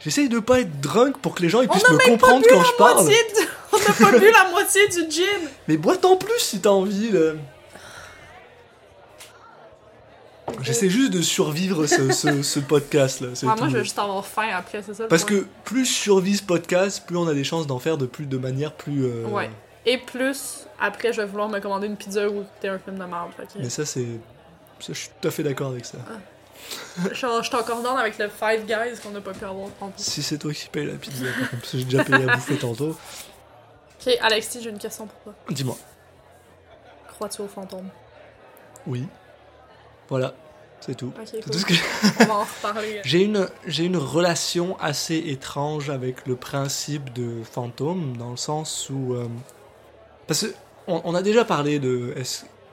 [0.00, 2.72] j'essaye de pas être drunk pour que les gens ils puissent me comprendre quand je
[2.78, 3.06] parle.
[3.08, 3.14] du-
[3.72, 5.24] On n'a pas bu la moitié du gin!
[5.68, 7.10] Mais bois en plus si t'as envie.
[7.10, 7.32] là.
[10.60, 13.28] J'essaie juste de survivre ce, ce- ce podcast là.
[13.34, 15.38] c'est Ah, moi, je vais juste avoir faim après, c'est ça Parce point.
[15.40, 18.26] que plus je survis ce podcast, plus on a des chances d'en faire de plus
[18.26, 19.04] de manière plus.
[19.04, 19.50] euh, Ouais.
[19.86, 23.04] Et plus, après, je vais vouloir me commander une pizza ou écouter un film de
[23.04, 23.30] merde.
[23.36, 23.42] Que...
[23.58, 24.06] Mais ça c'est,
[24.78, 25.98] ça, je suis tout à fait d'accord avec ça.
[27.12, 29.94] Genre, je suis encore dans avec le Five Guys qu'on n'a pas pu avoir tantôt.
[29.96, 32.96] Si c'est toi qui paye la pizza, parce que j'ai déjà payé à bouffer tantôt.
[34.06, 35.34] Ok, Alexis, j'ai une question pour toi.
[35.50, 35.76] Dis-moi.
[37.08, 37.88] Crois-tu aux fantômes?
[38.86, 39.04] Oui.
[40.08, 40.34] Voilà,
[40.80, 41.12] c'est tout.
[41.18, 41.52] Ok, C'est cool.
[41.52, 41.74] tout ce que
[42.20, 43.00] On va en reparler.
[43.04, 48.90] J'ai une, j'ai une relation assez étrange avec le principe de fantôme, dans le sens
[48.90, 49.14] où...
[49.14, 49.28] euh,
[50.26, 50.54] parce que
[50.88, 52.14] on, on a déjà parlé de...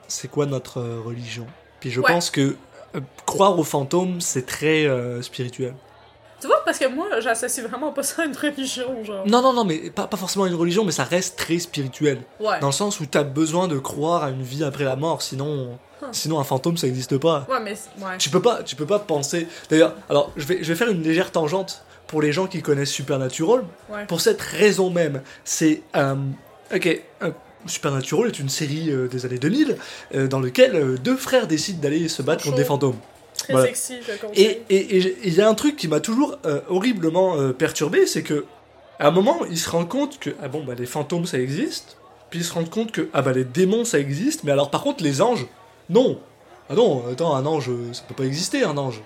[0.08, 1.46] C'est quoi notre euh, religion
[1.78, 2.12] Puis je Ouais.
[2.12, 2.56] pense que
[2.94, 5.74] euh, croire aux fantômes, c'est très euh, spirituel.
[6.40, 9.26] Tu vois, parce que moi, j'associe vraiment pas ça à une religion, genre.
[9.26, 12.22] Non, non, non, mais pas, pas forcément une religion, mais ça reste très spirituel.
[12.40, 12.58] Ouais.
[12.60, 15.78] Dans le sens où t'as besoin de croire à une vie après la mort, sinon...
[16.02, 16.06] Huh.
[16.12, 17.46] Sinon un fantôme, ça n'existe pas.
[17.50, 17.74] Ouais, mais.
[17.98, 18.16] Ouais.
[18.18, 19.46] Tu peux pas, tu peux pas penser.
[19.68, 22.90] D'ailleurs, alors je vais, je vais faire une légère tangente pour les gens qui connaissent
[22.90, 23.64] Supernatural.
[23.90, 24.06] Ouais.
[24.06, 26.16] Pour cette raison même, c'est euh,
[26.74, 27.02] ok.
[27.66, 29.76] Supernatural est une série euh, des années 2000
[30.14, 32.96] euh, dans lequel euh, deux frères décident d'aller se battre contre des fantômes.
[33.36, 33.68] Très Voilà.
[33.68, 34.62] sexy, je conseille.
[34.68, 36.38] Et il y a un truc qui m'a toujours
[36.68, 38.44] horriblement perturbé, c'est que
[38.98, 41.96] à un moment, ils se rendent compte que ah bon bah les fantômes ça existe,
[42.28, 44.82] puis ils se rendent compte que ah bah les démons ça existe, mais alors par
[44.82, 45.46] contre les anges,
[45.88, 46.18] non.
[46.68, 49.00] Ah non, attends, un ange, ça peut pas exister un ange.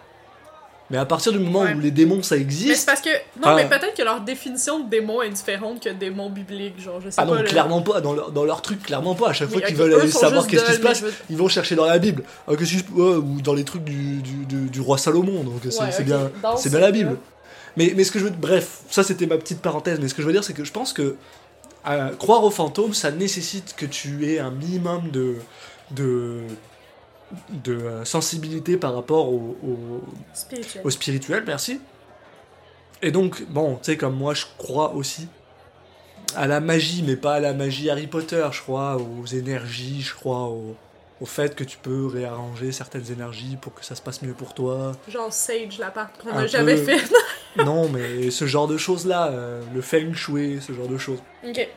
[0.90, 1.72] Mais à partir du moment Ouais.
[1.74, 3.08] où les démons ça Mais c'est existe, parce que.
[3.40, 3.54] Non, Ah.
[3.56, 7.16] mais peut-être que leur définition de démon est différente que démon biblique, genre, je sais
[7.18, 7.42] ah non, pas.
[7.42, 9.30] le- clairement pas, dans leur, dans leur truc, clairement pas.
[9.30, 11.48] À chaque fois qu'ils veulent aller savoir qu'est-ce qui se mais passe, veux- ils vont
[11.48, 12.22] chercher dans la Bible.
[12.46, 12.56] Ah, ouais,
[13.16, 16.70] ou dans les trucs du, du, du- du roi Salomon, donc c'est Ouais, bien, c'est
[16.70, 16.90] bien la.
[16.90, 17.16] Bible.
[17.76, 18.30] Mais, mais ce que je veux.
[18.30, 20.70] Bref, ça c'était ma petite parenthèse, mais ce que je veux dire, c'est que je
[20.72, 21.16] pense que
[21.88, 25.36] euh, croire aux fantômes, ça nécessite que tu aies un minimum de.
[25.92, 26.40] de
[27.50, 30.02] de euh, sensibilité par rapport au, au,
[30.34, 30.82] Spirituel.
[30.84, 31.80] au spirituel, merci.
[33.02, 35.28] Et donc, bon, tu sais, comme moi, je crois aussi
[36.36, 38.46] à la magie, mais pas à la magie Harry Potter.
[38.52, 40.74] Je crois aux énergies, je crois au,
[41.20, 44.54] au fait que tu peux réarranger certaines énergies pour que ça se passe mieux pour
[44.54, 44.92] toi.
[45.08, 46.96] Genre Sage, la part qu'on Un a jamais peu.
[46.96, 47.12] fait.
[47.64, 51.20] non, mais ce genre de choses-là, euh, le feng shui, ce genre de choses.
[51.46, 51.68] ok.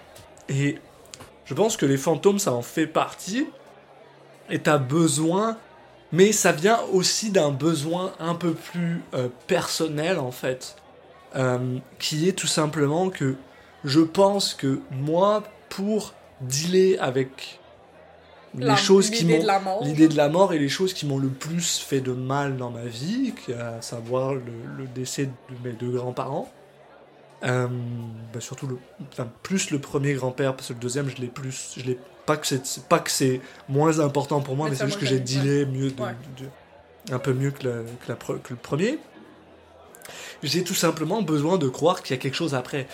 [0.50, 0.78] Et
[1.46, 3.48] je pense que les fantômes, ça en fait partie.
[4.50, 5.58] Et t'as besoin.
[6.12, 10.76] Mais ça vient aussi d'un besoin un peu plus euh, personnel, en fait.
[11.36, 13.36] Euh, qui est tout simplement que
[13.84, 17.60] je pense que moi, pour dealer avec
[18.56, 19.46] les La- choses qui m'ont
[19.84, 22.72] l'idée de la mort et les choses qui m'ont le plus fait de mal dans
[22.72, 24.42] ma vie, à savoir le,
[24.78, 25.32] le décès de
[25.68, 26.50] mes deux grands-parents.
[27.44, 27.68] Euh,
[28.34, 28.80] bah surtout le,
[29.12, 32.38] enfin, plus le premier grand-père parce que le deuxième je l'ai plus, je l'ai pas
[32.38, 35.66] que c'est pas que c'est moins important pour moi, Mais c'est juste que j'ai dealé
[35.66, 36.16] mieux, de- Ouais.
[36.38, 39.00] de- de- un peu mieux que, la- que la pre- que le premier.
[40.44, 42.88] J'ai tout simplement besoin de croire qu'il y a quelque chose après.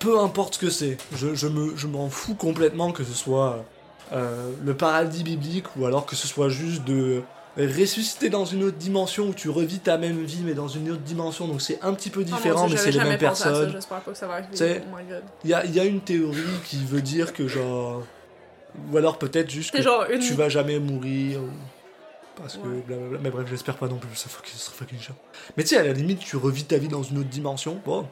[0.00, 0.96] Peu importe ce que c'est.
[1.16, 3.64] Je, je me, je m'en fous complètement que ce soit
[4.12, 7.22] euh, le paradis biblique ou alors que ce soit juste de
[7.58, 11.02] ressusciter dans une autre dimension où tu revis ta même vie mais dans une autre
[11.02, 13.74] dimension donc c'est un petit peu Oh mon différent Dieu, mais c'est les mêmes personnes.
[15.44, 18.02] Il y y a une théorie qui veut dire que genre...
[18.92, 20.20] Ou alors peut-être juste que genre une.
[20.20, 21.40] tu vas jamais mourir.
[21.40, 21.50] ou-
[22.36, 22.82] Parce que Ouais.
[22.86, 23.18] blablabla.
[23.22, 24.42] Mais bref, j'espère pas non plus, ça serait
[24.76, 25.16] fucking chiant.
[25.56, 27.80] Mais tu sais, à la limite, tu revis ta vie dans une autre dimension.
[27.84, 28.06] Bon,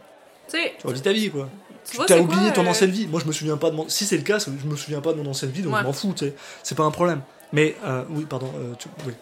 [0.48, 1.48] Tu revis ta vie quoi.
[1.88, 3.06] tu t'as oublié quoi, ton euh, ancienne vie.
[3.06, 3.88] Moi, je me souviens pas de mon.
[3.88, 5.80] Si c'est le cas, je me souviens pas de mon ancienne vie, donc Ouais.
[5.80, 6.34] je m'en fous, tu sais.
[6.64, 7.20] C'est pas un problème.
[7.52, 8.88] Mais, euh, oui, pardon, euh, tu...
[9.06, 9.12] oui.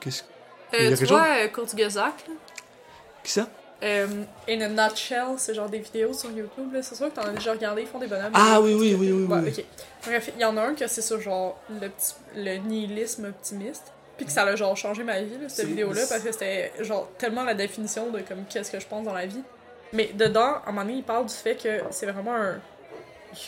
[0.00, 0.22] Qu'est-ce
[0.74, 2.24] Euh, tu vois, Kurt Gazak,
[3.24, 3.48] qui ça?
[3.82, 4.06] Euh,
[4.48, 6.74] In a Nutshell, c'est genre des vidéos sur YouTube.
[6.82, 8.32] C'est sûr que t'en as déjà regardé, ils font des bonhommes.
[8.34, 9.24] Ah oui, oui, oui, oui.
[9.24, 9.64] Ouais, oui.
[10.06, 13.92] Bref, il y en a un que c'est sur genre le, petit- le nihilisme optimiste.
[14.16, 17.08] Puis que ça a genre changé ma vie, là, cette vidéo-là, parce que c'était genre
[17.18, 19.42] tellement la définition de comme qu'est-ce que je pense dans la vie.
[19.92, 22.60] Mais dedans, à un moment donné, il parle du fait que c'est vraiment un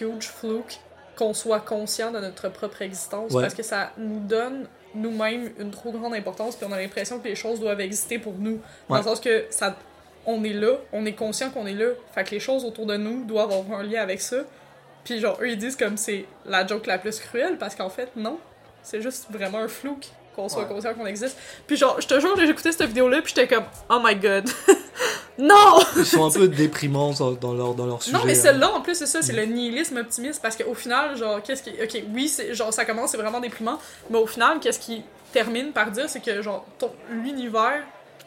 [0.01, 0.81] huge fluke
[1.17, 3.43] qu'on soit conscient de notre propre existence Ouais.
[3.43, 4.67] parce que ça nous donne
[4.97, 8.33] nous-mêmes une trop grande importance puis on a l'impression que les choses doivent exister pour
[8.35, 9.01] nous dans Ouais.
[9.03, 9.77] le sens que ça
[10.27, 12.97] on est là, on est conscient qu'on est là, fait que les choses autour de
[12.97, 14.39] nous doivent avoir un lien avec ça.
[15.05, 18.09] Puis genre eux ils disent comme c'est la joke la plus cruelle parce qu'en fait
[18.17, 18.39] non,
[18.83, 19.99] c'est juste vraiment un flou
[20.35, 20.69] qu'on soit Ouais.
[20.69, 21.37] conscient qu'on existe.
[21.67, 24.17] Puis genre je te jure j'ai écouté cette vidéo là puis j'étais comme oh my
[24.17, 24.49] god.
[25.39, 28.17] non Ils sont un peu déprimants dans leur, dans leur sujet.
[28.17, 28.43] non, mais hein.
[28.43, 31.71] celle-là, en plus, c'est ça, c'est le nihilisme optimiste, parce qu'au final, genre, qu'est-ce qui...
[31.71, 33.79] Ok, oui, genre, ça commence, c'est vraiment déprimant,
[34.11, 35.03] mais au final, qu'est-ce qui
[35.33, 36.65] termine par dire, c'est que, genre,
[37.11, 37.83] l'univers,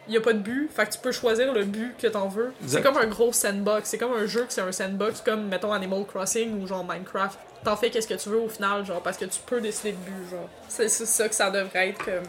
[0.08, 2.28] il y a pas de but, fait que tu peux choisir le but que t'en
[2.28, 2.52] veux.
[2.66, 5.74] C'est comme un gros sandbox, c'est comme un jeu que c'est un sandbox, comme, mettons,
[5.74, 7.38] Animal Crossing ou genre Minecraft.
[7.64, 9.98] T'en fais qu'est-ce que tu veux au final, genre, parce que tu peux décider le
[9.98, 10.50] but, genre.
[10.70, 12.24] C'est, ça que ça devrait être comme...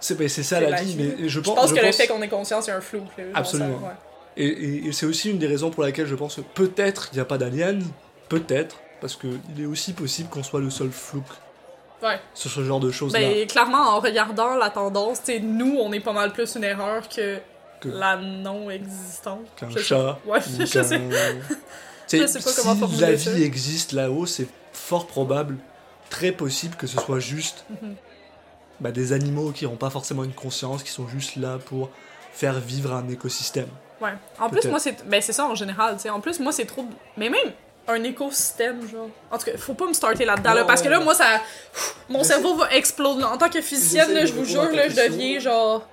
[0.00, 1.14] C'est ben, ça la la vie, vie.
[1.18, 2.80] mais je Je pense, pense je que le pense- fait qu'on est conscient, c'est un
[2.80, 3.80] flou, là, Absolument.
[3.80, 3.92] ça, ouais.
[4.36, 7.16] Et, et- et c'est aussi une des raisons pour laquelle je pense que peut-être il
[7.16, 7.80] n'y a pas d'alien,
[8.28, 11.22] peut-être, parce qu'il est aussi possible qu'on soit le seul flou
[12.02, 12.20] Ouais.
[12.34, 13.18] sur ce genre de choses-là.
[13.18, 17.38] Ben, clairement, en regardant la tendance, nous, on est pas mal plus une erreur que,
[17.80, 19.46] Que- la non-existence.
[19.56, 20.18] Qu'un chat.
[20.26, 20.82] Ouais, ou je sais.
[20.82, 23.30] Je T'sais, sais pas comment si la ça.
[23.32, 25.56] vie existe là-haut, c'est fort probable,
[26.10, 27.94] très possible que ce soit juste Mhm.
[28.80, 31.88] bah, des animaux qui n'ont pas forcément une conscience, qui sont juste là pour
[32.32, 33.68] faire vivre un écosystème.
[34.02, 34.12] Ouais.
[34.38, 35.06] En plus, moi, c'est.
[35.08, 36.10] Ben, c'est ça en général, tu sais.
[36.10, 36.84] En plus, moi, c'est trop.
[37.16, 37.52] Mais même
[37.86, 39.08] un écosystème, genre.
[39.30, 41.40] En tout cas, faut pas me starter là-dedans, là, parce que là, moi, ça.
[42.08, 43.24] Mon cerveau va exploser.
[43.24, 45.86] En tant que physicienne, là, je vous jure, là, je deviens genre.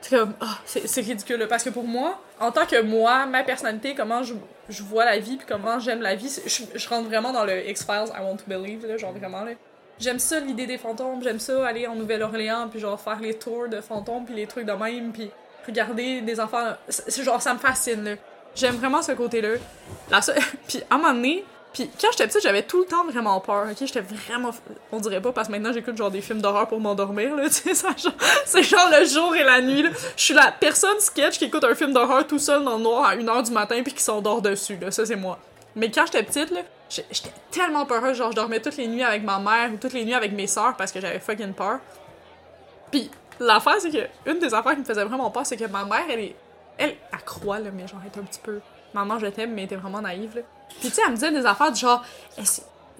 [0.00, 0.34] C'est comme.
[0.40, 3.94] Ah, c'est c'est ridicule, là, Parce que pour moi, en tant que moi, ma personnalité,
[3.94, 4.34] comment je,
[4.68, 7.68] je vois la vie, puis comment j'aime la vie, je, je rentre vraiment dans le
[7.68, 9.52] X-Files, I want to believe, là, genre vraiment, là.
[9.98, 13.68] J'aime ça, l'idée des fantômes, j'aime ça, aller en Nouvelle-Orléans, puis genre faire les tours
[13.68, 15.30] de fantômes, puis les trucs de même, puis
[15.66, 16.74] regarder des enfants.
[17.08, 18.12] Genre, ça me fascine, là.
[18.58, 19.50] J'aime vraiment ce côté-là.
[20.10, 20.20] La
[20.66, 23.66] Puis à un moment donné, puis quand j'étais petite, j'avais tout le temps vraiment peur,
[23.70, 23.76] ok?
[23.78, 24.50] J'étais vraiment.
[24.90, 28.62] On dirait pas, parce que maintenant j'écoute genre des films d'horreur pour m'endormir, là, c'est
[28.62, 29.84] genre le jour et la nuit.
[30.16, 33.04] Je suis la personne sketch qui écoute un film d'horreur tout seul dans le noir
[33.04, 34.90] à 1h du matin, puis qui s'endort dessus, là.
[34.90, 35.38] Ça, c'est moi.
[35.76, 39.22] Mais quand j'étais petite, là, j'étais tellement peureuse, genre je dormais toutes les nuits avec
[39.22, 41.78] ma mère ou toutes les nuits avec mes sœurs parce que j'avais fucking peur.
[42.90, 45.84] Puis l'affaire, c'est que une des affaires qui me faisait vraiment peur, c'est que ma
[45.84, 46.36] mère, elle est.
[46.78, 48.60] Elle, elle croit, là, mais genre, elle est un petit peu.
[48.94, 50.42] Maman, je t'aime, mais elle était vraiment naïve, là.
[50.80, 52.02] Puis tu sais, elle me disait des affaires du genre.
[52.36, 52.44] Tu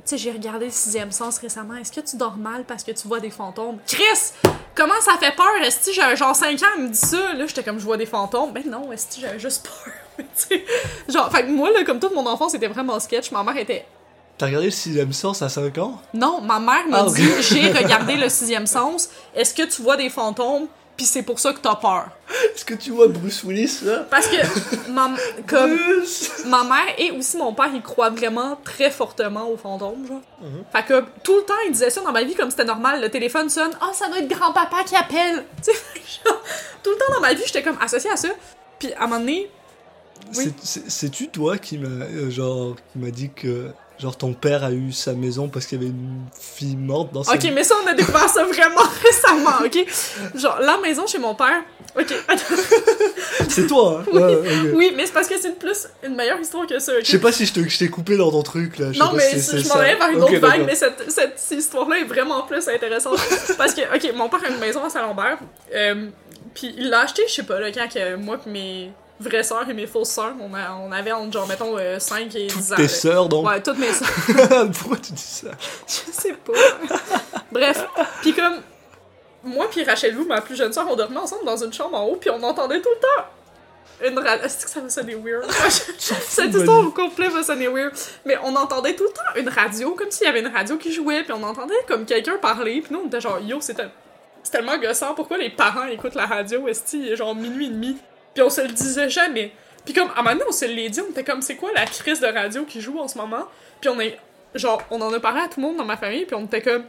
[0.04, 1.74] sais, j'ai regardé le sixième sens récemment.
[1.74, 3.78] Est-ce que tu dors mal parce que tu vois des fantômes?
[3.86, 4.32] Chris!
[4.74, 5.46] Comment ça fait peur?
[5.62, 7.34] Est-ce que j'avais genre 5 ans, elle me dit ça?
[7.34, 8.52] Là, j'étais comme, je vois des fantômes.
[8.52, 9.92] Ben non, est-ce que j'avais juste peur?
[11.08, 13.30] Genre, fait que moi, là, comme toute mon enfance, c'était vraiment sketch.
[13.30, 13.86] Ma mère était
[14.36, 16.00] T'as regardé le sixième sens à 5 ans?
[16.14, 19.08] Non, ma mère m'a Ah, dit j'ai regardé le sixième sens.
[19.34, 20.68] Est-ce que tu vois des fantômes?
[20.98, 22.08] Puis c'est pour ça que t'as peur.
[22.54, 24.04] Est-ce que tu vois Bruce Willis là?
[24.10, 25.12] Parce que ma,
[25.46, 25.78] comme
[26.46, 30.20] ma mère et aussi mon père, ils croient vraiment très fortement aux fantômes, genre.
[30.42, 30.64] Mhm.
[30.72, 33.00] Fait que tout le temps, ils disaient ça dans ma vie comme c'était normal.
[33.00, 35.44] Le téléphone sonne, ah ça doit être grand-papa qui appelle.
[35.66, 36.42] Genre,
[36.82, 38.28] tout le temps dans ma vie, j'étais comme associée à ça.
[38.80, 39.48] Puis à un moment donné,
[40.36, 40.52] Oui.
[40.64, 44.92] C'est-tu toi qui m'a euh, genre qui m'a dit que genre ton père a eu
[44.92, 47.86] sa maison parce qu'il y avait une fille morte dans sa Ok, mais ça, on
[47.88, 49.86] a découvert ça vraiment récemment, ok?
[50.40, 51.62] Genre, la maison chez mon père.
[51.98, 52.54] Ok, attends.
[53.48, 54.10] C'est toi hein?
[54.12, 54.72] Ouais.
[54.74, 57.00] Oui, mais c'est parce que c'est une plus une meilleure histoire que ça, ok?
[57.04, 58.86] Je sais pas si je t'ai coupé dans ton truc là.
[58.90, 61.10] Non, pas mais si c'est- je c'est m'en allais vers une autre vague, mais cette,
[61.10, 63.18] cette, cette histoire-là est vraiment plus intéressante.
[63.56, 65.38] Parce que, ok, mon père a une maison à Saint-Lambert,
[65.74, 66.08] euh,
[66.54, 69.68] puis il l'a acheté, je sais pas, là, quand que moi pis mes vraies sœurs
[69.68, 72.76] et mes fausses sœurs, on, a- on avait entre, genre, mettons, 5 et 10 ans.
[72.76, 73.46] Tes sœurs donc.
[73.46, 74.08] Ouais, toutes mes sœurs.
[74.78, 75.48] Pourquoi tu dis ça?
[75.86, 76.52] Je sais pas.
[77.50, 77.84] Bref,
[78.20, 78.54] puis comme
[79.44, 82.04] moi puis Rachel Lou, ma plus jeune sœur, on dormait ensemble dans une chambre en
[82.04, 83.24] haut, puis on entendait tout le temps
[84.06, 84.44] une radio.
[84.44, 85.50] Est-ce que ça va sonner weird?
[85.98, 87.92] Cette histoire au complet va sonner weird.
[88.24, 90.92] Mais on entendait tout le temps une radio, comme s'il y avait une radio qui
[90.92, 93.90] jouait, puis on entendait comme quelqu'un parler, puis nous on était genre yo, c'est tel-
[94.44, 96.68] c'est tellement gossant, pourquoi les parents écoutent la radio?
[96.68, 97.96] Est-ce qu'il est genre minuit et demi?
[98.38, 99.50] Puis on se le disait jamais.
[99.84, 101.70] Puis comme, à un moment donné, on se l'est dit, on était comme, c'est quoi
[101.74, 103.42] la crise de radio qui joue en ce moment?
[103.80, 104.16] Puis on est,
[104.54, 106.62] genre, on en a parlé à tout le monde dans ma famille, puis on était
[106.62, 106.84] comme,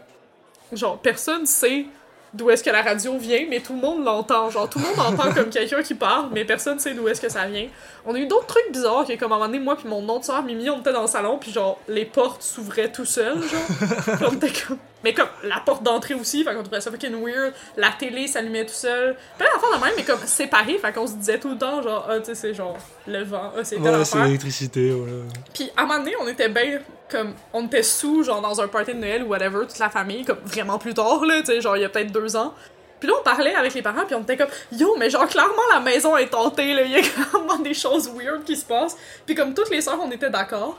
[0.72, 1.88] genre, personne sait
[2.36, 4.52] d'où est-ce que la radio vient, mais tout le monde l'entend.
[4.52, 7.30] Genre, tout le monde entend comme quelqu'un qui parle, mais personne sait d'où est-ce que
[7.30, 7.68] ça vient.
[8.06, 10.08] On a eu d'autres trucs bizarres, qui comme à un moment donné, moi puis mon
[10.08, 13.42] autre soeur Mimi, on était dans le salon, puis genre, les portes s'ouvraient tout seuls,
[13.42, 14.20] genre.
[14.30, 14.78] On était comme...
[15.04, 17.54] Mais comme, la porte d'entrée aussi, fait qu'on trouvait ça fucking weird.
[17.78, 19.16] La télé s'allumait tout seul.
[19.38, 22.06] Plein d'affaires de même, mais comme séparés, fait qu'on se disait tout le temps, genre,
[22.10, 22.78] ah, tu sais, c'est genre,
[23.08, 25.24] le vent, ah, c'est Ouais, c'est l'électricité, voilà.
[25.54, 26.80] Puis à un moment donné, on était bien
[27.10, 30.24] comme on était sous genre dans un party de Noël ou whatever, toute la famille,
[30.24, 32.54] comme vraiment plus tard là, tu sais, genre il y a peut-être deux ans.
[33.00, 35.54] Puis là on parlait avec les parents puis on était comme yo mais genre clairement
[35.74, 38.98] la maison est tentée là, il y a clairement des choses weird qui se passent.
[39.26, 40.78] Puis comme toutes les sœurs on était d'accord.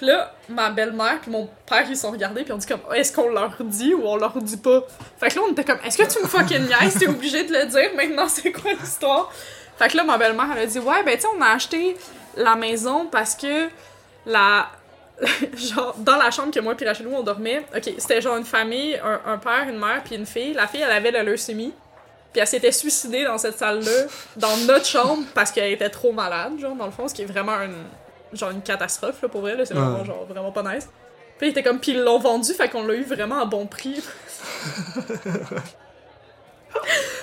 [0.00, 3.28] Là ma belle-mère puis mon père ils sont regardés puis on dit comme est-ce qu'on
[3.28, 4.82] leur dit ou on leur dit pas?
[5.18, 7.52] Fait que là on était comme est-ce que tu me fucking niaises, t'es obligé de
[7.52, 9.30] le dire maintenant c'est quoi l'histoire?
[9.78, 11.96] Fait que là ma belle-mère elle a dit ouais ben tu on a acheté
[12.36, 13.68] la maison parce que
[14.26, 14.68] la
[15.56, 18.96] genre dans la chambre que moi puis Rachel on dormait ok c'était genre une famille
[18.96, 21.74] un, un père une mère puis une fille la fille elle avait la leucémie
[22.32, 23.90] puis elle s'était suicidée dans cette salle là
[24.36, 27.26] dans notre chambre parce qu'elle était trop malade genre dans le fond ce qui est
[27.26, 27.84] vraiment une
[28.32, 30.04] genre une catastrophe là, pour vrai c'est vraiment Ouais.
[30.04, 30.88] genre vraiment pas nice
[31.38, 33.66] puis il était comme puis ils l'ont vendu fait qu'on l'a eu vraiment à bon
[33.66, 34.02] prix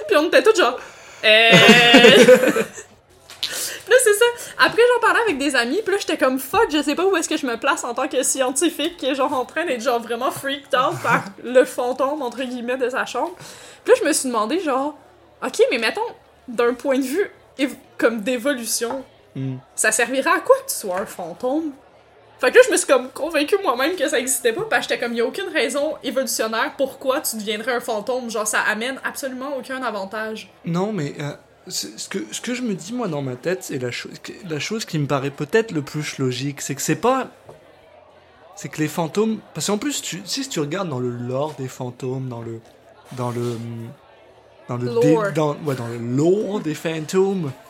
[0.08, 0.80] puis on était tous genre
[1.24, 1.52] euh...
[3.90, 4.26] Là, c'est ça.
[4.60, 7.16] Après, j'en parlais avec des amis, puis là, j'étais comme fuck, je sais pas où
[7.16, 9.82] est-ce que je me place en tant que scientifique qui est genre en train d'être
[9.82, 13.32] genre vraiment freaked out par le fantôme, entre guillemets, de sa chambre.
[13.86, 14.98] Puis là, je me suis demandé, genre,
[15.42, 16.02] ok, mais mettons,
[16.50, 17.32] d'un point de vue
[17.98, 19.06] comme d'évolution,
[19.38, 19.58] Hmm.
[19.76, 21.72] ça servira à quoi que tu sois un fantôme?
[22.40, 24.94] Fait que là, je me suis comme convaincue moi-même que ça existait pas, parce que
[24.94, 28.30] j'étais comme, y a aucune raison évolutionnaire pourquoi tu deviendrais un fantôme.
[28.30, 30.52] Genre, ça amène absolument aucun avantage.
[30.66, 31.32] Non, mais euh,
[31.68, 34.12] ce, que, ce que je me dis, moi, dans ma tête, c'est la, chose
[34.48, 37.28] la chose qui me paraît peut-être le plus logique, c'est que c'est pas...
[38.56, 39.40] C'est que les fantômes...
[39.54, 42.60] Parce qu'en plus, tu, si tu regardes dans le lore des fantômes, dans le...
[43.14, 43.58] Dans le...
[44.68, 45.00] Dans le...
[45.00, 45.32] dé- Lore.
[45.34, 47.52] dans, ouais, dans le lore des fantômes...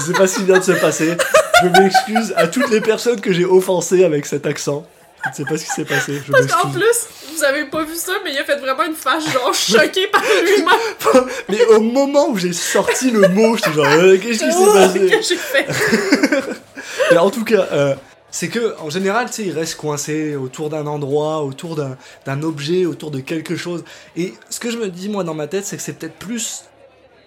[0.00, 1.16] je sais pas ce qui vient de se passer.
[1.62, 4.86] Je m'excuse à toutes les personnes que j'ai offensées avec cet accent.
[5.24, 6.22] Je ne sais pas ce qui s'est passé.
[6.26, 8.94] Je Parce qu'en plus, vous avez pas vu ça, mais il a fait vraiment une
[8.94, 11.28] face genre choquée par lui-même.
[11.48, 14.98] Mais au moment où j'ai sorti le mot, j'étais genre, euh, qu'est-ce qui s'est passé?
[15.00, 15.66] que j'ai fait?
[17.10, 17.94] Mais en tout cas, euh,
[18.30, 22.42] c'est que en général, tu sais, il reste coincé autour d'un endroit, autour d'un d'un
[22.42, 23.84] objet, autour de quelque chose.
[24.16, 26.64] Et ce que je me dis moi dans ma tête, c'est que c'est peut-être plus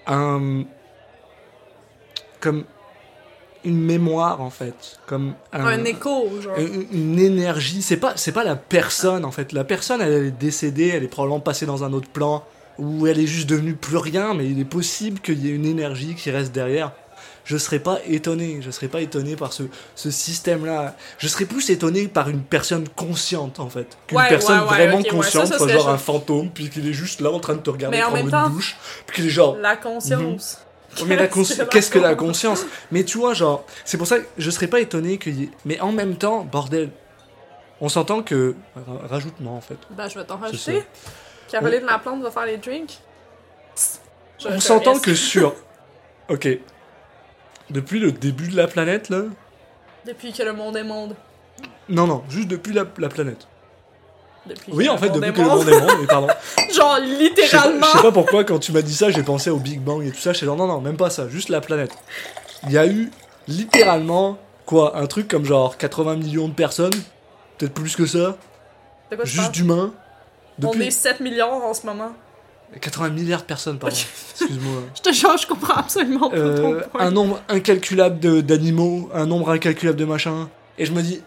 [0.07, 0.63] un
[2.44, 2.66] comme
[3.64, 6.58] une mémoire en fait, comme un, Un écho, genre.
[6.58, 7.82] une, une énergie.
[7.82, 9.54] C'est pas c'est pas la personne en fait.
[9.54, 12.44] La personne, elle est décédée, elle est probablement passée dans un autre plan
[12.78, 14.34] ou elle est juste devenue plus rien.
[14.34, 16.91] Mais il est possible qu'il y ait une énergie qui reste derrière
[17.46, 18.60] je serais pas étonné.
[18.62, 19.64] Je serais pas étonné par ce,
[19.96, 20.96] ce système-là.
[21.18, 23.98] Je serais plus étonné par une personne consciente, en fait.
[24.08, 26.88] Qu'une Ouais, personne ouais, ouais, vraiment consciente ça, ça soit genre un fantôme, puis qu'il
[26.88, 29.58] est juste là en train de te regarder prendre une douche, puis qu'il est genre.
[29.58, 30.60] La conscience.
[30.62, 30.70] Oh,
[31.08, 31.28] mais la
[31.72, 34.68] Qu'est-ce que la que conscience Mais tu vois, genre, c'est pour ça que je serais
[34.68, 35.50] pas étonné ait.
[35.66, 36.89] Mais en même temps, bordel,
[37.82, 38.55] on s'entend que.
[38.76, 39.78] ra- Rajoute-moi, en fait.
[39.92, 40.84] Ben, je vais t'en rajouter.
[41.50, 43.00] Caroline Laplante va faire les drinks.
[44.39, 45.54] Je- On s'entend que sur.
[46.30, 46.47] Ok.
[47.70, 49.24] Depuis le début de la planète, là?
[50.05, 51.16] Depuis que le monde est monde.
[51.89, 53.47] Non, non, juste depuis la, la planète.
[54.47, 55.67] Depuis Oui, en fait, depuis que le monde.
[55.70, 56.28] est monde, mais pardon.
[56.75, 57.86] Genre, littéralement.
[57.93, 60.11] je sais pas pourquoi, quand tu m'as dit ça, j'ai pensé au Big Bang et
[60.11, 60.33] tout ça.
[60.33, 61.91] J'étais genre, non, non, même pas ça, juste la planète.
[62.65, 63.09] Il y a eu
[63.47, 66.93] littéralement, quoi, un truc comme genre 80 millions de personnes,
[67.57, 68.37] peut-être plus que ça,
[69.15, 69.93] quoi juste d'humains.
[70.63, 72.11] On est 7 millions en ce moment.
[72.82, 73.95] 80 milliards de personnes, pardon.
[74.32, 74.82] Excuse-moi.
[74.95, 77.01] Je te jure, je comprends absolument pas Euh, ton point.
[77.01, 80.47] un nombre incalculable d'animaux, un nombre incalculable de machins.
[80.78, 81.21] Et je me dis,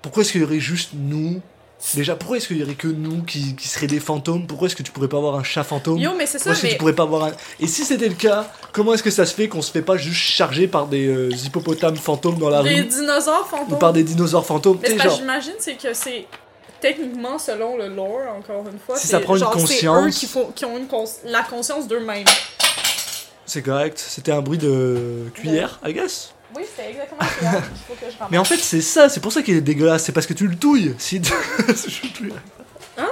[0.00, 1.40] pourquoi est-ce qu'il y aurait juste nous
[1.94, 4.46] Déjà, pourquoi est-ce qu'il y aurait que nous qui, qui seraient des fantômes?
[4.46, 5.98] Pourquoi est-ce que tu pourrais pas avoir un chat fantôme?
[5.98, 6.72] Yo, mais c'est ça, Pourquoi est-ce que mais.
[6.72, 7.32] tu pourrais pas avoir un...
[7.58, 9.96] Et si c'était le cas, comment est-ce que ça se fait qu'on se fait pas
[9.96, 12.84] juste charger par des euh, hippopotames fantômes dans la Des rue?
[12.84, 13.78] dinosaures Ou fantômes.
[13.78, 14.78] par des dinosaures fantômes?
[14.82, 15.30] Mais Tu c'est sais, parce que genre...
[15.30, 16.26] j'imagine, c'est que c'est
[16.82, 20.06] techniquement, selon le lore, encore une fois, Si c'est ça prend une genre, c'est conscience.
[20.06, 22.24] eux qui, font, qui ont une cons- la conscience d'eux-mêmes.
[23.46, 26.34] C'est correct, c'était un bruit de cuillère, I guess.
[26.56, 27.48] Oui, c'est exactement ce qu'il
[27.88, 28.16] faut que je.
[28.30, 30.46] Mais en fait, c'est ça, c'est pour ça qu'il est dégueulasse, c'est parce que tu
[30.46, 30.94] le touilles.
[30.98, 31.20] Si
[31.68, 32.32] Je touille.
[32.98, 33.08] Hein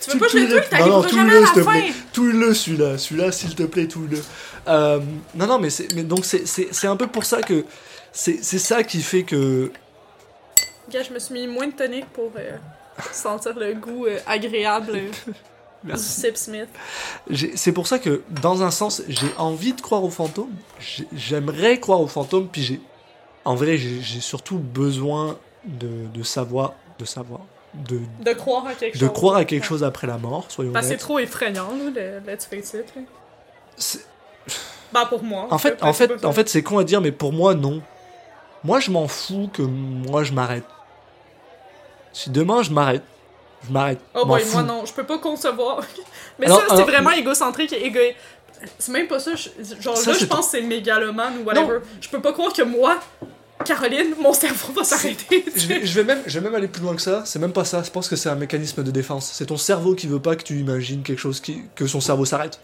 [0.00, 1.62] Tu veux pas jouer le truc, Non, non, tout jamais le à la s'il te
[1.62, 1.70] fin!
[1.72, 1.92] plaît.
[2.12, 4.22] Tout le celui-là, celui-là, s'il te plaît, tout le.
[4.68, 5.00] Euh,
[5.34, 5.68] non, non, mais
[6.04, 7.64] donc c'est, un peu pour ça que
[8.12, 9.70] c'est, ça qui fait que
[10.90, 12.56] Gars, je me suis mis moins de tonique pour euh,
[13.12, 14.98] sentir le goût euh, agréable
[15.84, 16.20] Merci.
[16.22, 16.68] Sip Smith.
[17.56, 20.50] C'est pour ça que, dans un sens, j'ai envie de croire aux fantômes.
[20.80, 22.80] J'ai- J'aimerais croire aux fantômes, puis j'ai.
[23.44, 26.72] En vrai, j'ai surtout besoin de, de savoir.
[26.98, 27.40] De savoir.
[27.74, 29.12] De, De croire à quelque de chose.
[29.12, 29.68] croire à quelque Ouais.
[29.68, 31.90] chose après la mort, soyons que c'est trop effrayant, là,
[32.24, 32.94] le Let's Face It.
[32.96, 33.02] là.
[33.76, 34.06] C'est-
[34.92, 35.48] Ben, pour moi.
[35.50, 36.32] En fait, en c'est fait, en ça.
[36.32, 37.82] fait c'est con à dire, mais pour moi, non.
[38.62, 40.64] Moi, je m'en fous que moi, je m'arrête.
[42.12, 43.02] Si demain, je m'arrête,
[43.66, 43.98] je m'arrête.
[44.14, 45.80] Oh boy, moi non, je peux pas concevoir.
[46.38, 48.16] Mais Alors, ça, c'est alors, vraiment égocentrique et égoïste.
[48.78, 49.32] C'est même pas ça.
[49.34, 49.50] je-
[49.80, 51.78] Genre Ça, là, je pense que c'est mégalomane ou whatever.
[52.00, 52.98] Je peux pas croire que moi,
[53.64, 55.44] Caroline, mon cerveau va s'arrêter.
[55.54, 57.22] Je vais, je vais même, je vais même aller plus loin que ça.
[57.26, 57.82] C'est même pas ça.
[57.82, 59.30] Je pense que c'est un mécanisme de défense.
[59.34, 62.24] C'est ton cerveau qui veut pas que tu imagines quelque chose qui, que son cerveau
[62.24, 62.58] s'arrête.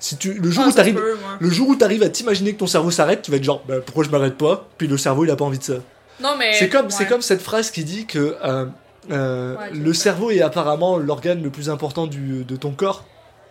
[0.00, 1.14] Si tu, le jour Ah, où t'arrives, ouais.
[1.40, 3.80] le jour où t'arrives à t'imaginer que ton cerveau s'arrête, tu vas être genre, bah,
[3.84, 4.68] pourquoi je m'arrête pas?
[4.78, 5.74] Puis le cerveau, il a pas envie de ça.
[6.20, 6.52] Non, mais.
[6.52, 6.92] C'est comme, ouais.
[6.92, 8.66] c'est comme cette phrase qui dit que euh,
[9.10, 13.04] euh, Ouais, le cerveau est apparemment l'organe le plus important du, de ton corps.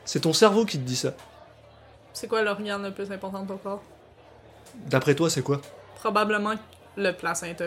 [0.05, 1.13] C'est ton cerveau qui te dit ça.
[2.13, 3.81] C'est quoi l'organe le plus important de ton corps?
[4.87, 5.61] D'après toi, c'est quoi?
[5.95, 6.53] Probablement
[6.95, 7.65] le placenta.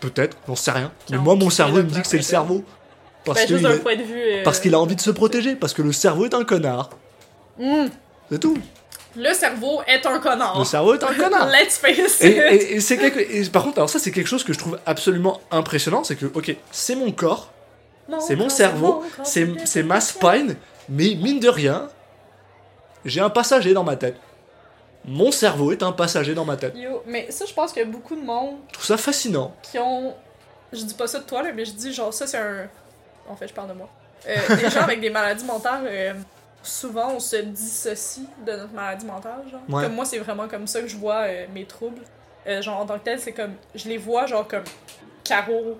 [0.00, 0.92] Peut-être, j'en sais rien.
[1.10, 2.64] Mais moi, on mon cerveau, il me dit que c'est le cerveau.
[3.24, 5.56] Parce Ben, qu'il euh, parce qu'il a envie de se protéger.
[5.56, 6.90] Parce que le cerveau est un connard.
[7.58, 7.86] hmm,
[8.30, 8.58] C'est tout.
[9.16, 10.58] Le cerveau est un connard.
[10.58, 11.48] Le cerveau est un connard.
[11.50, 12.22] Let's face it.
[12.22, 13.18] et- et c'est quelque...
[13.20, 16.04] et par contre, alors ça, c'est quelque chose que je trouve absolument impressionnant.
[16.04, 17.50] C'est que, ok, c'est mon corps,
[18.20, 20.56] c'est mon cerveau, c'est ma spine,
[20.88, 21.88] mais mine de rien,
[23.04, 24.16] j'ai un passager dans ma tête.
[25.04, 26.74] Mon cerveau est un passager dans ma tête.
[26.76, 29.54] Yo, mais ça, je pense qu'il y a beaucoup de monde Je trouve ça fascinant.
[29.62, 30.14] qui ont.
[30.72, 32.66] Je dis pas ça de toi, là, mais je dis genre, ça, c'est un.
[33.28, 33.88] En fait, je parle de moi.
[34.28, 36.12] Euh, des gens avec des maladies mentales, euh,
[36.66, 39.60] souvent, on se dissocie de notre maladie mentale, genre.
[39.68, 39.84] Ouais.
[39.84, 42.02] Comme moi, c'est vraiment comme ça que je vois euh, mes troubles.
[42.46, 43.54] Euh, genre, en tant que tel, c'est comme.
[43.74, 44.64] Je les vois, genre, comme.
[45.24, 45.78] Caro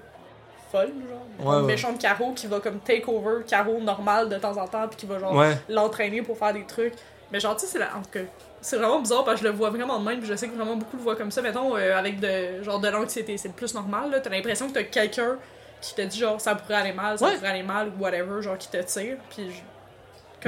[0.72, 1.46] folle, genre.
[1.46, 1.66] Ouais, une ouais.
[1.72, 5.06] méchante Caro qui va comme take over Caro normal de temps en temps, puis qui
[5.06, 6.94] va genre l'entraîner pour faire des trucs.
[7.30, 7.96] Mais genre, tu sais, c'est la...
[7.96, 8.20] en tout cas,
[8.60, 10.56] c'est vraiment bizarre parce que je le vois vraiment de même, puis je sais que
[10.56, 11.42] vraiment beaucoup le voient comme ça.
[11.42, 14.20] Mettons, euh, avec de, genre de l'anxiété, c'est le plus normal, là.
[14.20, 15.36] T'as l'impression que t'as quelqu'un
[15.80, 18.58] qui te dit, genre, ça pourrait aller mal, ça pourrait aller mal, ou whatever, genre,
[18.58, 19.62] qui te tire, puis je-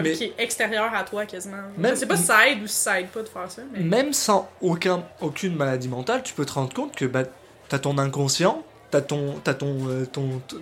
[0.02, 1.56] comme Mais- qui est extérieur à toi quasiment.
[1.76, 3.80] Même- sais pas si ça aide ou si ça aide pas de faire ça, mais.
[3.80, 7.24] Même sans aucun, aucune maladie mentale, tu peux te rendre compte que bah,
[7.68, 10.56] t'as ton inconscient, t'as ton, t'as ton, euh, ton, ton,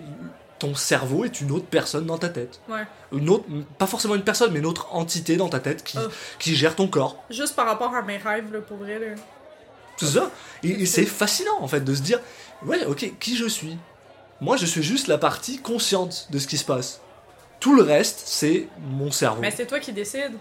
[0.59, 2.59] ton cerveau est une autre personne dans ta tête.
[2.67, 2.81] Ouais.
[3.11, 3.45] Une autre,
[3.77, 6.09] pas forcément une personne, mais une autre entité dans ta tête qui, Oh.
[6.39, 7.23] qui gère ton corps.
[7.29, 9.07] Juste par rapport à mes rêves, là, pour vrai, là.
[9.97, 10.29] C'est ça.
[10.63, 12.19] Et, et c'est fascinant en fait de se dire,
[12.65, 13.77] ouais, ok, qui je suis?
[14.41, 17.01] Moi, je suis juste la partie consciente de ce qui se passe.
[17.59, 19.41] Tout le reste, c'est mon cerveau.
[19.41, 20.33] Mais c'est toi qui décides.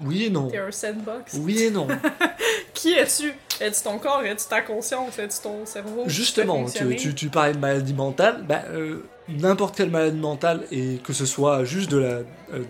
[0.00, 0.48] Oui et non.
[0.48, 1.34] T'es un sandbox.
[1.40, 1.88] Oui et non.
[2.74, 3.34] Qui es-tu?
[3.60, 4.22] Es-tu ton corps?
[4.22, 5.18] Es-tu ta conscience?
[5.18, 6.04] Es-tu ton cerveau?
[6.06, 10.98] Justement, tu, tu, tu parlais de maladie mentale, bah, euh, n'importe quelle maladie mentale, et
[11.02, 12.08] que ce soit juste de la,
[12.52, 12.62] euh,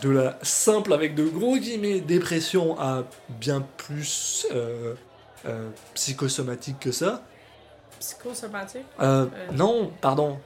[0.00, 4.94] de la simple, avec de gros guillemets, dépression à bien plus euh,
[5.92, 7.22] psychosomatique que ça.
[8.00, 8.86] Psychosomatique?
[9.52, 10.38] Non, pardon.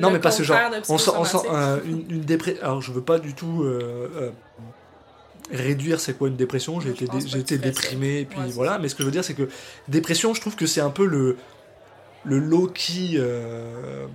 [0.00, 0.58] Non, mais parce que genre,
[0.88, 1.50] on sent, on sent psychosomatique.
[1.52, 2.62] euh, une, une dépression.
[2.62, 4.30] Alors, je veux pas du tout euh, euh,
[5.52, 6.80] réduire c'est quoi une dépression.
[6.80, 8.72] J'ai été, dé- pas que été déprimé, et puis Ouais, voilà.
[8.72, 8.78] ça.
[8.78, 9.48] Mais ce que je veux dire, c'est que
[9.88, 11.36] dépression, je trouve que c'est un peu le,
[12.24, 14.06] le low-key euh,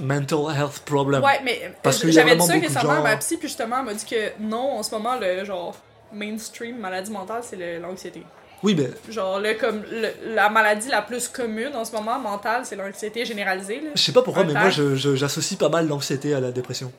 [0.00, 1.22] mental health problem.
[1.22, 3.94] Ouais, mais Parce a j'avais dit ça récemment à ma psy, puis justement, elle m'a
[3.94, 5.76] dit que non, en ce moment, le genre
[6.12, 8.22] mainstream maladie mentale, c'est l'anxiété.
[8.62, 12.62] Oui, mais Genre, le, comme, le- la maladie la plus commune en ce moment, mentale,
[12.64, 13.80] c'est l'anxiété généralisée.
[13.80, 13.90] Là.
[13.94, 16.92] je sais pas pourquoi, Un mais moi, j'associe pas mal l'anxiété à la dépression.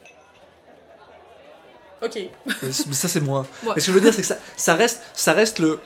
[2.01, 2.19] Ok.
[2.61, 3.45] Mais ça, c'est moi.
[3.63, 3.73] Ouais.
[3.75, 5.79] Mais ce que je veux dire, c'est que ça, ça reste, ça reste le.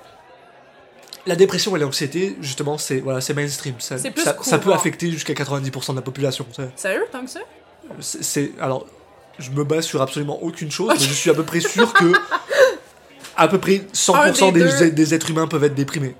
[1.27, 3.75] La dépression et l'anxiété, justement, c'est voilà, c'est mainstream.
[3.79, 6.45] Ça, C'est plus ça, ça peut affecter jusqu'à 90% de la population.
[6.55, 6.63] ça.
[6.75, 7.41] Sérieux, tant que ça?
[7.99, 8.87] C'est, c'est- alors,
[9.37, 12.05] je me base sur absolument aucune chose, mais je suis à peu près sûr que
[13.37, 16.15] à peu près 100% Un des des, êtres humains peuvent être déprimés.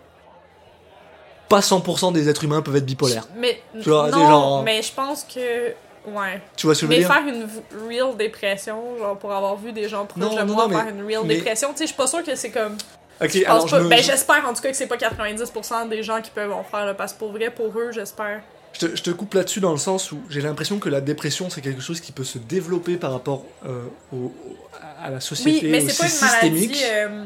[1.50, 3.28] Pas 100% des êtres humains peuvent être bipolaires.
[3.38, 5.70] Mais, Tu vois, non, genre- mais je pense que...
[6.10, 6.42] Ouais.
[6.56, 7.14] Tu vois ce que je veux Mais dire?
[7.14, 7.48] faire une
[7.90, 11.24] real dépression, genre pour avoir vu des gens proches de moi faire mais- une real
[11.26, 12.78] mais- dépression, tu sais, je suis pas sûre que c'est comme...
[13.22, 14.96] Ok, Je alors je pas- me- Ben je- j'espère en tout cas que c'est pas
[14.98, 18.42] 90% des gens qui peuvent en faire, là, parce que pour vrai, pour eux, j'espère.
[18.74, 21.50] Je te, je te coupe là-dessus dans le sens où j'ai l'impression que la dépression
[21.50, 24.32] c'est quelque chose qui peut se développer par rapport euh, au-
[25.02, 26.70] à la société Oui, mais c'est pas une systémique.
[26.72, 27.26] maladie euh,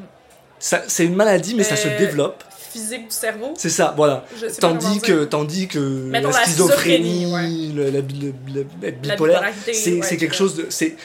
[0.87, 2.43] C'est une maladie mais ça se Euh, développe.
[2.71, 3.53] physique du cerveau?
[3.57, 4.25] C'est ça, voilà.
[4.59, 8.01] Tandis que, tandis que Mettons la schizophrénie, la, La
[8.91, 9.43] bipolaire,
[9.73, 10.67] c'est ouais, quelque chose de.
[10.69, 10.95] C'est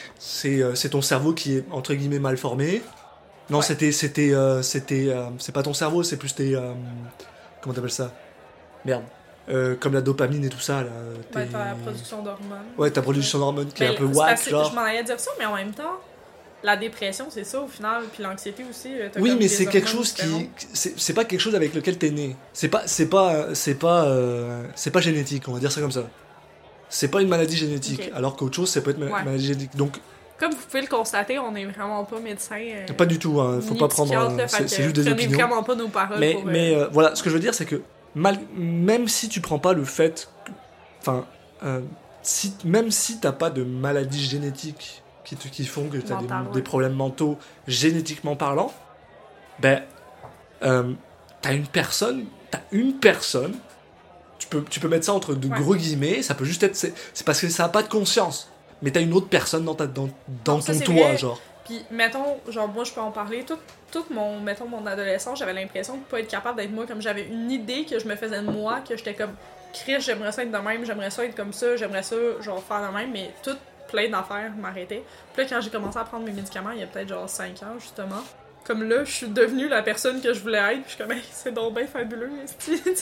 [0.45, 2.81] euh, c'est ton cerveau qui est entre guillemets mal formé.
[3.49, 3.63] Non, Ouais.
[3.65, 3.91] c'était.
[3.91, 6.57] c'était euh, c'était c'est pas ton cerveau, c'est plus tes.
[7.61, 8.11] comment t'appelles ça?
[8.85, 9.03] Merde.
[9.49, 10.89] Euh, comme la dopamine et tout ça, là.
[11.33, 12.57] Ouais, ta production d'hormones.
[12.77, 14.69] Ouais, ta production d'hormones qui est un peu genre.
[14.69, 15.95] Je m'en allais dire ça, mais en même temps,
[16.67, 18.89] la dépression, c'est ça au final, puis l'anxiété aussi.
[19.19, 20.49] Oui, mais c'est quelque chose qui.
[20.73, 22.35] C'est pas quelque chose avec lequel t'es né.
[22.53, 22.83] C'est pas.
[22.85, 23.55] C'est pas.
[23.55, 24.05] C'est pas.
[24.05, 26.03] euh, c'est pas génétique, on va dire ça comme ça.
[26.89, 29.23] C'est pas une maladie génétique, alors qu'autre chose, ça peut être ma- Ouais.
[29.25, 29.75] maladie génétique.
[29.75, 29.99] Donc,
[30.39, 32.55] Comme vous pouvez le constater, on est vraiment pas médecin.
[32.59, 34.13] euh, pas du tout, hein, faut pas prendre.
[34.13, 35.37] euh, C'est juste des opinions.
[35.37, 37.81] vraiment pas nos paroles Mais, pour, mais voilà, ce que je veux dire, c'est que
[38.15, 40.29] mal, même si tu prends pas le fait.
[41.01, 41.25] Enfin,
[42.21, 45.01] si, même si t'as pas de maladie génétique
[45.35, 46.53] qui, font que des, Mentale, ouais.
[46.53, 47.37] des problèmes mentaux
[47.67, 48.71] génétiquement parlant,
[49.59, 49.83] ben,
[50.63, 50.93] euh,
[51.41, 53.55] t'as une personne, t'as une personne,
[54.39, 55.59] tu peux, tu peux mettre ça entre de Ouais.
[55.59, 56.93] gros guillemets, ça peut juste être, c'est
[57.25, 58.49] parce que ça a pas de conscience,
[58.81, 60.09] mais t'as une autre personne dans, ta, dans,
[60.45, 61.17] dans Non, ça, ton c'est toi, vrai.
[61.17, 61.39] genre.
[61.65, 63.43] Puis, mettons, genre, moi, je peux en parler.
[63.43, 63.57] Tout,
[63.91, 66.85] tout mon, mettons, mon adolescence, j'avais l'impression de pas être capable d'être moi.
[66.87, 69.33] Comme j'avais une idée que je me faisais de moi, que j'étais comme,
[69.73, 72.87] Chris, j'aimerais ça être de même, j'aimerais ça être comme ça, j'aimerais ça, genre, faire
[72.89, 75.03] de même, mais tout plein d'affaires m'arrêtaient.
[75.33, 77.63] Puis là, quand j'ai commencé à prendre mes médicaments, il y a peut-être genre 5
[77.63, 78.23] ans, justement.
[78.65, 81.11] Comme là, je suis devenue la personne que je voulais être, puis je suis comme,
[81.13, 82.29] Hey, c'est donc bien fabuleux,
[82.69, 82.95] Ouais.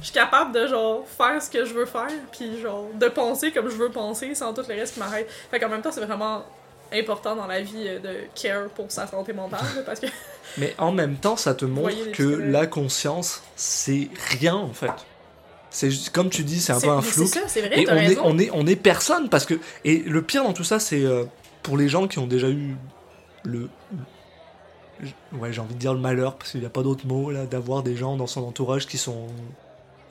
[0.00, 3.52] Je suis capable de, genre, faire ce que je veux faire, puis genre, de penser
[3.52, 5.30] comme je veux penser sans tout le reste qui m'arrête.
[5.50, 6.44] Fait qu'en même temps, c'est vraiment
[6.92, 10.06] important dans la vie euh, de care pour sa santé mentale, parce que
[10.58, 14.90] Mais en même temps, ça te montre que la conscience, c'est rien en fait.
[15.72, 17.26] C'est comme tu dis, c'est un peu un flou.
[17.26, 18.20] C'est ça, c'est vrai, Et on est, raison.
[18.24, 19.58] on, est, on est personne parce que.
[19.84, 21.24] Et le pire dans tout ça, c'est euh,
[21.62, 22.76] pour les gens qui ont déjà eu
[23.42, 23.70] le.
[25.32, 27.46] Ouais, j'ai envie de dire le malheur, parce qu'il n'y a pas d'autre mot, là,
[27.46, 29.26] d'avoir des gens dans son entourage qui sont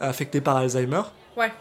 [0.02, 1.04] affectés par Alzheimer.
[1.38, 1.54] Ouais.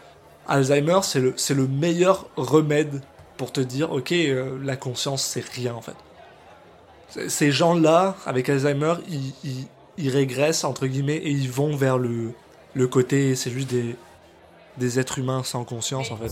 [0.47, 3.01] Alzheimer, c'est le, c'est le meilleur remède
[3.37, 5.95] pour te dire, ok, euh, la conscience, c'est rien en fait.
[7.29, 9.67] Ces gens-là, avec Alzheimer, ils, ils,
[9.97, 12.33] ils régressent, entre guillemets, et ils vont vers le,
[12.73, 13.95] le côté, c'est juste des,
[14.77, 16.31] des êtres humains sans conscience en fait.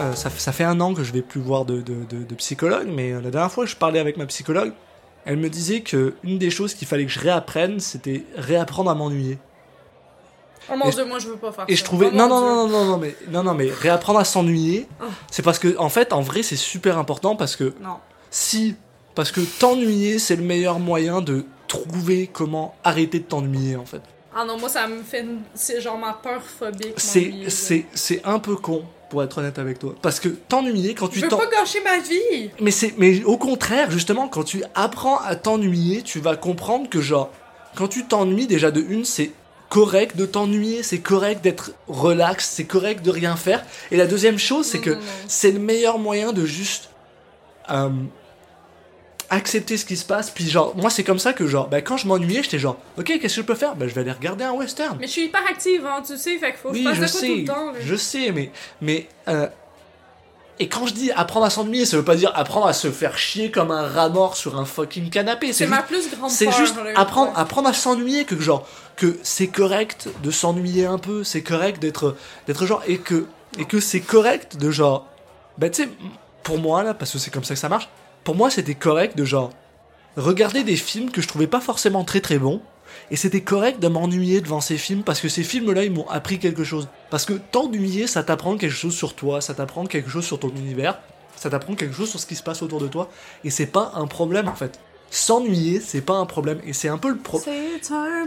[0.00, 2.22] Euh, ça, fait- ça fait un an que je vais plus voir de, de, de-
[2.24, 4.72] de psychologue, mais euh, la dernière fois que je parlais avec ma psychologue,
[5.24, 8.94] elle me disait que une des choses qu'il fallait que je réapprenne, c'était réapprendre à
[8.94, 9.38] m'ennuyer.
[10.70, 11.80] Oh mon Et- dieu, moi je veux pas faire Et ça.
[11.80, 12.48] je trouvais Oh non non, Dieu.
[12.48, 15.04] non non non mais non non mais réapprendre à s'ennuyer, Ah.
[15.30, 17.96] c'est parce que en fait en vrai c'est super important parce que Non.
[18.30, 18.74] si
[19.14, 24.00] parce que t'ennuyer c'est le meilleur moyen de trouver comment arrêter de t'ennuyer en fait.
[24.34, 25.20] Ah non, moi ça me fait.
[25.22, 26.94] une- C'est genre ma peur phobique.
[26.98, 31.24] C'est un peu con pour être honnête avec toi parce que t'ennuyer quand tu Je
[31.24, 32.50] veux pas gâcher ma vie!
[32.60, 37.00] Mais c'est mais au contraire, justement, quand tu apprends à t'ennuyer, tu vas comprendre que
[37.00, 37.30] genre
[37.76, 39.30] quand tu t'ennuies déjà de une, c'est
[39.68, 43.64] correct de t'ennuyer, c'est correct d'être relax, c'est correct de rien faire.
[43.90, 44.96] Et la deuxième chose, c'est que
[45.28, 46.90] c'est le meilleur moyen de juste
[47.70, 47.90] euh,
[49.30, 50.30] accepter ce qui se passe.
[50.30, 53.04] Puis genre, moi c'est comme ça que genre, bah, quand je m'ennuyais, j'étais genre, ok,
[53.06, 53.74] qu'est-ce que je peux faire?
[53.76, 54.96] Bah je vais aller regarder un western.
[55.00, 56.96] Mais je suis hyper active, hein, tu sais, fait qu'il faut que Oui, je fasse
[56.96, 57.72] je de quoi tout sais, le temps.
[57.72, 57.78] là.
[57.84, 58.50] je sais, mais
[58.80, 59.46] mais euh,
[60.58, 63.18] et quand je dis apprendre à s'ennuyer, ça veut pas dire apprendre à se faire
[63.18, 65.52] chier comme un rat mort sur un fucking canapé.
[65.52, 67.38] C'est ma plus grande c'est juste apprendre, ouais.
[67.38, 68.66] apprendre à s'ennuyer, que genre
[68.96, 72.16] que c'est correct de s'ennuyer un peu, c'est correct d'être
[72.46, 73.26] d'être genre et que
[73.58, 75.06] et que c'est correct de genre,
[75.58, 75.88] bah tu sais,
[76.42, 77.88] pour moi là, parce que c'est comme ça que ça marche.
[78.26, 79.24] Pour moi, c'était correct de
[80.16, 82.60] regarder des films que je trouvais pas forcément très très bons.
[83.12, 86.40] Et c'était correct de m'ennuyer devant ces films parce que ces films-là, ils m'ont appris
[86.40, 86.88] quelque chose.
[87.08, 90.48] Parce que t'ennuyer, ça t'apprend quelque chose sur toi, ça t'apprend quelque chose sur ton
[90.48, 90.98] univers,
[91.36, 93.10] ça t'apprend quelque chose sur ce qui se passe autour de toi.
[93.44, 94.80] Et c'est pas un problème en fait.
[95.10, 96.60] S'ennuyer, c'est pas un problème.
[96.66, 97.54] Et c'est un peu le problème.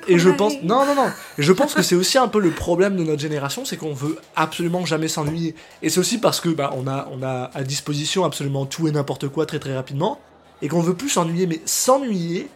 [0.08, 1.12] Et je pense, non, non, non.
[1.38, 4.18] Je pense que c'est aussi un peu le problème de notre génération, c'est qu'on veut
[4.36, 5.56] absolument jamais s'ennuyer.
[5.82, 8.92] Et c'est aussi parce que bah, on a, on a à disposition absolument tout et
[8.92, 10.20] n'importe quoi très très rapidement,
[10.62, 11.48] et qu'on veut plus s'ennuyer.
[11.48, 12.48] Mais s'ennuyer,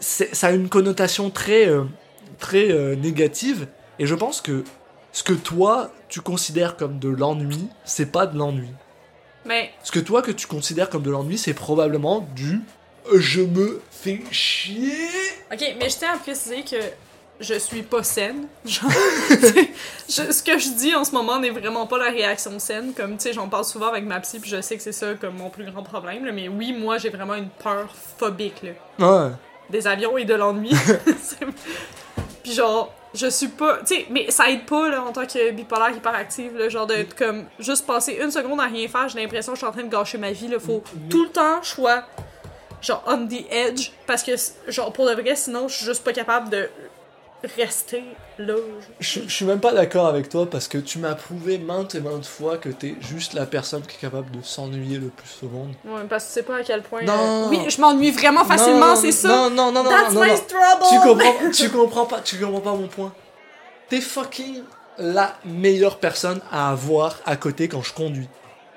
[0.00, 1.84] ça a une connotation très, euh,
[2.38, 3.66] très euh, négative.
[3.98, 4.64] Et je pense que
[5.12, 8.68] ce que toi tu considères comme de l'ennui, c'est pas de l'ennui.
[9.46, 12.60] Mais Ce que toi que tu considères comme de l'ennui, c'est probablement du
[13.14, 14.92] je me fais chier.
[15.52, 16.76] Ok, mais je tiens à préciser que
[17.40, 18.46] je suis pas saine.
[18.64, 18.90] Genre,
[20.08, 22.92] je- ce que je dis en ce moment n'est vraiment pas la réaction saine.
[22.96, 25.14] Comme, tu sais, j'en parle souvent avec ma psy, puis je sais que c'est ça
[25.14, 26.24] comme mon plus grand problème.
[26.24, 28.72] là, mais oui, moi, j'ai vraiment une peur phobique, là.
[29.28, 29.32] Ouais.
[29.70, 30.70] Des avions et de l'ennui.
[32.42, 33.78] Puis genre, je suis pas...
[33.86, 37.14] Tu sais, mais ça aide pas, là, en tant que bipolaire hyperactive, là, genre d'être
[37.16, 37.44] comme...
[37.58, 39.88] Juste passer une seconde à rien faire, j'ai l'impression que je suis en train de
[39.90, 40.58] gâcher ma vie, là.
[40.58, 42.02] Faut tout le temps, je sois
[42.82, 44.32] genre on the edge parce que
[44.68, 46.68] genre pour de vrai sinon je suis juste pas capable de
[47.56, 48.04] rester
[48.38, 48.54] là.
[49.00, 52.00] Je, je suis même pas d'accord avec toi parce que tu m'as prouvé maintes et
[52.00, 55.48] maintes fois que t'es juste la personne qui est capable de s'ennuyer le plus au
[55.48, 55.72] monde.
[55.84, 57.02] Ouais, parce que tu sais pas à quel point.
[57.02, 57.46] Non.
[57.46, 59.26] euh, Oui, je m'ennuie vraiment facilement, c'est ça.
[59.28, 60.36] Non, non, non, non, That's non, my non.
[60.36, 60.86] trouble.
[60.88, 63.12] Tu comprends, tu comprends pas, tu comprends pas mon point.
[63.88, 64.62] T'es fucking
[64.98, 68.28] la meilleure personne à avoir à côté quand je conduis.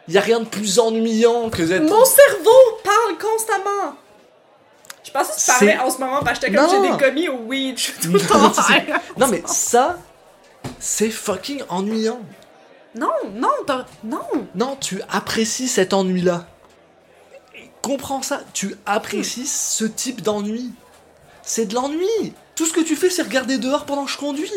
[0.08, 1.84] Y a rien de plus ennuyant que d'être.
[1.84, 2.75] Mon cerveau
[3.18, 3.96] parle constamment.
[5.04, 7.30] Je pensais que tu parlais en ce moment parce que j'étais comme j'ai des commis
[7.30, 8.52] au weed, je suis tout le temps.
[9.18, 10.00] Non mais ça,
[10.80, 12.20] c'est fucking ennuyant.
[12.96, 13.50] Non, non,
[14.04, 14.48] non.
[14.56, 16.48] Non, tu apprécies cet ennui-là.
[17.82, 20.72] Comprends ça, tu apprécies ce type d'ennui.
[21.44, 22.34] C'est de l'ennui.
[22.56, 24.50] Tout ce que tu fais, c'est regarder dehors pendant que je conduis.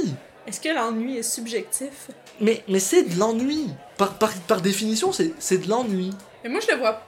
[0.47, 2.09] Est-ce que l'ennui est subjectif?
[2.41, 3.69] Mais, mais c'est de l'ennui.
[3.99, 6.11] Par, par, par définition, c'est c'est de l'ennui.
[6.43, 7.03] Mais moi je le vois.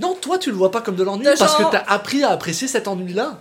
[0.00, 2.24] Non, toi, tu le vois pas comme de l'ennui De parce genre- que t'as appris
[2.24, 3.38] à apprécier cet ennui-là.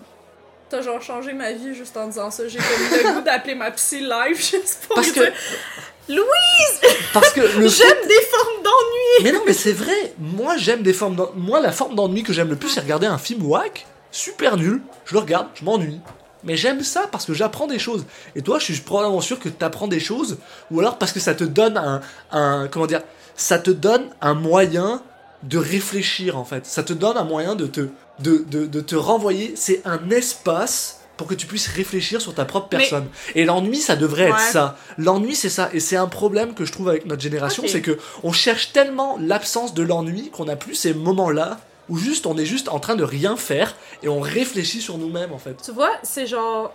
[0.69, 2.47] T'as genre changé ma vie juste en disant ça.
[2.47, 7.31] J'ai comme le goût d'appeler ma psy live juste pour Parce dire que, Louise, parce
[7.31, 9.23] que le j'aime des formes d'ennui.
[9.23, 10.13] Mais non, mais c'est vrai.
[10.19, 11.15] Moi, j'aime des formes.
[11.15, 14.57] d'en- Moi, la forme d'ennui que j'aime le plus, c'est regarder un film whack, super
[14.57, 14.81] nul.
[15.05, 15.99] Je le regarde, je m'ennuie.
[16.43, 18.05] Mais j'aime ça parce que j'apprends des choses.
[18.35, 20.37] Et toi, je suis probablement sûr que tu apprends des choses,
[20.71, 22.01] ou alors parce que ça te donne un,
[22.31, 23.01] un, comment dire,
[23.35, 25.01] ça te donne un moyen
[25.43, 26.65] de réfléchir en fait.
[26.65, 27.81] Ça te donne un moyen de te,
[28.19, 29.53] de, de, de te renvoyer.
[29.55, 33.07] C'est un espace pour que tu puisses réfléchir sur ta propre Mais- personne.
[33.35, 34.77] Et l'ennui, ça devrait être ça.
[34.97, 35.69] L'ennui, c'est ça.
[35.73, 39.17] Et c'est un problème que je trouve avec notre génération, c'est que on cherche tellement
[39.21, 41.59] l'absence de l'ennui qu'on n'a plus ces moments-là
[41.89, 45.33] où juste on est juste en train de rien faire et on réfléchit sur nous-mêmes
[45.33, 45.55] en fait.
[45.63, 46.73] Tu vois, c'est genre.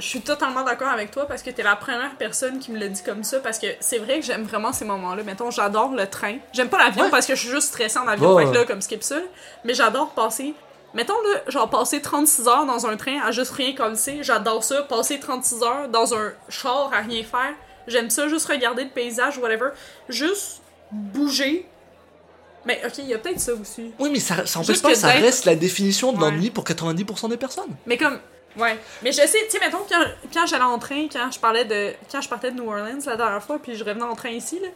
[0.00, 2.88] Je suis totalement d'accord avec toi parce que t'es la première personne qui me le
[2.88, 5.22] dit comme ça parce que c'est vrai que j'aime vraiment ces moments-là.
[5.22, 6.38] Mettons, j'adore le train.
[6.52, 7.10] J'aime pas l'avion Ouais.
[7.10, 9.16] parce que je suis juste stressée en avion, Ouais, fait que là, comme skip ça.
[9.64, 10.54] Mais j'adore passer.
[10.94, 14.22] Mettons, là, genre passer 36 heures dans un train à juste rien comme c'est.
[14.24, 14.82] J'adore ça.
[14.82, 17.54] Passer 36 heures dans un char à rien faire.
[17.86, 19.68] J'aime ça, juste regarder le paysage, whatever.
[20.08, 21.66] Juste bouger.
[22.66, 23.92] Mais ok, il y a peut-être ça aussi.
[23.98, 26.30] Oui, mais ça, ça empêche pas, ça reste la définition de Ouais.
[26.30, 27.74] l'ennui pour 90% des personnes.
[27.86, 28.18] Mais comme.
[28.58, 28.78] Ouais.
[29.02, 30.02] Mais je sais, tu sais, mettons, quand,
[30.34, 31.92] quand j'allais en train, quand je parlais de.
[32.10, 34.58] Quand je partais de New Orleans la dernière fois, puis je revenais en train ici,
[34.60, 34.68] là.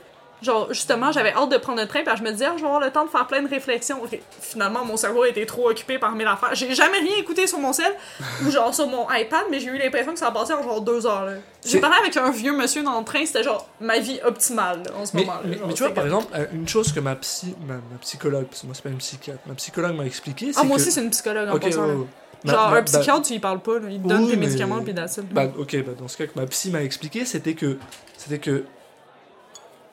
[0.43, 2.67] Genre, justement, j'avais hâte de prendre le train, puis je me disais, ah, je vais
[2.67, 4.03] avoir le temps de faire plein de réflexions.
[4.43, 6.55] Finalement, mon cerveau était trop occupé par mille affaires.
[6.55, 7.95] J'ai jamais rien écouté sur mon cell,
[8.47, 10.83] ou genre sur mon iPad, mais j'ai eu l'impression que ça a passé en genre
[10.83, 11.33] deux heures, là.
[11.65, 14.91] J'ai parlé avec un vieux monsieur dans le train, c'était genre ma vie optimale, là,
[15.01, 15.41] en ce Mais, moment-là.
[15.47, 18.45] mais, mais tu vois, par exemple, euh, une chose que ma, psy, ma, ma psychologue,
[18.47, 20.83] parce que moi c'est pas une psychiatre, ma psychologue m'a expliqué, c'est Ah, moi que...
[20.83, 22.07] aussi, c'est une psychologue en Ok, passant, ouais.
[22.45, 23.89] Genre, ma- un bah- psychiatre, tu y parles pas, là.
[23.91, 25.33] Il te donne Oui, tes mais- médicaments, puis it.
[25.33, 27.79] Bah, ok, bah, dans ce cas que ma psy m'a expliqué, c'était que,
[28.19, 28.65] c'était que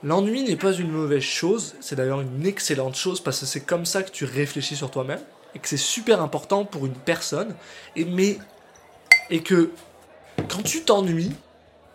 [0.03, 3.85] l'ennui n'est pas une mauvaise chose, c'est d'ailleurs une excellente chose parce que c'est comme
[3.85, 5.21] ça que tu réfléchis sur toi-même
[5.55, 7.55] et que c'est super important pour une personne.
[7.95, 8.37] Et mais
[9.29, 9.69] et que
[10.49, 11.31] quand tu t'ennuies,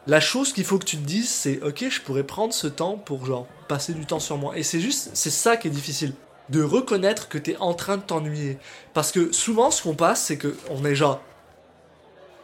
[0.06, 2.96] la chose qu'il faut que tu te dises, c'est ok, je pourrais prendre ce temps
[2.96, 4.56] pour genre passer du temps sur moi.
[4.56, 6.14] Et c'est juste, c'est ça qui est difficile.
[6.48, 8.58] De reconnaître que t'es en train de t'ennuyer.
[8.94, 11.20] Parce que souvent, ce qu'on passe, c'est que on est genre,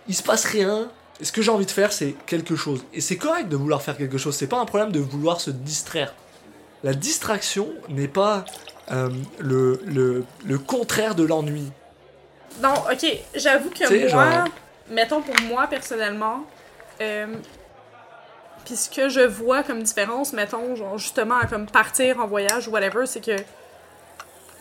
[0.08, 0.90] il se passe rien.
[1.20, 2.84] Et ce que j'ai envie de faire, c'est quelque chose.
[2.92, 4.34] Et c'est correct de vouloir faire quelque chose.
[4.34, 6.14] C'est pas un problème de vouloir se distraire.
[6.82, 8.44] La distraction n'est pas
[8.90, 9.08] euh,
[9.38, 11.70] le, le, le contraire de l'ennui.
[12.60, 13.06] Non, ok,
[13.36, 14.48] j'avoue que moi, genre-
[14.90, 16.44] mettons pour moi personnellement,
[17.00, 17.26] euh,
[18.64, 22.66] puis ce que je vois comme différence, mettons, genre justement à comme partir en voyage
[22.68, 23.36] ou whatever, c'est que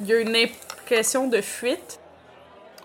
[0.02, 2.00] il y a une impression de fuite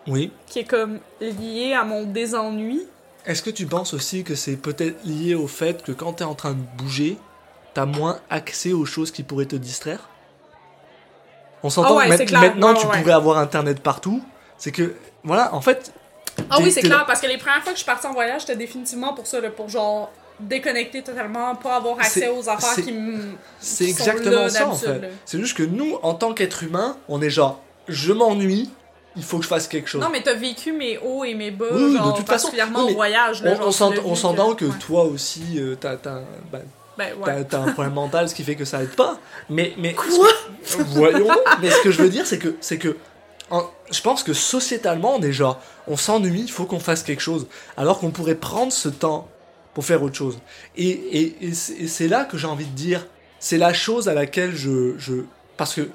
[0.07, 0.33] Oui.
[0.47, 2.87] qui est comme liée à mon désennui.
[3.25, 6.35] Est-ce que tu penses aussi que c'est peut-être lié au fait que quand t'es en
[6.35, 7.17] train de bouger,
[7.75, 10.09] t'as moins accès aux choses qui pourraient te distraire?
[11.63, 12.41] On s'entend ouais, clair.
[12.41, 14.23] maintenant Ouais, tu pourrais avoir internet partout.
[14.59, 14.95] C'est que,
[15.25, 15.93] voilà, en fait.
[16.51, 18.43] Ah oui, c'est clair, parce que les premières fois que je suis partie en voyage,
[18.43, 22.93] c'était définitivement pour ça, là, pour genre déconnecter totalement, pas avoir accès aux affaires qui
[22.93, 23.19] me.
[23.59, 25.11] C'est exactement là ça en fait.
[25.25, 28.71] C'est juste que nous, en tant qu'être humain, on est genre, je m'ennuie,
[29.17, 30.03] il faut que je fasse quelque chose.
[30.03, 32.49] Non, mais t'as vécu mes hauts et mes bas, Oui, oui, de genre, toute façon.
[32.49, 33.43] particulièrement Oui, au voyage.
[33.43, 34.79] Là, on, genre, s'entend que, ouais.
[34.79, 36.59] toi aussi, euh, t'as t'as un- bah,
[36.99, 37.45] Ben, ouais.
[37.45, 39.19] t'as- un problème mental, ce qui fait que ça aide pas.
[39.51, 40.07] Mais, mais Quoi?
[40.89, 41.29] voyons.
[41.63, 42.97] mais ce que je veux dire, c'est que, c'est que,
[43.51, 47.47] en- je pense que sociétalement, genre, on s'ennuie, il faut qu'on fasse quelque chose,
[47.77, 49.29] alors qu'on pourrait prendre ce temps
[49.77, 50.39] pour faire autre chose.
[50.79, 53.07] Et, et, et c'est là que j'ai envie de dire,
[53.39, 55.17] c'est la chose à laquelle je, je,
[55.59, 55.87] parce que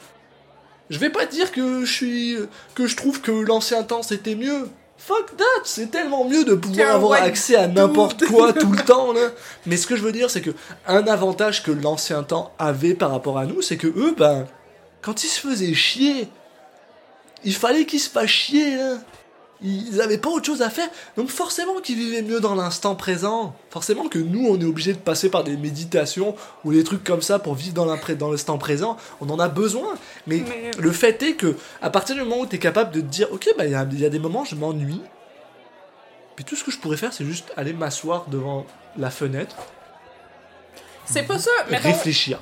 [0.91, 2.37] je vais pas dire que je suis,
[2.75, 4.69] que je trouve que l'ancien temps c'était mieux.
[4.99, 9.13] Fuck that, c'est tellement mieux de pouvoir avoir accès à n'importe quoi tout le temps
[9.13, 9.31] là.
[9.65, 10.51] Mais ce que je veux dire, c'est que
[10.85, 14.45] un avantage que l'ancien temps avait par rapport à nous, c'est que eux, ben,
[15.01, 16.27] quand ils se faisaient chier,
[17.43, 18.97] il fallait qu'ils se fassent chier, là.
[19.63, 23.53] Ils avaient pas autre chose à faire, donc forcément qu'ils vivaient mieux dans l'instant présent.
[23.69, 26.35] Forcément que nous, on est obligé de passer par des méditations
[26.65, 27.85] ou des trucs comme ça pour vivre dans
[28.31, 28.97] l'instant présent.
[29.19, 29.93] On en a besoin.
[30.25, 33.01] Mais, Mais- le fait est que, à partir du moment où tu es capable de
[33.01, 35.01] te dire, ok, bah il y, a- il y a des moments, je m'ennuie.
[36.35, 38.65] Puis tout ce que je pourrais faire, c'est juste aller m'asseoir devant
[38.97, 39.55] la fenêtre,
[41.05, 42.39] C'est pas ça, mais réfléchir.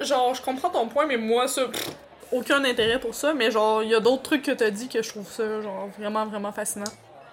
[0.00, 1.90] genre, je comprends ton point, mais moi, ça, pff,
[2.34, 5.02] aucun intérêt pour ça, mais genre, il y a d'autres trucs que t'as dit que
[5.02, 6.84] je trouve ça, genre, vraiment, vraiment fascinant.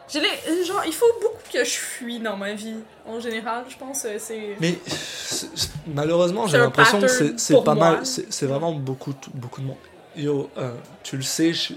[0.10, 2.76] J'ai les- genre, il faut beaucoup que je fuis dans ma vie,
[3.08, 4.58] en général, je pense, euh, c'est...
[4.60, 5.48] Mais c'est-
[5.88, 7.08] malheureusement, j'ai l'impression que
[7.38, 7.92] c'est pas moi.
[7.94, 8.06] mal.
[8.06, 9.78] C'est c'est vraiment beaucoup, de- beaucoup de monde.
[10.18, 10.72] Yo, euh,
[11.04, 11.74] tu le sais, je-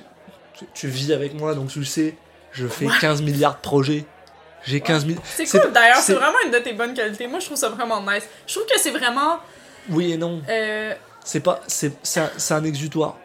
[0.55, 2.17] tu, tu vis avec moi, donc tu le sais,
[2.53, 4.05] je fais 15 milliards de projets.
[4.65, 5.19] J'ai 15 000.
[5.25, 7.27] C'est c'est cool, d'ailleurs, c'est- c'est vraiment une de tes bonnes qualités.
[7.29, 8.25] Moi, je trouve ça vraiment nice.
[8.47, 9.39] Je trouve que c'est vraiment...
[9.91, 10.41] Oui et non.
[10.49, 10.95] euh,
[11.25, 11.61] C'est pas.
[11.67, 13.17] C'est c'est un, c'est un exutoire.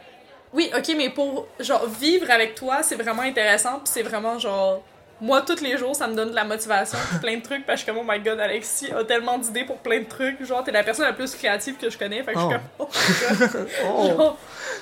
[0.54, 4.82] Oui, ok, mais pour, genre, vivre avec toi, c'est vraiment intéressant, puis c'est vraiment, genre...
[5.22, 7.92] Moi, tous les jours, ça me donne de la motivation, plein de trucs, parce que,
[7.92, 10.44] oh my god, Alexis a tellement d'idées pour plein de trucs.
[10.46, 12.86] Genre, t'es la personne la plus créative que je connais, fait que je suis Oh.
[12.86, 14.30] comme, oh my god.
[14.30, 14.34] Oh,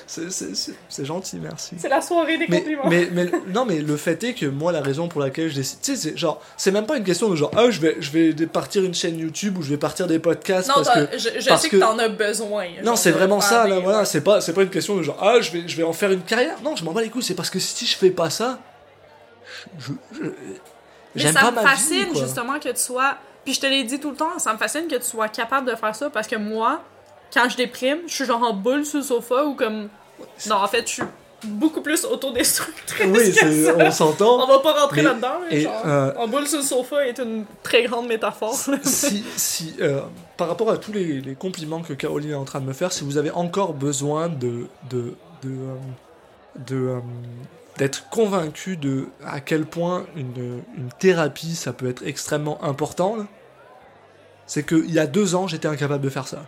[0.06, 1.76] c'est- gentil, merci.
[1.78, 2.88] c'est la soirée des Mais, compliments.
[2.88, 5.80] mais, mais non mais le fait est que moi la raison pour laquelle je décide
[5.82, 8.10] tu sais c'est genre c'est même pas une question de genre ah je vais je
[8.10, 11.40] vais partir une chaîne YouTube ou je vais partir des podcasts non, parce que je,
[11.40, 12.64] je parce sais que- que, t'en as besoin.
[12.84, 15.50] Non, c'est vraiment ça, là, voilà, c'est pas, pas une question de genre, ah, je
[15.50, 16.56] vais, je vais en faire une carrière.
[16.62, 18.58] Non, je m'en bats les couilles, c'est parce que si je fais pas ça,
[19.78, 20.30] je, je- je-
[21.26, 23.16] Mais ça pas me fascine vie, justement que tu sois.
[23.44, 25.70] Puis je te l'ai dit tout le temps, ça me fascine que tu sois capable
[25.70, 26.82] de faire ça parce que moi,
[27.32, 29.88] quand je déprime, je suis genre en boule sur le sofa ou comme.
[30.48, 31.02] Non, en fait, je suis
[31.44, 33.06] beaucoup plus autodestructrice.
[33.06, 33.74] Oui, que ça.
[33.76, 34.46] on On s'entend.
[34.46, 37.18] va pas rentrer Mais- là-dedans, mais et, genre, euh, en boule sur le sofa est
[37.18, 38.54] une très grande métaphore.
[38.82, 40.00] si, si, euh,
[40.36, 42.92] par rapport à tous les, les compliments que Caroline est en train de me faire,
[42.92, 45.74] si vous avez encore besoin de, de, de, euh,
[46.66, 47.00] de,
[47.78, 50.62] d'être convaincu de à quel point une,
[50.98, 53.16] thérapie ça peut être extrêmement important,
[54.46, 56.44] c'est qu'il y a deux ans j'étais incapable de faire ça.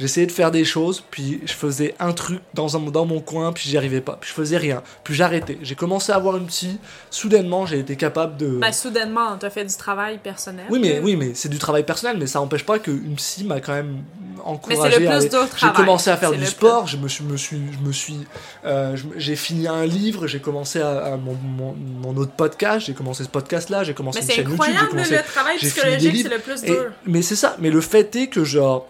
[0.00, 3.52] J'essayais de faire des choses, puis je faisais un truc dans, un, dans mon coin,
[3.52, 4.16] puis j'y arrivais pas.
[4.20, 4.82] Puis je faisais rien.
[5.04, 5.58] Puis j'arrêtais.
[5.62, 6.78] J'ai commencé à avoir une psy.
[7.10, 8.48] Soudainement, j'ai été capable de.
[8.58, 10.64] Ben, soudainement, t'as fait du travail personnel.
[10.70, 13.60] Oui, mais, oui, mais c'est du travail personnel, mais ça n'empêche pas qu'une psy m'a
[13.60, 14.02] quand même
[14.44, 17.36] encouragé c'est le à J'ai commencé à faire C'est du sport, je me suis, me
[17.36, 18.26] suis, je me suis,
[18.64, 22.94] euh, j'ai fini un livre, j'ai commencé à, à mon, mon, mon autre podcast, j'ai
[22.94, 26.16] commencé ce podcast-là, j'ai commencé Mais une c'est chaîne YouTube, j'ai incroyable, le travail psychologique,
[26.22, 26.86] c'est le plus Et- dur.
[27.06, 28.88] mais c'est ça, mais le fait est que genre,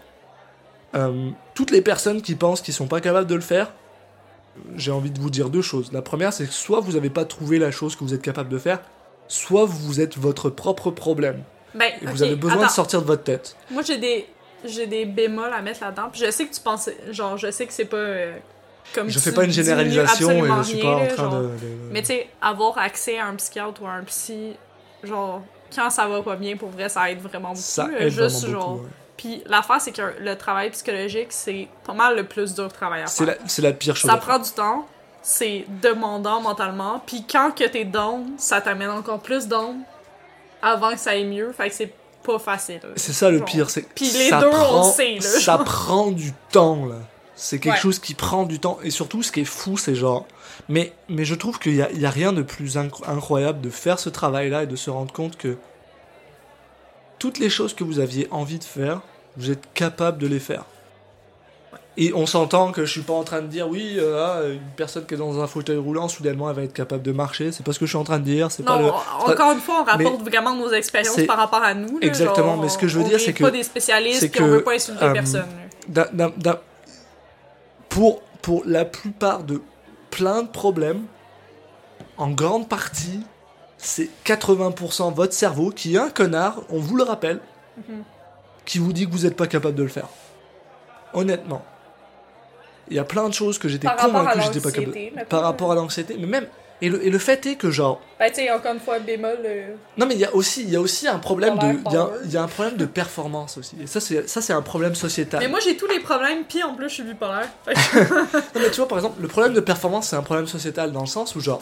[0.95, 3.71] euh, toutes les personnes qui pensent qu'ils sont pas capables de le faire,
[4.75, 5.91] j'ai envie de vous dire deux choses.
[5.91, 8.49] La première, c'est que soit vous n'avez pas trouvé la chose que vous êtes capable
[8.49, 8.81] de faire,
[9.27, 11.43] soit vous êtes votre propre problème
[11.73, 13.55] Ben, et vous avez besoin de sortir de votre tête.
[13.69, 14.27] Moi, j'ai des
[14.63, 16.09] j'ai des bémols à mettre là-dedans.
[16.13, 18.37] Je sais que tu pensais genre je sais que c'est pas euh,
[18.93, 21.41] comme Je fais pas une généralisation et je suis rien, pas en là, train genre.
[21.41, 21.51] de, de-
[21.91, 24.51] Mais tu sais, avoir accès à un psychiatre ou à un psy,
[25.03, 25.41] genre
[25.73, 27.61] quand ça va pas bien, pour vrai, ça aide vraiment beaucoup.
[27.61, 28.69] ça aide juste vraiment genre.
[28.73, 28.83] beaucoup.
[28.83, 28.89] ouais.
[29.21, 33.05] Puis l'affaire, c'est que le travail psychologique, c'est pas mal le plus dur travail à
[33.07, 33.35] faire.
[33.45, 34.09] c'est la pire chose.
[34.09, 34.87] Ça prend du temps,
[35.21, 39.77] c'est demandant mentalement, puis quand que t'es down, ça t'amène encore plus down
[40.59, 41.93] avant que ça aille mieux, fait que c'est
[42.23, 42.81] pas facile.
[42.95, 45.21] C'est ça le pire, c'est que Puis les ça deux, on prend, le sait, là,
[45.21, 45.63] ça genre.
[45.65, 46.95] prend du temps là.
[47.35, 47.79] C'est quelque Ouais.
[47.79, 50.25] chose qui prend du temps et surtout ce qui est fou, c'est genre.
[50.67, 53.69] Mais mais je trouve qu'il y a, y a rien de plus incro- incroyable de
[53.69, 55.57] faire ce travail là et de se rendre compte que
[57.19, 59.01] toutes les choses que vous aviez envie de faire,
[59.37, 60.65] vous êtes capable de les faire.
[61.97, 64.59] Et on s'entend que je suis pas en train de dire oui, euh, ah, une
[64.77, 67.51] personne qui est dans un fauteuil roulant, soudainement elle va être capable de marcher.
[67.51, 68.49] C'est pas ce que je suis en train de dire.
[68.49, 68.85] C'est pas le.
[68.85, 71.99] encore une fois, on Mais rapporte vraiment nos expériences par rapport à nous.
[71.99, 73.63] là, Exactement, genre, mais ce que je veux on dire, est c'est que- pas des
[73.63, 75.41] spécialistes, puis on que, veut pas insulter euh, personne.
[75.89, 76.07] là.
[76.13, 76.59] d'un- d'un- d'un-
[77.89, 79.61] pour, pour la plupart de
[80.11, 81.03] plein de problèmes,
[82.17, 83.19] en grande partie,
[83.77, 87.39] c'est 80% votre cerveau qui est un connard, on vous le rappelle,
[87.77, 88.03] Mhm.
[88.71, 90.07] Qui vous dit que vous n'êtes pas capable de le faire.
[91.13, 91.61] Honnêtement.
[92.89, 95.73] Il y a plein de choses que j'étais convaincu que j'étais pas capable Par rapport
[95.73, 96.47] à l'anxiété, mais même...
[96.81, 97.99] Et le, et le fait est que genre...
[98.17, 99.37] Ben, tu sais, encore une fois, bémol.
[99.45, 101.67] euh, Non mais il y a aussi, il y a aussi un problème de...
[101.67, 102.19] Il y a, power.
[102.23, 103.75] il y a un problème de performance aussi.
[103.83, 105.41] Et ça c'est, ça, c'est un problème sociétal.
[105.41, 107.49] Mais moi, j'ai tous les problèmes, puis en plus, je suis bipolaire.
[107.67, 111.01] Non, mais tu vois, par exemple, le problème de performance, c'est un problème sociétal dans
[111.01, 111.61] le sens où, genre,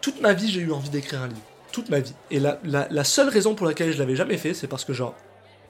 [0.00, 1.40] toute ma vie, j'ai eu envie d'écrire un livre.
[1.72, 2.14] Toute ma vie.
[2.30, 4.92] Et la, la, la seule raison pour laquelle je l'avais jamais fait, c'est parce que,
[4.94, 5.14] genre,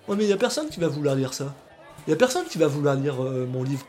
[0.09, 1.55] ouais, mais il y a personne qui va vouloir lire ça.
[2.07, 3.87] Il y a personne qui va vouloir lire euh, mon livre.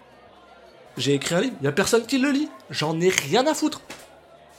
[0.98, 2.50] J'ai écrit un livre, il y a personne qui le lit.
[2.70, 3.82] J'en ai rien à foutre.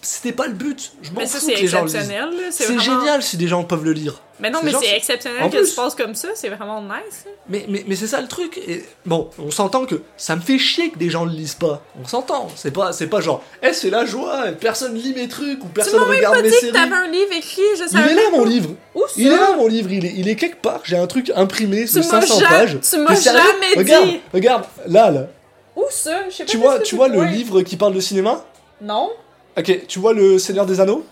[0.03, 0.93] C'était pas le but.
[1.03, 2.11] Je m'en Mais ça, fous c'est que les gens le lisent.
[2.51, 4.21] C'est vraiment- génial si des gens peuvent le lire.
[4.43, 6.29] Mais non, mais c'est exceptionnel En que tu passes comme ça.
[6.35, 7.25] C'est vraiment nice.
[7.27, 7.31] là.
[7.51, 8.57] Mais, mais, mais c'est ça le truc.
[8.57, 11.83] Et bon, on s'entend que ça me fait chier que des gens le lisent pas.
[12.03, 12.49] On s'entend.
[12.57, 16.01] C'est pas, c'est pas genre, eh, c'est la joie, personne lit mes trucs ou personne
[16.01, 16.73] regarde mes Tu séries.
[16.73, 18.71] que t'avais un livre écrit, je Il savais est là mon livre.
[18.95, 19.13] Où ça?
[19.19, 19.91] Il est là mon livre.
[19.93, 20.81] Il est, il est quelque part.
[20.85, 22.79] J'ai un truc imprimé de Tu m'as 500 ja- pages.
[22.81, 23.43] tu m'as jamais
[23.77, 24.21] regarde, dit.
[24.33, 25.27] Regarde, là, là.
[25.77, 26.23] Où ça?
[26.31, 28.43] Je sais pas Tu vois, tu vois le livre qui parle de cinéma?
[28.81, 29.11] Non?
[29.61, 31.05] Ok, tu vois le Seigneur des Anneaux?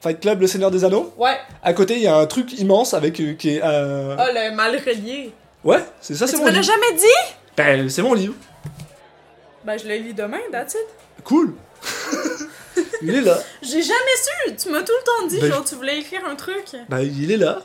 [0.00, 1.12] Fight Club, le Seigneur des Anneaux?
[1.16, 1.36] Ouais.
[1.62, 3.60] À côté, il y a un truc immense avec euh, qui est.
[3.62, 5.32] euh, Ah, le mal relié.
[5.62, 7.34] Ouais, c'est ça, c'est Tu mon me l'as jamais dit?
[7.56, 8.34] Ben, c'est mon livre.
[9.64, 10.86] Ben, je le lis demain, that's it.
[11.22, 11.52] Cool.
[13.02, 13.38] il est là.
[13.62, 14.16] J'ai jamais
[14.48, 14.56] su!
[14.56, 16.64] Tu m'as tout le temps dit, Ben, genre, tu voulais écrire un truc.
[16.88, 17.60] Ben, il est là.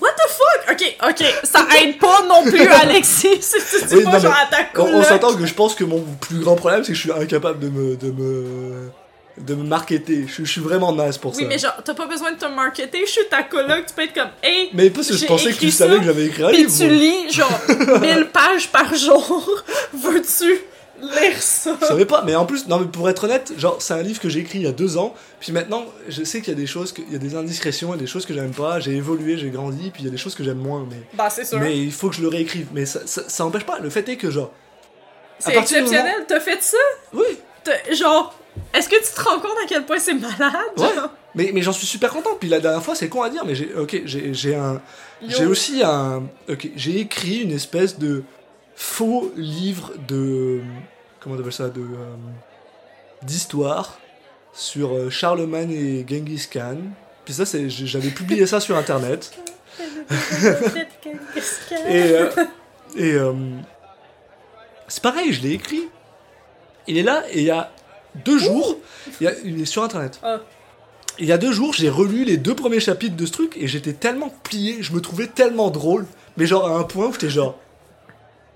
[0.00, 0.72] What the fuck?
[0.72, 3.40] Ok, ok, ça aide pas non plus, Alexis.
[3.42, 5.74] Si tu dis Oui, pas, non, genre, à ta On, on s'entend que je pense
[5.74, 7.96] que mon plus grand problème, c'est que je suis incapable de me.
[7.96, 8.90] de me.
[9.38, 10.26] de me marketer.
[10.28, 11.48] Je, je suis vraiment naze pour Oui, ça.
[11.48, 14.14] mais genre, t'as pas besoin de te marketer, je suis ta coloc, tu peux être
[14.14, 16.70] comme, hey, Mais parce que je pensais que tu savais que j'avais écrit un livre.
[16.76, 16.92] tu moi.
[16.94, 17.60] lis genre
[18.00, 19.50] 1000 pages par jour.
[19.92, 20.60] Veux-tu
[21.04, 21.76] lire ça?
[21.80, 24.20] Je savais pas, mais en plus, non, mais pour être honnête, genre, c'est un livre
[24.20, 25.14] que j'ai écrit il y a deux ans.
[25.40, 27.94] Puis maintenant, je sais qu'il y a des choses, que- il y a des indiscrétions
[27.94, 28.80] et des choses que j'aime pas.
[28.80, 30.86] J'ai évolué, j'ai grandi, puis il y a des choses que j'aime moins.
[30.90, 31.58] Mais, Bah, c'est sûr.
[31.58, 32.66] mais il faut que je le réécrive.
[32.72, 33.78] Mais ça, ça, ça empêche pas.
[33.78, 34.50] Le fait est que, genre,
[35.38, 36.76] C'est exceptionnel, t'as fait ça?
[37.12, 37.24] oui,
[37.92, 38.34] Genre,
[38.72, 40.52] est-ce que tu te rends compte à quel point c'est malade?
[40.76, 40.86] Ouais.
[41.34, 42.30] mais, mais j'en suis super content.
[42.38, 44.80] Puis la dernière fois, c'est con à dire, mais j'ai, ok, j'ai, j'ai un,
[45.22, 45.28] Yo.
[45.30, 48.22] j'ai aussi un, ok, j'ai écrit une espèce de
[48.76, 50.60] faux livre de,
[51.24, 52.14] comment on appelle ça, de, euh,
[53.22, 53.98] d'histoire
[54.52, 56.76] sur euh, Charlemagne et Genghis Khan.
[57.24, 59.32] Puis ça, c'est, j'avais publié ça sur internet.
[61.88, 62.30] Et, euh,
[62.96, 63.32] et euh,
[64.88, 65.88] c'est pareil, je l'ai écrit.
[66.86, 67.72] Il est là et il y a
[68.24, 68.76] deux jours,
[69.20, 70.20] il, y a- il est sur internet.
[70.22, 70.38] Ah.
[71.18, 73.66] Il y a deux jours, j'ai relu les deux premiers chapitres de ce truc et
[73.66, 76.06] j'étais tellement plié, je me trouvais tellement drôle,
[76.36, 77.58] mais genre à un point où j'étais genre.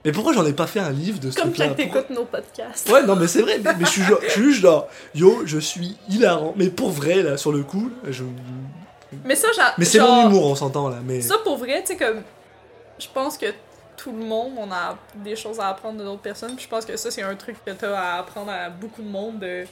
[0.08, 2.24] Mais pourquoi j'en ai pas fait un livre de ce Comme quand Pourquoi- t'écoutes nos
[2.24, 2.88] podcasts.
[2.88, 5.42] Ouais, non, mais c'est vrai, mais, mais je, suis genre- je suis juste genre, yo,
[5.44, 6.54] je suis hilarant.
[6.56, 8.24] Mais pour vrai, là, sur le coup, je...
[9.24, 10.96] Mais ça, j'a- Mais c'est genre, mon humour, on s'entend là.
[11.04, 11.20] Mais...
[11.20, 12.22] Ça, pour vrai, tu sais, comme.
[12.98, 13.46] Je pense que
[13.96, 16.54] tout le monde, on a des choses à apprendre de d'autres personnes.
[16.56, 19.08] Puis je pense que ça, c'est un truc que t'as à apprendre à beaucoup de
[19.08, 19.64] monde de.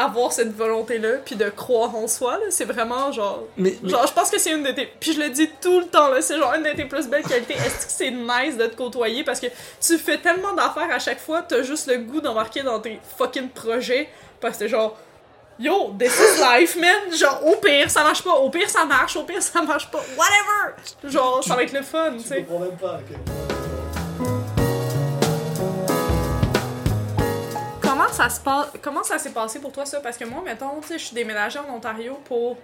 [0.00, 2.44] Avoir cette volonté-là, puis de croire en soi, là.
[2.50, 3.42] C'est vraiment genre.
[3.56, 4.86] mais, mais- Genre, je pense que c'est une de tes.
[5.00, 6.22] Puis je le dis tout le temps, là.
[6.22, 7.54] C'est genre une de tes plus belles qualités.
[7.54, 9.24] Est-ce que c'est nice de te côtoyer?
[9.24, 9.48] Parce que
[9.80, 13.48] tu fais tellement d'affaires à chaque fois, t'as juste le goût d'embarquer dans tes fucking
[13.48, 14.08] projets.
[14.40, 14.96] Parce que genre.
[15.60, 17.12] Yo, this is life, man!
[17.12, 18.30] Genre, au pire, ça marche pas.
[18.34, 19.16] Au pire, ça marche.
[19.16, 19.98] Au pire, ça marche pas.
[20.16, 21.10] Whatever!
[21.12, 22.44] Genre, ça va être le fun, tu sais.
[22.44, 23.00] comprends même pas.
[23.00, 23.67] ok.
[27.98, 30.00] Comment ça se passe comment ça s'est passé pour toi ça?
[30.00, 32.56] Parce que moi mettons tu sais je suis déménagée en Ontario pour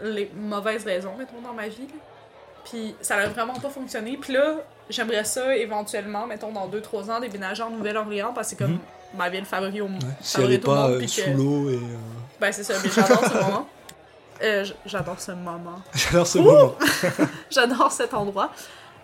[0.00, 1.88] les mauvaises raisons mettons dans ma vie
[2.64, 4.56] puis ça a vraiment pas fonctionné puis là
[4.90, 8.78] j'aimerais ça éventuellement mettons dans 2 3 ans déménager en Nouvelle-Orléans parce que c'est comme
[9.16, 9.94] ma ville favorite au, Mhm.
[9.94, 11.74] Ouais, si favorite au pas monde euh, sous que l'eau et.
[11.74, 11.78] euh,
[12.40, 13.68] ben c'est ça mais j'adore ce moment
[14.42, 16.74] Euh, j'adore ce moment J'adore ce moment.
[17.50, 18.50] J'adore cet endroit.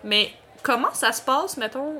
[0.03, 0.29] Mais
[0.61, 1.95] comment ça se passe, mettons,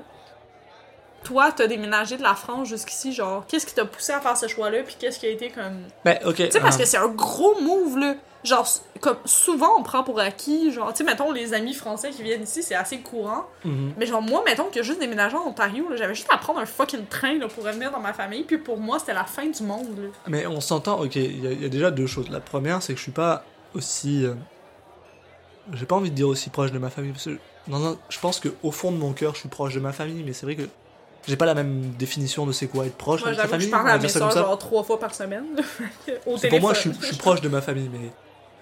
[1.24, 4.48] toi, t'as déménagé de la France jusqu'ici, genre, qu'est-ce qui t'a poussé à faire ce
[4.48, 5.84] choix-là, puis qu'est-ce qui a été comme...
[6.06, 6.36] Ben, ok.
[6.36, 8.16] Tu sais, parce euh, que c'est un gros move, là.
[8.44, 8.68] Genre,
[9.00, 12.44] comme, souvent, on prend pour acquis, genre, tu sais, mettons, les amis français qui viennent
[12.44, 13.46] ici, c'est assez courant.
[13.64, 13.94] mhm.
[13.98, 17.06] Mais genre, moi, mettons que juste déménager en Ontario, j'avais juste à prendre un fucking
[17.06, 19.98] train, là, pour revenir dans ma famille, puis pour moi, c'était la fin du monde,
[19.98, 20.08] là.
[20.28, 22.30] Mais on s'entend, ok, il y, a- il y a déjà deux choses.
[22.30, 24.26] La première, c'est que je suis pas aussi.
[24.26, 24.34] euh,
[25.74, 27.14] J'ai pas envie de dire aussi proche de ma famille.
[27.14, 27.38] Parce que
[27.70, 30.22] dans un- je pense qu'au fond de mon cœur, je suis proche de ma famille,
[30.26, 30.64] mais c'est vrai que
[31.28, 33.68] j'ai pas la même définition de c'est quoi être proche Moi, sa que famille.
[33.68, 35.46] je parle à mes soeurs, genre, trois fois par semaine,
[36.26, 37.02] au Pour moi, je suis, téléphone.
[37.02, 38.10] je suis proche de ma famille, mais,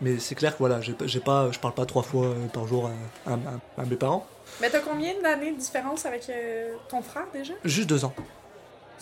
[0.02, 2.90] mais c'est clair que voilà, j'ai pas, je parle pas trois fois euh, par jour
[3.26, 4.26] à, à- à- à mes parents.
[4.60, 7.54] Mais t'as combien d'années de différence avec euh, ton frère déjà?
[7.64, 8.14] Juste deux ans.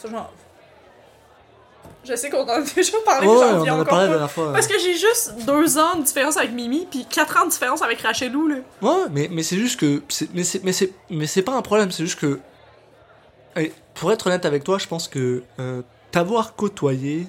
[0.09, 0.31] Genre.
[2.05, 4.31] Je sais qu'on en a déjà parlé, mais j'en on en a parlé la dernière
[4.31, 4.53] fois.
[4.53, 7.81] Parce que j'ai juste deux ans de différence avec Mimi, puis quatre ans de différence
[7.81, 8.55] avec Rachelou, là.
[8.81, 10.01] Ouais, mais, mais c'est juste que.
[10.33, 12.39] mais c'est pas un problème, c'est juste que.
[13.93, 15.81] Pour être honnête avec toi, je pense que euh,
[16.11, 17.27] t'avoir côtoyé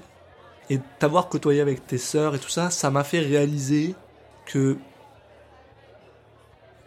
[0.68, 3.94] et t'avoir côtoyé avec tes sœurs et tout ça, ça m'a fait réaliser
[4.46, 4.76] que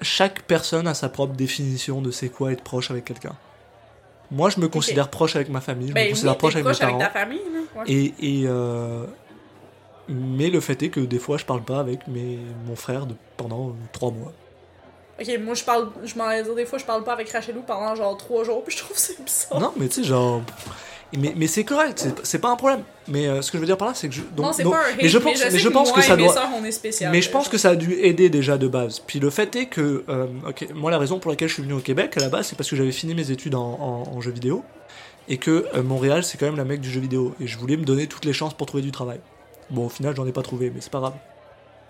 [0.01, 3.35] chaque personne a sa propre définition de c'est quoi être proche avec quelqu'un.
[4.31, 6.69] Moi, je me considère proche avec ma famille, je me Ben considère proche avec mes
[6.71, 6.97] avec parents.
[6.99, 7.81] ta famille, là.
[7.81, 7.91] Ouais.
[7.91, 9.05] Et, et euh,
[10.09, 13.15] mais le fait est que des fois, je parle pas avec mes, mon frère de,
[13.37, 14.31] pendant trois mois.
[15.23, 17.95] Ok, moi je parle, je m'en dire des fois, je parle pas avec Rachelou pendant
[17.95, 19.59] genre trois jours, puis je trouve que c'est bizarre.
[19.59, 20.41] Non, mais tu sais, genre.
[21.15, 22.81] Mais, mais c'est correct, c'est- pas un problème.
[23.07, 24.21] Mais euh, ce que je veux dire par là, c'est que je.
[24.21, 26.33] donc- non, c'est pas un hate, mais je pense, mais je pense que ça doit.
[26.33, 27.11] sœurs, on est spécial.
[27.11, 28.99] Mais je pense que ça a dû aider déjà de base.
[28.99, 31.73] Puis le fait est que, euh, ok, moi la raison pour laquelle je suis venu
[31.73, 33.61] au Québec à la base, c'est parce que j'avais fini mes études en,
[34.09, 34.63] en, en jeux vidéo
[35.27, 37.77] et que euh, Montréal c'est quand même la mecque du jeu vidéo et je voulais
[37.77, 39.19] me donner toutes les chances pour trouver du travail.
[39.69, 41.13] Bon, au final, j'en ai pas trouvé, mais c'est pas grave.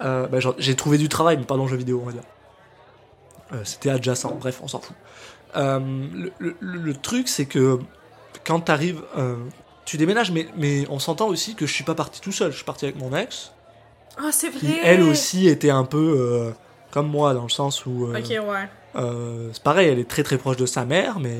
[0.01, 2.23] Euh, bah, j'ai trouvé du travail, mais pas dans le jeu vidéo, on va dire.
[3.53, 4.95] Euh, C'était adjacent, bref, on s'en fout.
[5.55, 5.79] Euh,
[6.13, 7.79] le, le- le truc, c'est que
[8.45, 9.35] quand t'arrives, euh,
[9.85, 12.51] tu déménages, mais, mais on s'entend aussi que je suis pas parti tout seul.
[12.51, 13.51] Je suis parti avec mon ex,
[14.17, 14.59] Ah, c'est vrai.
[14.59, 16.53] qui elle aussi était un peu
[16.91, 19.49] comme moi, dans le sens où Ok, ouais.
[19.53, 21.37] c'est pareil, elle est très très proche de sa mère, mais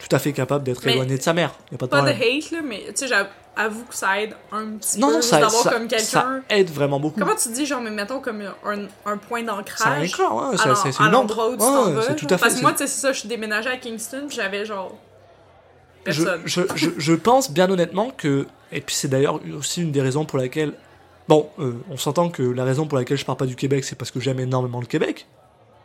[0.00, 1.52] tout à fait capable d'être Mais éloignée de sa mère.
[1.70, 4.34] Y a pas de Pas de hate, là, mais tu sais, j'avoue que ça aide
[4.52, 7.20] un petit non, peu non, ça, d'avoir ça, comme ça aide vraiment beaucoup.
[7.20, 10.68] Comment tu dis, genre, mais mettons comme un, un point C'est un d'ancrage ouais, c'est-
[10.68, 12.14] l'en- c'est l'endroit où tu Ouais, vas.
[12.14, 12.36] tout à fait.
[12.38, 14.96] Parce que moi, tu sais, c'est ça, je suis déménagée à Kingston, j'avais genre.
[16.06, 16.40] je, Personne.
[16.46, 20.24] je, je, je pense bien honnêtement que, et puis c'est d'ailleurs aussi une des raisons
[20.24, 20.72] pour laquelle,
[21.28, 23.96] bon, euh, on s'entend que la raison pour laquelle je pars pas du Québec, c'est
[23.96, 25.26] parce que j'aime énormément le Québec,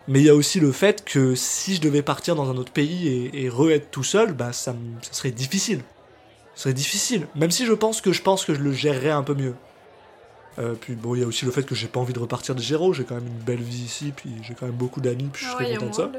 [0.08, 2.72] mais il y a aussi le fait que si je devais partir dans un autre
[2.72, 5.82] pays et, et re-être tout seul, bah ça, me- ça serait difficile.
[6.56, 9.24] Ce serait difficile, même si je pense que je pense que je le gérerais un
[9.24, 9.56] peu mieux.
[10.58, 12.56] Euh, puis bon, il y a aussi le fait que j'ai pas envie de repartir
[12.56, 15.30] de zéro, j'ai quand même une belle vie ici, puis j'ai quand même beaucoup d'amis,
[15.34, 16.12] puis je suis Ah ouais, très content de ça.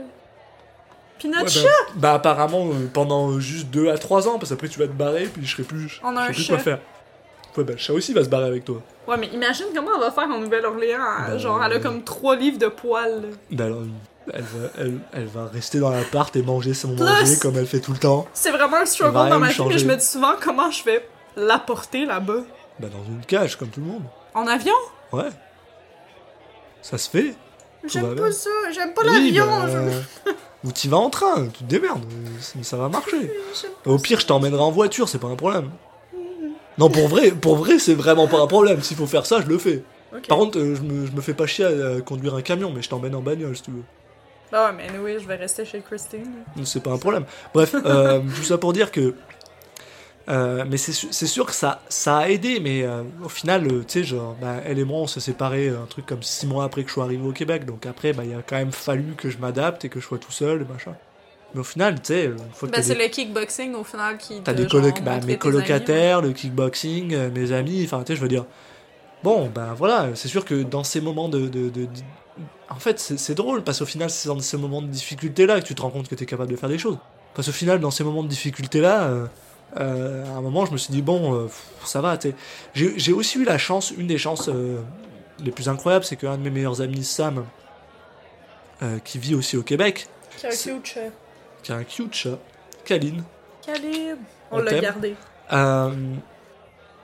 [1.45, 1.63] Ouais, chat!
[1.95, 4.93] bah, bah, apparemment euh, pendant juste 2 à 3 ans, parce qu'après tu vas te
[4.93, 6.01] barrer, puis je serai plus,
[6.33, 6.81] je sais quoi faire.
[7.57, 8.83] Ouais, le chat aussi va se barrer avec toi.
[9.09, 10.99] Ouais, mais imagine comment elle va faire en Nouvelle-Orléans.
[11.29, 13.23] Ben, genre, elle a euh, comme trois livres de poils.
[13.51, 13.65] là.
[13.65, 13.83] Alors,
[14.33, 17.67] elle va, elle, elle va rester dans l'appart et manger son Plus- manger comme elle
[17.67, 18.27] fait tout le temps.
[18.35, 19.79] C'est vraiment un va struggle rien dans ma vie, mais changer.
[19.79, 22.41] je me dis souvent comment je vais l'apporter là-bas.
[22.81, 24.03] Bah dans une cage, comme tout le monde.
[24.35, 24.75] En avion?
[25.13, 25.31] Ouais.
[26.83, 27.29] Ça se fait.
[27.83, 28.25] Va J'aime bien.
[28.25, 29.47] pas ça, j'aime pas Oui, l'avion.
[29.47, 29.67] bah,
[30.27, 33.33] je- Ou t'y vas en train, tu te démerdes, euh, ça- ça va marcher.
[33.63, 35.71] j'aime pas Au pire, je t'emmènerai en voiture, c'est pas un problème.
[36.79, 38.83] Non, pour vrai, pour vrai, c'est vraiment pas un problème.
[38.83, 39.83] S'il faut faire ça, je le fais.
[40.29, 42.73] Par contre, euh, je, me, je me fais pas chier à, euh, conduire un camion,
[42.75, 43.83] mais je t'emmène en bagnole si tu veux.
[44.53, 46.31] Bah ouais, mais oui, je vais rester chez Christine.
[46.65, 47.25] C'est pas un problème.
[47.53, 49.15] Bref, euh, tout ça pour dire que.
[50.29, 52.87] mais c'est sûr que ça, ça a aidé, mais
[53.25, 56.23] au final, tu sais, genre, bah, elle et moi, on s'est séparés un truc comme
[56.23, 57.65] six mois après que je sois arrivé au Québec.
[57.65, 60.19] Donc après, bah, il a quand même fallu que je m'adapte et que je sois
[60.19, 60.95] tout seul, et machin.
[61.55, 62.31] Mais au final, tu sais,
[62.71, 64.41] t'as c'est des, le kickboxing au final qui.
[64.43, 68.17] t'as des coloc- bah, mes tes colocataires, le kickboxing, euh, mes amis, enfin, tu sais,
[68.17, 68.45] je veux dire.
[69.23, 71.41] Bon, ben voilà, c'est sûr que dans ces moments de.
[71.49, 71.89] de- de- de-
[72.69, 75.75] En fait, c'est drôle, parce qu'au final, c'est dans ces moments de difficulté-là que tu
[75.75, 76.99] te rends compte que tu es capable de faire des choses.
[77.35, 79.27] Parce qu'au final, dans ces moments de difficulté-là, euh,
[79.79, 82.35] euh, à un moment, je me suis dit, bon, euh, pff, ça va, tu sais.
[82.97, 84.81] J'ai aussi eu la chance, une des chances euh,
[85.43, 87.45] les plus incroyables, c'est qu'un de mes meilleurs amis, Sam,
[88.83, 90.09] euh, qui vit aussi au Québec.
[90.37, 90.51] Qui a
[91.63, 92.39] qui a un cute chat,
[92.85, 93.23] Kaline,
[93.65, 94.17] Calib.
[94.51, 95.15] On On l'a gardé.
[95.53, 95.91] euh,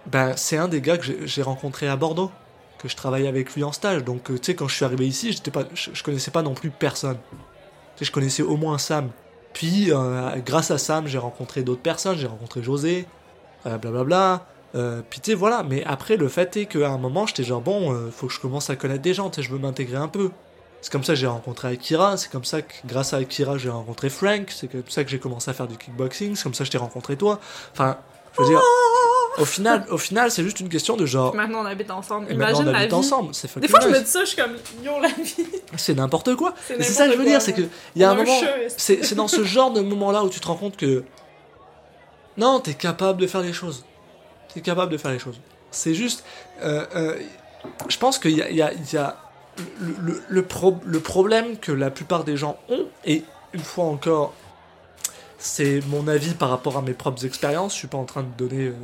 [0.07, 2.31] ben, c'est un des gars que j'ai- rencontré à Bordeaux,
[2.79, 4.05] que je travaillais avec lui en stage.
[4.05, 6.55] Donc, euh, tu sais, quand je suis arrivé ici, pas, je, je connaissais pas non
[6.55, 7.19] plus personne.
[7.97, 9.11] Tu sais, je connaissais au moins Sam.
[9.53, 12.17] Puis, euh, grâce à Sam, j'ai rencontré d'autres personnes.
[12.17, 13.07] J'ai rencontré José,
[13.65, 14.47] blablabla.
[14.75, 15.63] Euh, puis, tu sais, voilà.
[15.63, 18.71] Mais après, le fait est qu'à un moment, j'étais genre, bon, faut que je commence
[18.71, 19.31] à connaître des gens.
[19.31, 20.31] Tu sais, je veux m'intégrer un peu.
[20.83, 22.17] C'est comme ça que j'ai rencontré Akira.
[22.19, 24.51] C'est comme ça que, grâce à Akira, j'ai rencontré Frank.
[24.51, 26.37] C'est comme ça que j'ai commencé à faire du kickboxing.
[26.37, 27.39] C'est comme ça que je t'ai rencontré toi.
[27.73, 27.97] Enfin,
[28.37, 28.61] je veux dire,
[29.39, 31.35] au final, au final, c'est juste une question de genre.
[31.35, 32.27] Maintenant, on habite ensemble.
[32.31, 32.95] Et Imagine on la habite vie.
[32.97, 33.33] ensemble.
[33.35, 34.03] C'est Des fois, je me nice.
[34.05, 35.47] dis ça, je suis comme, yo, la vie.
[35.77, 36.53] C'est n'importe quoi.
[36.67, 37.63] C'est ça que je veux dire, c'est que
[37.95, 38.41] il y a un moment.
[38.77, 41.05] C'est dans ce genre de moment-là où tu te rends compte que.
[42.37, 43.85] Non, t'es capable de faire les choses.
[44.53, 45.39] T'es capable de faire les choses.
[45.71, 46.25] C'est juste.
[46.63, 47.19] euh, euh,
[47.89, 49.17] je pense qu'il y a, il y a- il y a
[49.81, 53.23] le, le- le pro- le problème que la plupart des gens ont, et
[53.53, 54.33] une fois encore,
[55.39, 57.73] c'est mon avis par rapport à mes propres expériences.
[57.75, 58.75] Je suis pas en train de donner euh,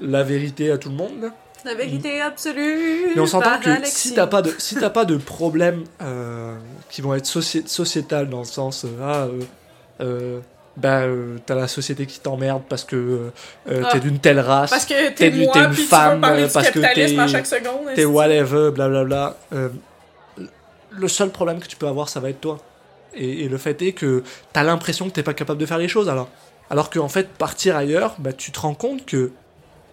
[0.00, 1.30] la vérité à tout le monde.
[1.64, 3.12] La vérité absolue.
[3.14, 4.08] Mais on s'entend que Alexis.
[4.08, 6.56] si t'as pas de si t'as pas de problèmes euh,
[6.90, 8.90] qui vont être soci sociétal dans le sens euh,
[10.00, 10.04] ah
[10.76, 13.30] bah euh, t'as la société qui t'emmerde parce que euh,
[13.70, 13.90] euh, Ah.
[13.92, 17.26] t'es d'une telle race, Parce que T'es t'es t'es une femme, parce que capitalisme à
[17.26, 17.94] t'es- chaque seconde.
[17.94, 19.36] t'es whatever, blablabla.
[19.52, 19.68] euh,
[20.90, 22.58] le seul problème que tu peux avoir, ça va être toi.
[23.14, 24.22] Et, et le fait est que
[24.52, 26.28] t'as l'impression que t'es pas capable de faire les choses alors.
[26.70, 29.30] Alors qu'en fait, partir ailleurs, bah, tu te rends compte que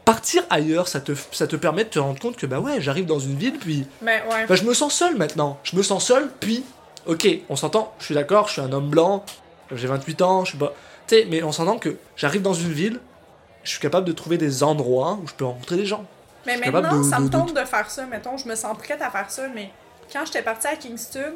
[0.05, 3.05] partir ailleurs, ça te, ça te permet de te rendre compte que bah ouais, j'arrive
[3.05, 4.45] dans une ville, puis Ben ouais.
[4.47, 5.59] bah, je me sens seul maintenant.
[5.63, 6.63] Je me sens seul, puis,
[7.05, 9.23] ok, on s'entend, je suis d'accord, je suis un homme blanc,
[9.75, 10.73] j'ai 28 ans, je suis pas.
[11.07, 12.99] Tu sais, mais on s'entend que j'arrive dans une ville,
[13.63, 16.05] je suis capable de trouver des endroits où je peux rencontrer des gens.
[16.45, 18.05] Mais maintenant, de- ça de- me tente de faire ça.
[18.05, 19.69] Mettons, je me sens prête à faire ça, mais
[20.11, 21.33] quand j'étais partie à Kingston,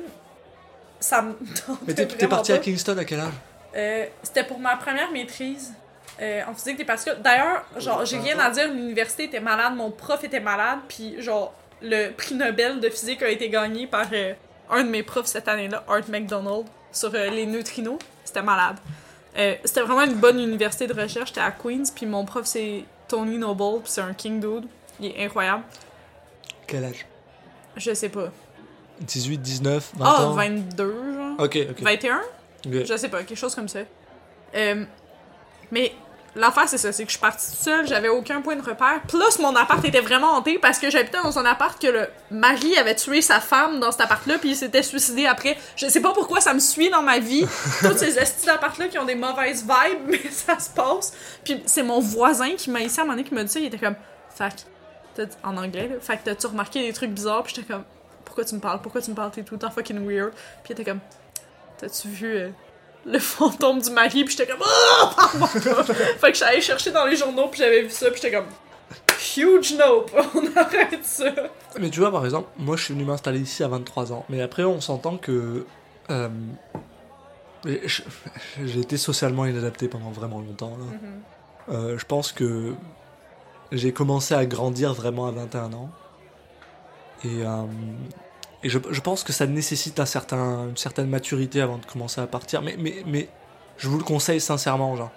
[1.00, 1.34] ça me
[1.66, 2.58] tentait Mais t'es t'es vraiment parti à.
[2.58, 3.34] Kingston à quel âge?
[3.76, 5.74] Euh, C'était pour ma première maîtrise.
[6.22, 7.18] euh, en physique des particules.
[7.22, 11.54] D'ailleurs, genre, j'ai rien à dire, l'université était malade, mon prof était malade, puis genre,
[11.82, 14.34] le prix Nobel de physique a été gagné par euh,
[14.72, 18.00] un de mes profs cette année-là, Art McDonald, sur les neutrinos.
[18.26, 18.76] C'était malade.
[19.38, 22.84] Euh, c'était vraiment une bonne université de recherche, j'étais à Queens, puis mon prof c'est
[23.08, 24.68] Tony Noble, puis c'est un king dude.
[25.00, 25.64] Il est incroyable.
[26.68, 27.06] Quel âge?
[27.78, 28.32] Je sais pas.
[29.02, 30.34] 18, 19, 20 Ah, ans?
[30.34, 31.40] 22, genre.
[31.40, 31.82] Ok, ok.
[31.82, 32.22] 21?
[32.66, 32.86] Ok.
[32.86, 33.80] Je sais pas, quelque chose comme ça.
[34.56, 34.86] Euh,
[35.72, 35.94] mais
[36.36, 39.02] l'affaire, c'est ça, c'est que je suis partie toute seule, j'avais aucun point de repère.
[39.08, 42.78] Plus, mon appart était vraiment hanté parce que j'habitais dans un appart que le mari
[42.78, 45.58] avait tué sa femme dans cet appart-là, puis il s'était suicidé après.
[45.76, 47.46] Je sais pas pourquoi ça me suit dans ma vie.
[47.82, 51.14] Toutes ces estis d'appart-là qui ont des mauvaises vibes, mais ça se passe.
[51.44, 53.60] Puis c'est mon voisin qui m'a ici à un moment donné qui m'a dit ça,
[53.60, 53.96] il était comme,
[54.36, 54.66] fac,
[55.44, 57.44] en anglais, là, fac, t'as-tu remarqué des trucs bizarres?
[57.44, 57.84] Puis j'étais comme,
[58.26, 58.82] pourquoi tu me parles?
[58.82, 59.32] Pourquoi tu me parles?
[59.32, 60.32] T'es tout le temps fucking weird.
[60.64, 61.00] Puis il était comme,
[61.78, 62.50] t'as-tu vu euh,
[63.06, 64.24] le fantôme du mari?
[64.24, 64.62] Puis j'étais comme,
[65.16, 65.84] parle-moi pas.
[65.94, 68.48] fait que j'allais chercher dans les journaux, puis j'avais vu ça, puis j'étais comme,
[69.38, 71.32] huge nope, on arrête ça.
[71.80, 74.26] Mais tu vois, par exemple, moi je suis venu m'installer ici à 23 ans.
[74.30, 75.66] Mais après, on s'entend que.
[76.10, 76.30] euh,
[78.64, 80.78] J'ai été socialement inadapté pendant vraiment longtemps.
[80.78, 81.74] là.
[81.74, 82.76] Euh, je pense que
[83.72, 85.90] j'ai commencé à grandir vraiment à 21 ans.
[87.24, 87.64] Et, euh,
[88.66, 92.64] et je, pense que ça nécessite une certaine maturité avant de commencer à partir.
[92.64, 93.30] Mais,
[93.78, 95.12] je vous le conseille sincèrement, genre.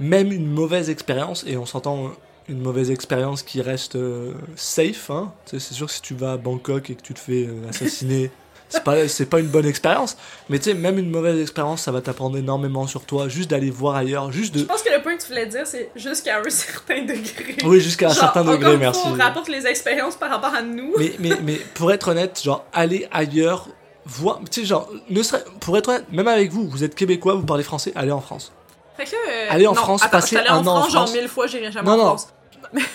[0.00, 2.10] Même une mauvaise expérience, et on s'entend
[2.48, 5.32] une mauvaise expérience qui reste euh, safe, hein.
[5.46, 8.32] C'est sûr que si tu vas à Bangkok et que tu te fais euh, assassiner,
[8.68, 10.16] c'est pas, c'est pas une bonne expérience.
[10.48, 13.70] Mais tu sais, même une mauvaise expérience, ça va t'apprendre énormément sur toi, juste d'aller
[13.70, 14.64] voir ailleurs, juste Je de.
[14.64, 17.56] pense que le point que tu voulais dire, c'est jusqu'à un certain degré.
[17.64, 19.00] Oui, jusqu'à un Genre, certain degré, fois, merci.
[19.06, 20.92] On rapporte les expériences par rapport à nous.
[20.98, 23.68] mais, mais, mais pour être honnête, genre, aller ailleurs,
[24.06, 24.40] voir.
[24.50, 27.44] Tu sais, genre, ne serait, pour être honnête, même avec vous, vous êtes québécois, vous
[27.46, 28.52] parlez français, allez en France.
[28.96, 30.92] Fait que euh, Aller en non, France, attends, passer je un en an en France,
[30.92, 32.16] genre mille fois, j'irai jamais Non, en non.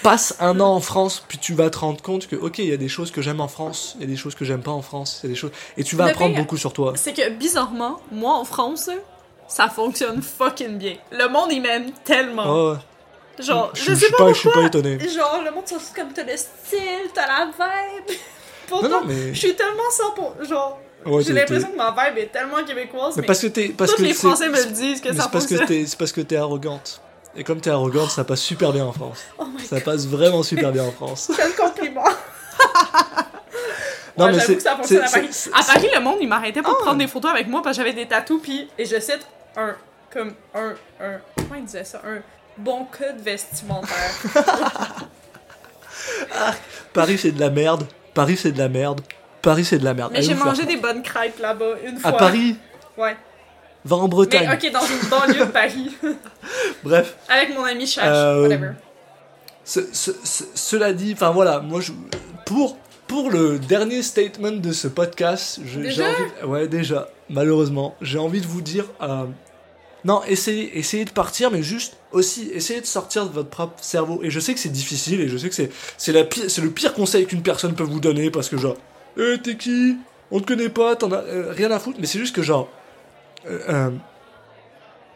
[0.03, 2.73] Passe un an en France, puis tu vas te rendre compte que, ok, il y
[2.73, 4.71] a des choses que j'aime en France, il y a des choses que j'aime pas
[4.71, 5.51] en France, il y a des choses.
[5.77, 6.93] Et tu vas Le apprendre beaucoup sur toi.
[6.95, 8.89] C'est que bizarrement, moi en France,
[9.47, 10.95] ça fonctionne fucking bien.
[11.11, 12.43] Le monde, il m'aime tellement.
[12.47, 12.75] Oh,
[13.39, 14.99] Genre, je, je, sais pas, je suis pas étonné.
[14.99, 18.17] Genre, le monde sont tous comme t'as le style, t'as la vibe.
[18.67, 19.33] Pourtant, Non, non, mais.
[19.33, 20.35] je suis tellement sans pour.
[20.43, 23.15] Genre, Ouais, j'ai l'impression que ma vibe est tellement québécoise.
[23.15, 23.69] Mais Mais, parce que t'es.
[23.69, 25.65] Parce tous que les Français me le disent que mais ça fonctionne.
[25.67, 27.01] c'est parce que t'es arrogante.
[27.35, 29.23] Et comme t'es arrogante, ça passe super bien en France.
[29.37, 31.31] Oh Ça passe vraiment super bien en France.
[31.37, 32.03] Quel compliment!
[34.17, 35.29] Non, Ouais, mais j'avoue c'est- que ça fonctionne à Paris.
[35.53, 36.83] À Paris, le monde, il m'arrêtait pour Ah.
[36.83, 39.25] prendre des photos avec moi parce que j'avais des tatous, puis, et je cite,
[39.55, 39.75] un,
[40.11, 42.01] comme, un, un, comment il disait ça?
[42.05, 42.17] Un
[42.57, 44.11] bon code vestimentaire.
[46.93, 47.85] Paris, c'est de la merde.
[48.13, 49.01] Paris, c'est de la merde.
[49.41, 50.11] Paris, c'est de la merde.
[50.13, 52.09] Mais j'ai mangé des bonnes crêpes là-bas, une fois.
[52.09, 52.57] À Paris,
[52.97, 53.15] Ouais.
[53.89, 54.49] Va en Mais Bretagne.
[54.53, 55.91] ok, dans une banlieue de Paris.
[56.83, 57.15] Bref.
[57.27, 58.71] avec mon ami Chash, Euh, whatever.
[59.65, 61.91] Ce- ce- ce- cela dit, enfin voilà, moi je,
[62.45, 67.95] pour pour le dernier statement de ce podcast, je- j'ai Déjà envie, ouais déjà, malheureusement,
[68.01, 69.25] j'ai envie de vous dire, euh,
[70.05, 74.21] non, essayez, essayez de partir, mais juste aussi essayez de sortir de votre propre cerveau.
[74.23, 76.61] Et je sais que c'est difficile, et je sais que c'est c'est la pire, c'est
[76.61, 78.77] le pire conseil qu'une personne peut vous donner parce que genre,
[79.17, 79.97] eh t'es qui?
[80.31, 81.97] On te connaît pas, t'en as euh, rien à foutre.
[81.99, 82.69] Mais c'est juste que genre,
[83.47, 83.89] euh, euh,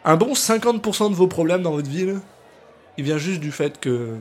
[0.06, 2.14] un bon 50% de vos problèmes dans votre vie, là,
[2.98, 4.16] il vient juste du fait que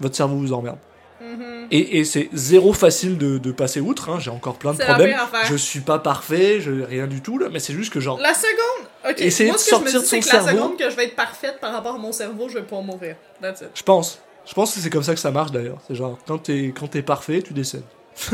[0.00, 0.78] votre cerveau vous emmerde.
[1.20, 1.66] Mhm.
[1.70, 4.18] Et, et c'est zéro facile de, de passer outre, hein.
[4.18, 5.16] j'ai encore plein de C'est problèmes.
[5.44, 8.18] Je suis pas parfait, je rien du tout là, mais c'est juste que genre.
[8.20, 10.28] La seconde, ok, Essayez moi de ce que je me sortir dis, de c'est son
[10.30, 10.62] que la cerveau.
[10.62, 13.16] seconde que je vais être parfaite par rapport à mon cerveau, je vais pas mourir.
[13.42, 13.68] That's it.
[13.74, 14.18] Je pense.
[14.46, 15.78] Je pense que c'est comme ça que ça marche d'ailleurs.
[15.86, 17.84] C'est genre, quand t'es quand t'es parfait, tu décèdes.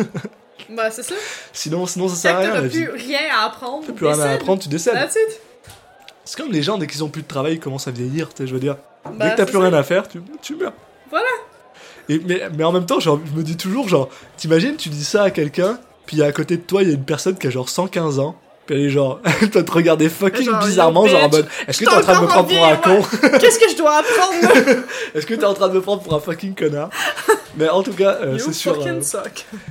[0.70, 1.14] Bah, c'est ça.
[1.52, 2.60] Sinon, sinon ça sert à rien.
[2.62, 2.84] vie.
[2.84, 3.84] plus rien à apprendre.
[3.86, 4.96] T'as plus rien à apprendre, tu décèdes.
[6.24, 8.38] C'est comme les gens, dès qu'ils ont plus de travail, ils commencent à vieillir, tu
[8.38, 8.76] sais, je veux dire.
[9.04, 9.60] Bah, dès que t'as plus ça.
[9.60, 10.72] rien à faire, tu, tu meurs.
[11.08, 11.28] Voilà.
[12.08, 15.04] Et, mais, mais en même temps, genre, je me dis toujours, genre, t'imagines, tu dis
[15.04, 17.50] ça à quelqu'un, puis à côté de toi, il y a une personne qui a
[17.50, 21.24] genre 115 ans, puis elle est genre, elle doit te regarder fucking Genre, bizarrement, genre
[21.24, 23.00] en mode, est-ce que t'es en train de me prendre pour un con?
[23.40, 24.82] Qu'est-ce que je dois apprendre?
[25.14, 26.90] Est-ce que t'es en train de me prendre pour un fucking connard?
[27.56, 29.00] Mais en tout cas, euh, c'est sur, euh,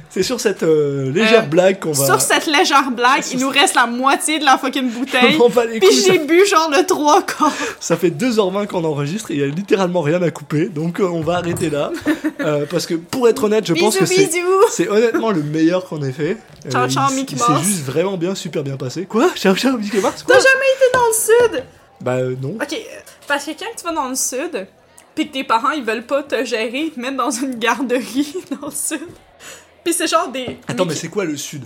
[0.09, 2.05] c'est sur cette euh, légère Euh, blague qu'on va.
[2.05, 5.38] Sur cette légère blague, il nous reste la moitié de la fucking bouteille.
[5.80, 7.51] Puis j'ai bu genre le trois quarts.
[7.80, 11.03] Ça fait 2h20 qu'on enregistre et il y a littéralement rien à couper, donc euh,
[11.03, 11.91] on va arrêter là.
[12.72, 14.30] Parce que pour être honnête, je pense Bisous, que c'est.
[14.72, 16.38] C'est honnêtement le meilleur qu'on ait fait.
[16.69, 17.63] Ciao, ciao, Mouse.
[17.63, 18.85] juste vraiment bien, super bien passé.
[19.10, 19.32] Quoi?
[19.36, 20.36] Ciao, ciao, Mickey Mouse Quoi?
[20.36, 21.64] T'as jamais été dans le sud?
[22.02, 22.56] Bah euh, non.
[22.56, 24.68] Ok, euh, parce que quand tu vas dans le sud,
[25.16, 28.36] pis que tes parents ils veulent pas te gérer, ils te mettent dans une garderie
[28.62, 29.07] dans le sud.
[29.84, 30.60] Pis c'est genre des.
[30.68, 31.64] Attends, mais c'est quoi le sud?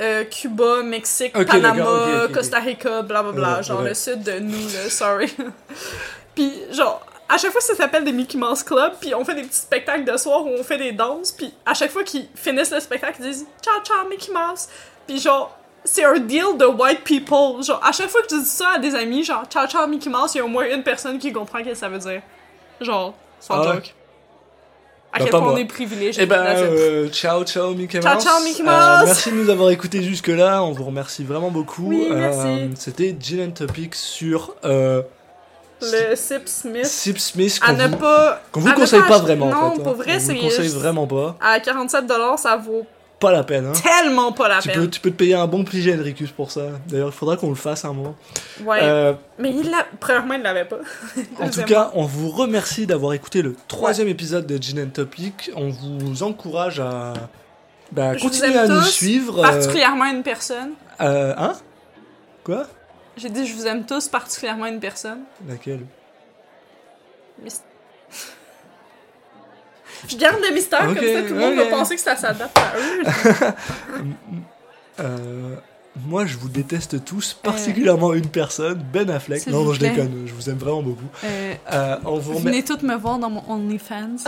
[0.00, 2.26] Euh, Cuba, Mexique, Panama.
[2.32, 3.56] Costa Rica, blablabla.
[3.56, 3.90] Ouais, genre ouais.
[3.90, 5.32] le sud de nous, là, sorry.
[6.34, 9.42] Puis genre, à chaque fois ça s'appelle des Mickey Mouse Club, puis on fait des
[9.42, 12.70] petits spectacles de soir où on fait des danses, puis à chaque fois qu'ils finissent
[12.70, 14.68] le spectacle, ils disent ciao ciao Mickey Mouse.
[15.06, 17.62] Puis genre, c'est un deal de white people.
[17.62, 20.08] Genre, à chaque fois que je dis ça à des amis, genre ciao ciao Mickey
[20.10, 22.22] Mouse, il y a au moins une personne qui comprend ce que ça veut dire.
[22.80, 23.94] Genre, sans Ah joke.
[25.12, 26.22] À Bah, quel pas point on est privilégié.
[26.24, 26.58] Eh ben, it.
[26.58, 28.24] euh, ciao, ciao, Mickey Ciao, Mouse.
[28.24, 29.04] ciao, Mickey Euh, Mouse.
[29.06, 30.60] merci de nous avoir écoutés jusque-là.
[30.64, 31.86] On vous remercie vraiment beaucoup.
[31.90, 32.66] Oui, Euh.
[32.74, 35.02] C'était Gin and Topic sur euh,
[35.82, 36.86] Le Sip Smith.
[36.86, 38.40] Sip Smith qu'on ne vous, pas.
[38.50, 39.46] qu'on vous conseille pas acheter- vraiment.
[39.50, 39.84] Non, en fait, hein.
[39.84, 40.34] pour vrai, vous c'est.
[40.34, 41.36] le conseille vraiment pas.
[41.40, 42.84] À 47$, ça vaut
[43.20, 43.66] Pas la peine.
[43.66, 43.72] Hein.
[43.82, 44.80] tellement pas la Tu peine.
[44.82, 46.62] peux, tu peux te payer un bon prix Enricus pour ça.
[46.88, 48.16] D'ailleurs, il faudra qu'on le fasse un moment.
[48.64, 48.80] Ouais.
[48.82, 49.86] Euh, Mais il l'a.
[50.00, 50.78] Premièrement, il l'avait pas.
[51.40, 55.50] En tout cas, on vous remercie d'avoir écouté le troisième épisode de Gin and Topic.
[55.56, 57.14] On vous encourage à
[57.92, 59.38] bah, continuer à nous suivre.
[59.38, 60.72] euh, Particulièrement une personne.
[61.00, 61.54] euh, hein?
[62.42, 62.66] Quoi?
[63.16, 65.20] J'ai dit, je vous aime tous, particulièrement une personne.
[65.48, 65.86] Laquelle?
[70.08, 72.58] Je garde le mystère Ok, comme ça, tout le monde va penser que ça s'adapte
[72.58, 73.52] à eux.
[75.00, 75.56] Euh,
[76.06, 79.44] Moi, je vous déteste tous, particulièrement une personne, Ben Affleck.
[79.48, 79.90] Non, non, je plaît.
[79.90, 81.06] déconne, je vous aime vraiment beaucoup.
[81.24, 84.18] Euh, Euh, on vous venez toutes me voir dans mon OnlyFans.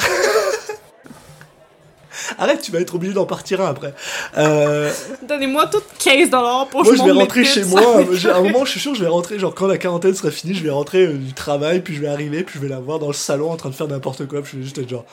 [2.39, 3.95] Arrête, tu vas être obligé d'en partir un après.
[4.39, 4.91] Euh,
[5.23, 6.31] Donnez-moi toutes 15$
[6.71, 7.81] pour moi, que je je vais rentrer chez moi.
[8.33, 9.39] À un moment, je suis sûr, je vais rentrer.
[9.39, 12.09] Genre, quand la quarantaine sera finie, je vais rentrer euh, du travail, puis je vais
[12.09, 14.41] arriver, puis je vais la voir dans le salon en train de faire n'importe quoi.
[14.43, 15.05] Puis je vais juste être genre.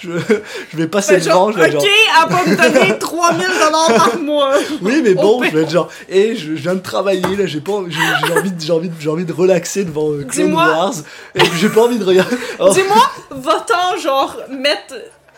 [0.00, 0.10] Je,
[0.70, 3.46] je vais passer Fait le genre, je vais ok, elle va me donner 3000
[3.96, 4.52] par mois.
[4.80, 5.88] Oui, mais bon, je vais être genre.
[6.08, 7.80] Et je, je viens de travailler, là, j'ai pas.
[7.88, 10.94] J'ai j'ai envie, de- j'ai envie, de- j'ai envie de relaxer devant euh, Clone Wars.
[11.34, 12.36] Et j'ai pas envie de regarder.
[12.60, 14.94] Oh, Dis-moi, va-t'en, genre, mettre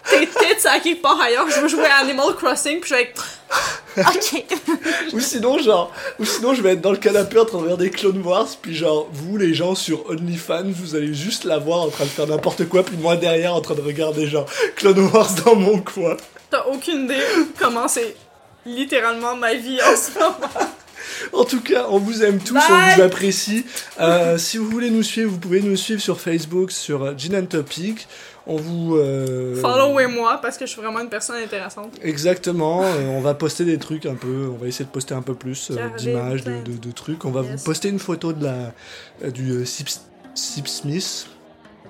[0.08, 1.48] tes tits à quelque part ailleurs.
[1.50, 3.24] Je veux jouer à Animal Crossing, puis je vais être.
[3.96, 4.44] Ok.
[5.12, 7.90] Ou sinon, genre, ou sinon, je vais être dans le canapé en train de regarder
[7.90, 11.88] Clone Wars, puis genre, vous, les gens sur OnlyFans, vous allez juste la voir en
[11.88, 14.46] train de faire n'importe quoi, puis moi derrière en train de regarder genre
[14.76, 16.16] Clone Wars dans mon coin.
[16.50, 17.20] T'as aucune idée
[17.58, 18.14] comment c'est
[18.64, 20.36] littéralement ma vie en ce moment.
[21.32, 22.62] En tout cas, on vous aime tous, Bye.
[22.70, 23.66] on vous apprécie.
[24.00, 27.46] Euh, si vous voulez nous suivre, vous pouvez nous suivre sur Facebook, sur Gin and
[27.46, 28.06] Topic.
[28.52, 28.96] On vous.
[28.96, 31.92] euh, Followez-moi parce que je suis vraiment une personne intéressante.
[32.02, 35.22] Exactement, euh, on va poster des trucs un peu, on va essayer de poster un
[35.22, 36.62] peu plus euh, d'images, de, plein.
[36.62, 37.24] de- de trucs.
[37.24, 37.58] On va Yes.
[37.60, 38.72] vous poster une photo de la,
[39.24, 39.88] euh, du Sip,
[40.34, 41.28] Sip Smith.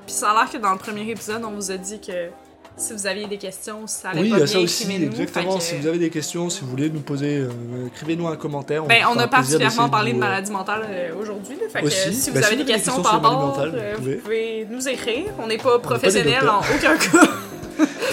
[0.06, 2.28] Puis ça a l'air que dans le premier épisode, on vous a dit que
[2.76, 5.56] si vous aviez des questions, si ça allait Oui, pas bien, ça aussi, exactement.
[5.56, 7.48] Que- Si vous avez des questions, si vous voulez nous poser, euh,
[7.88, 8.84] écrivez-nous un commentaire.
[8.84, 11.56] Ben, vous on fera a particulièrement parlé de, vous, euh, maladie mentale euh, aujourd'hui.
[11.72, 12.08] Fait que Aussi.
[12.08, 14.04] euh, si vous Ben, avez si des vous des questions par rapport, mentale, euh, vous
[14.12, 14.66] vous pouvez.
[14.70, 15.24] nous écrire.
[15.42, 17.28] On n'est pas des professionnels en aucun cas.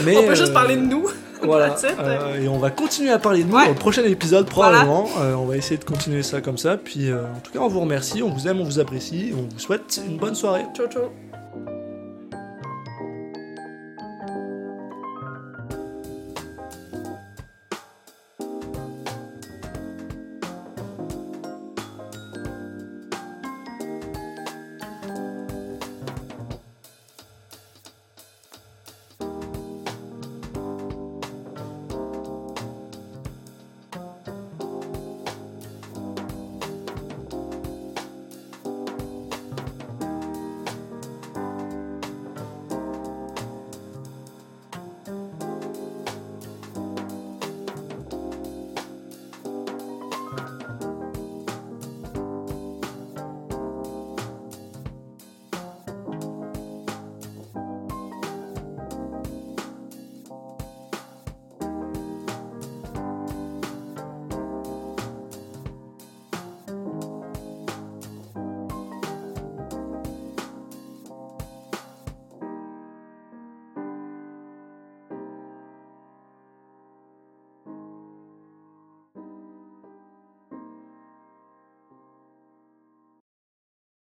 [0.03, 1.07] Mais, on peut juste parler de nous.
[1.43, 1.75] Voilà.
[2.41, 3.65] Et on va continuer à parler de nous Ouais.
[3.65, 5.07] dans le prochain épisode probablement.
[5.37, 6.77] On va essayer de continuer ça comme ça.
[6.77, 9.29] Puis en tout cas, on vous remercie, on vous aime, on vous apprécie.
[9.29, 10.65] et On vous souhaite une bonne soirée.
[10.75, 11.26] Ciao, ciao.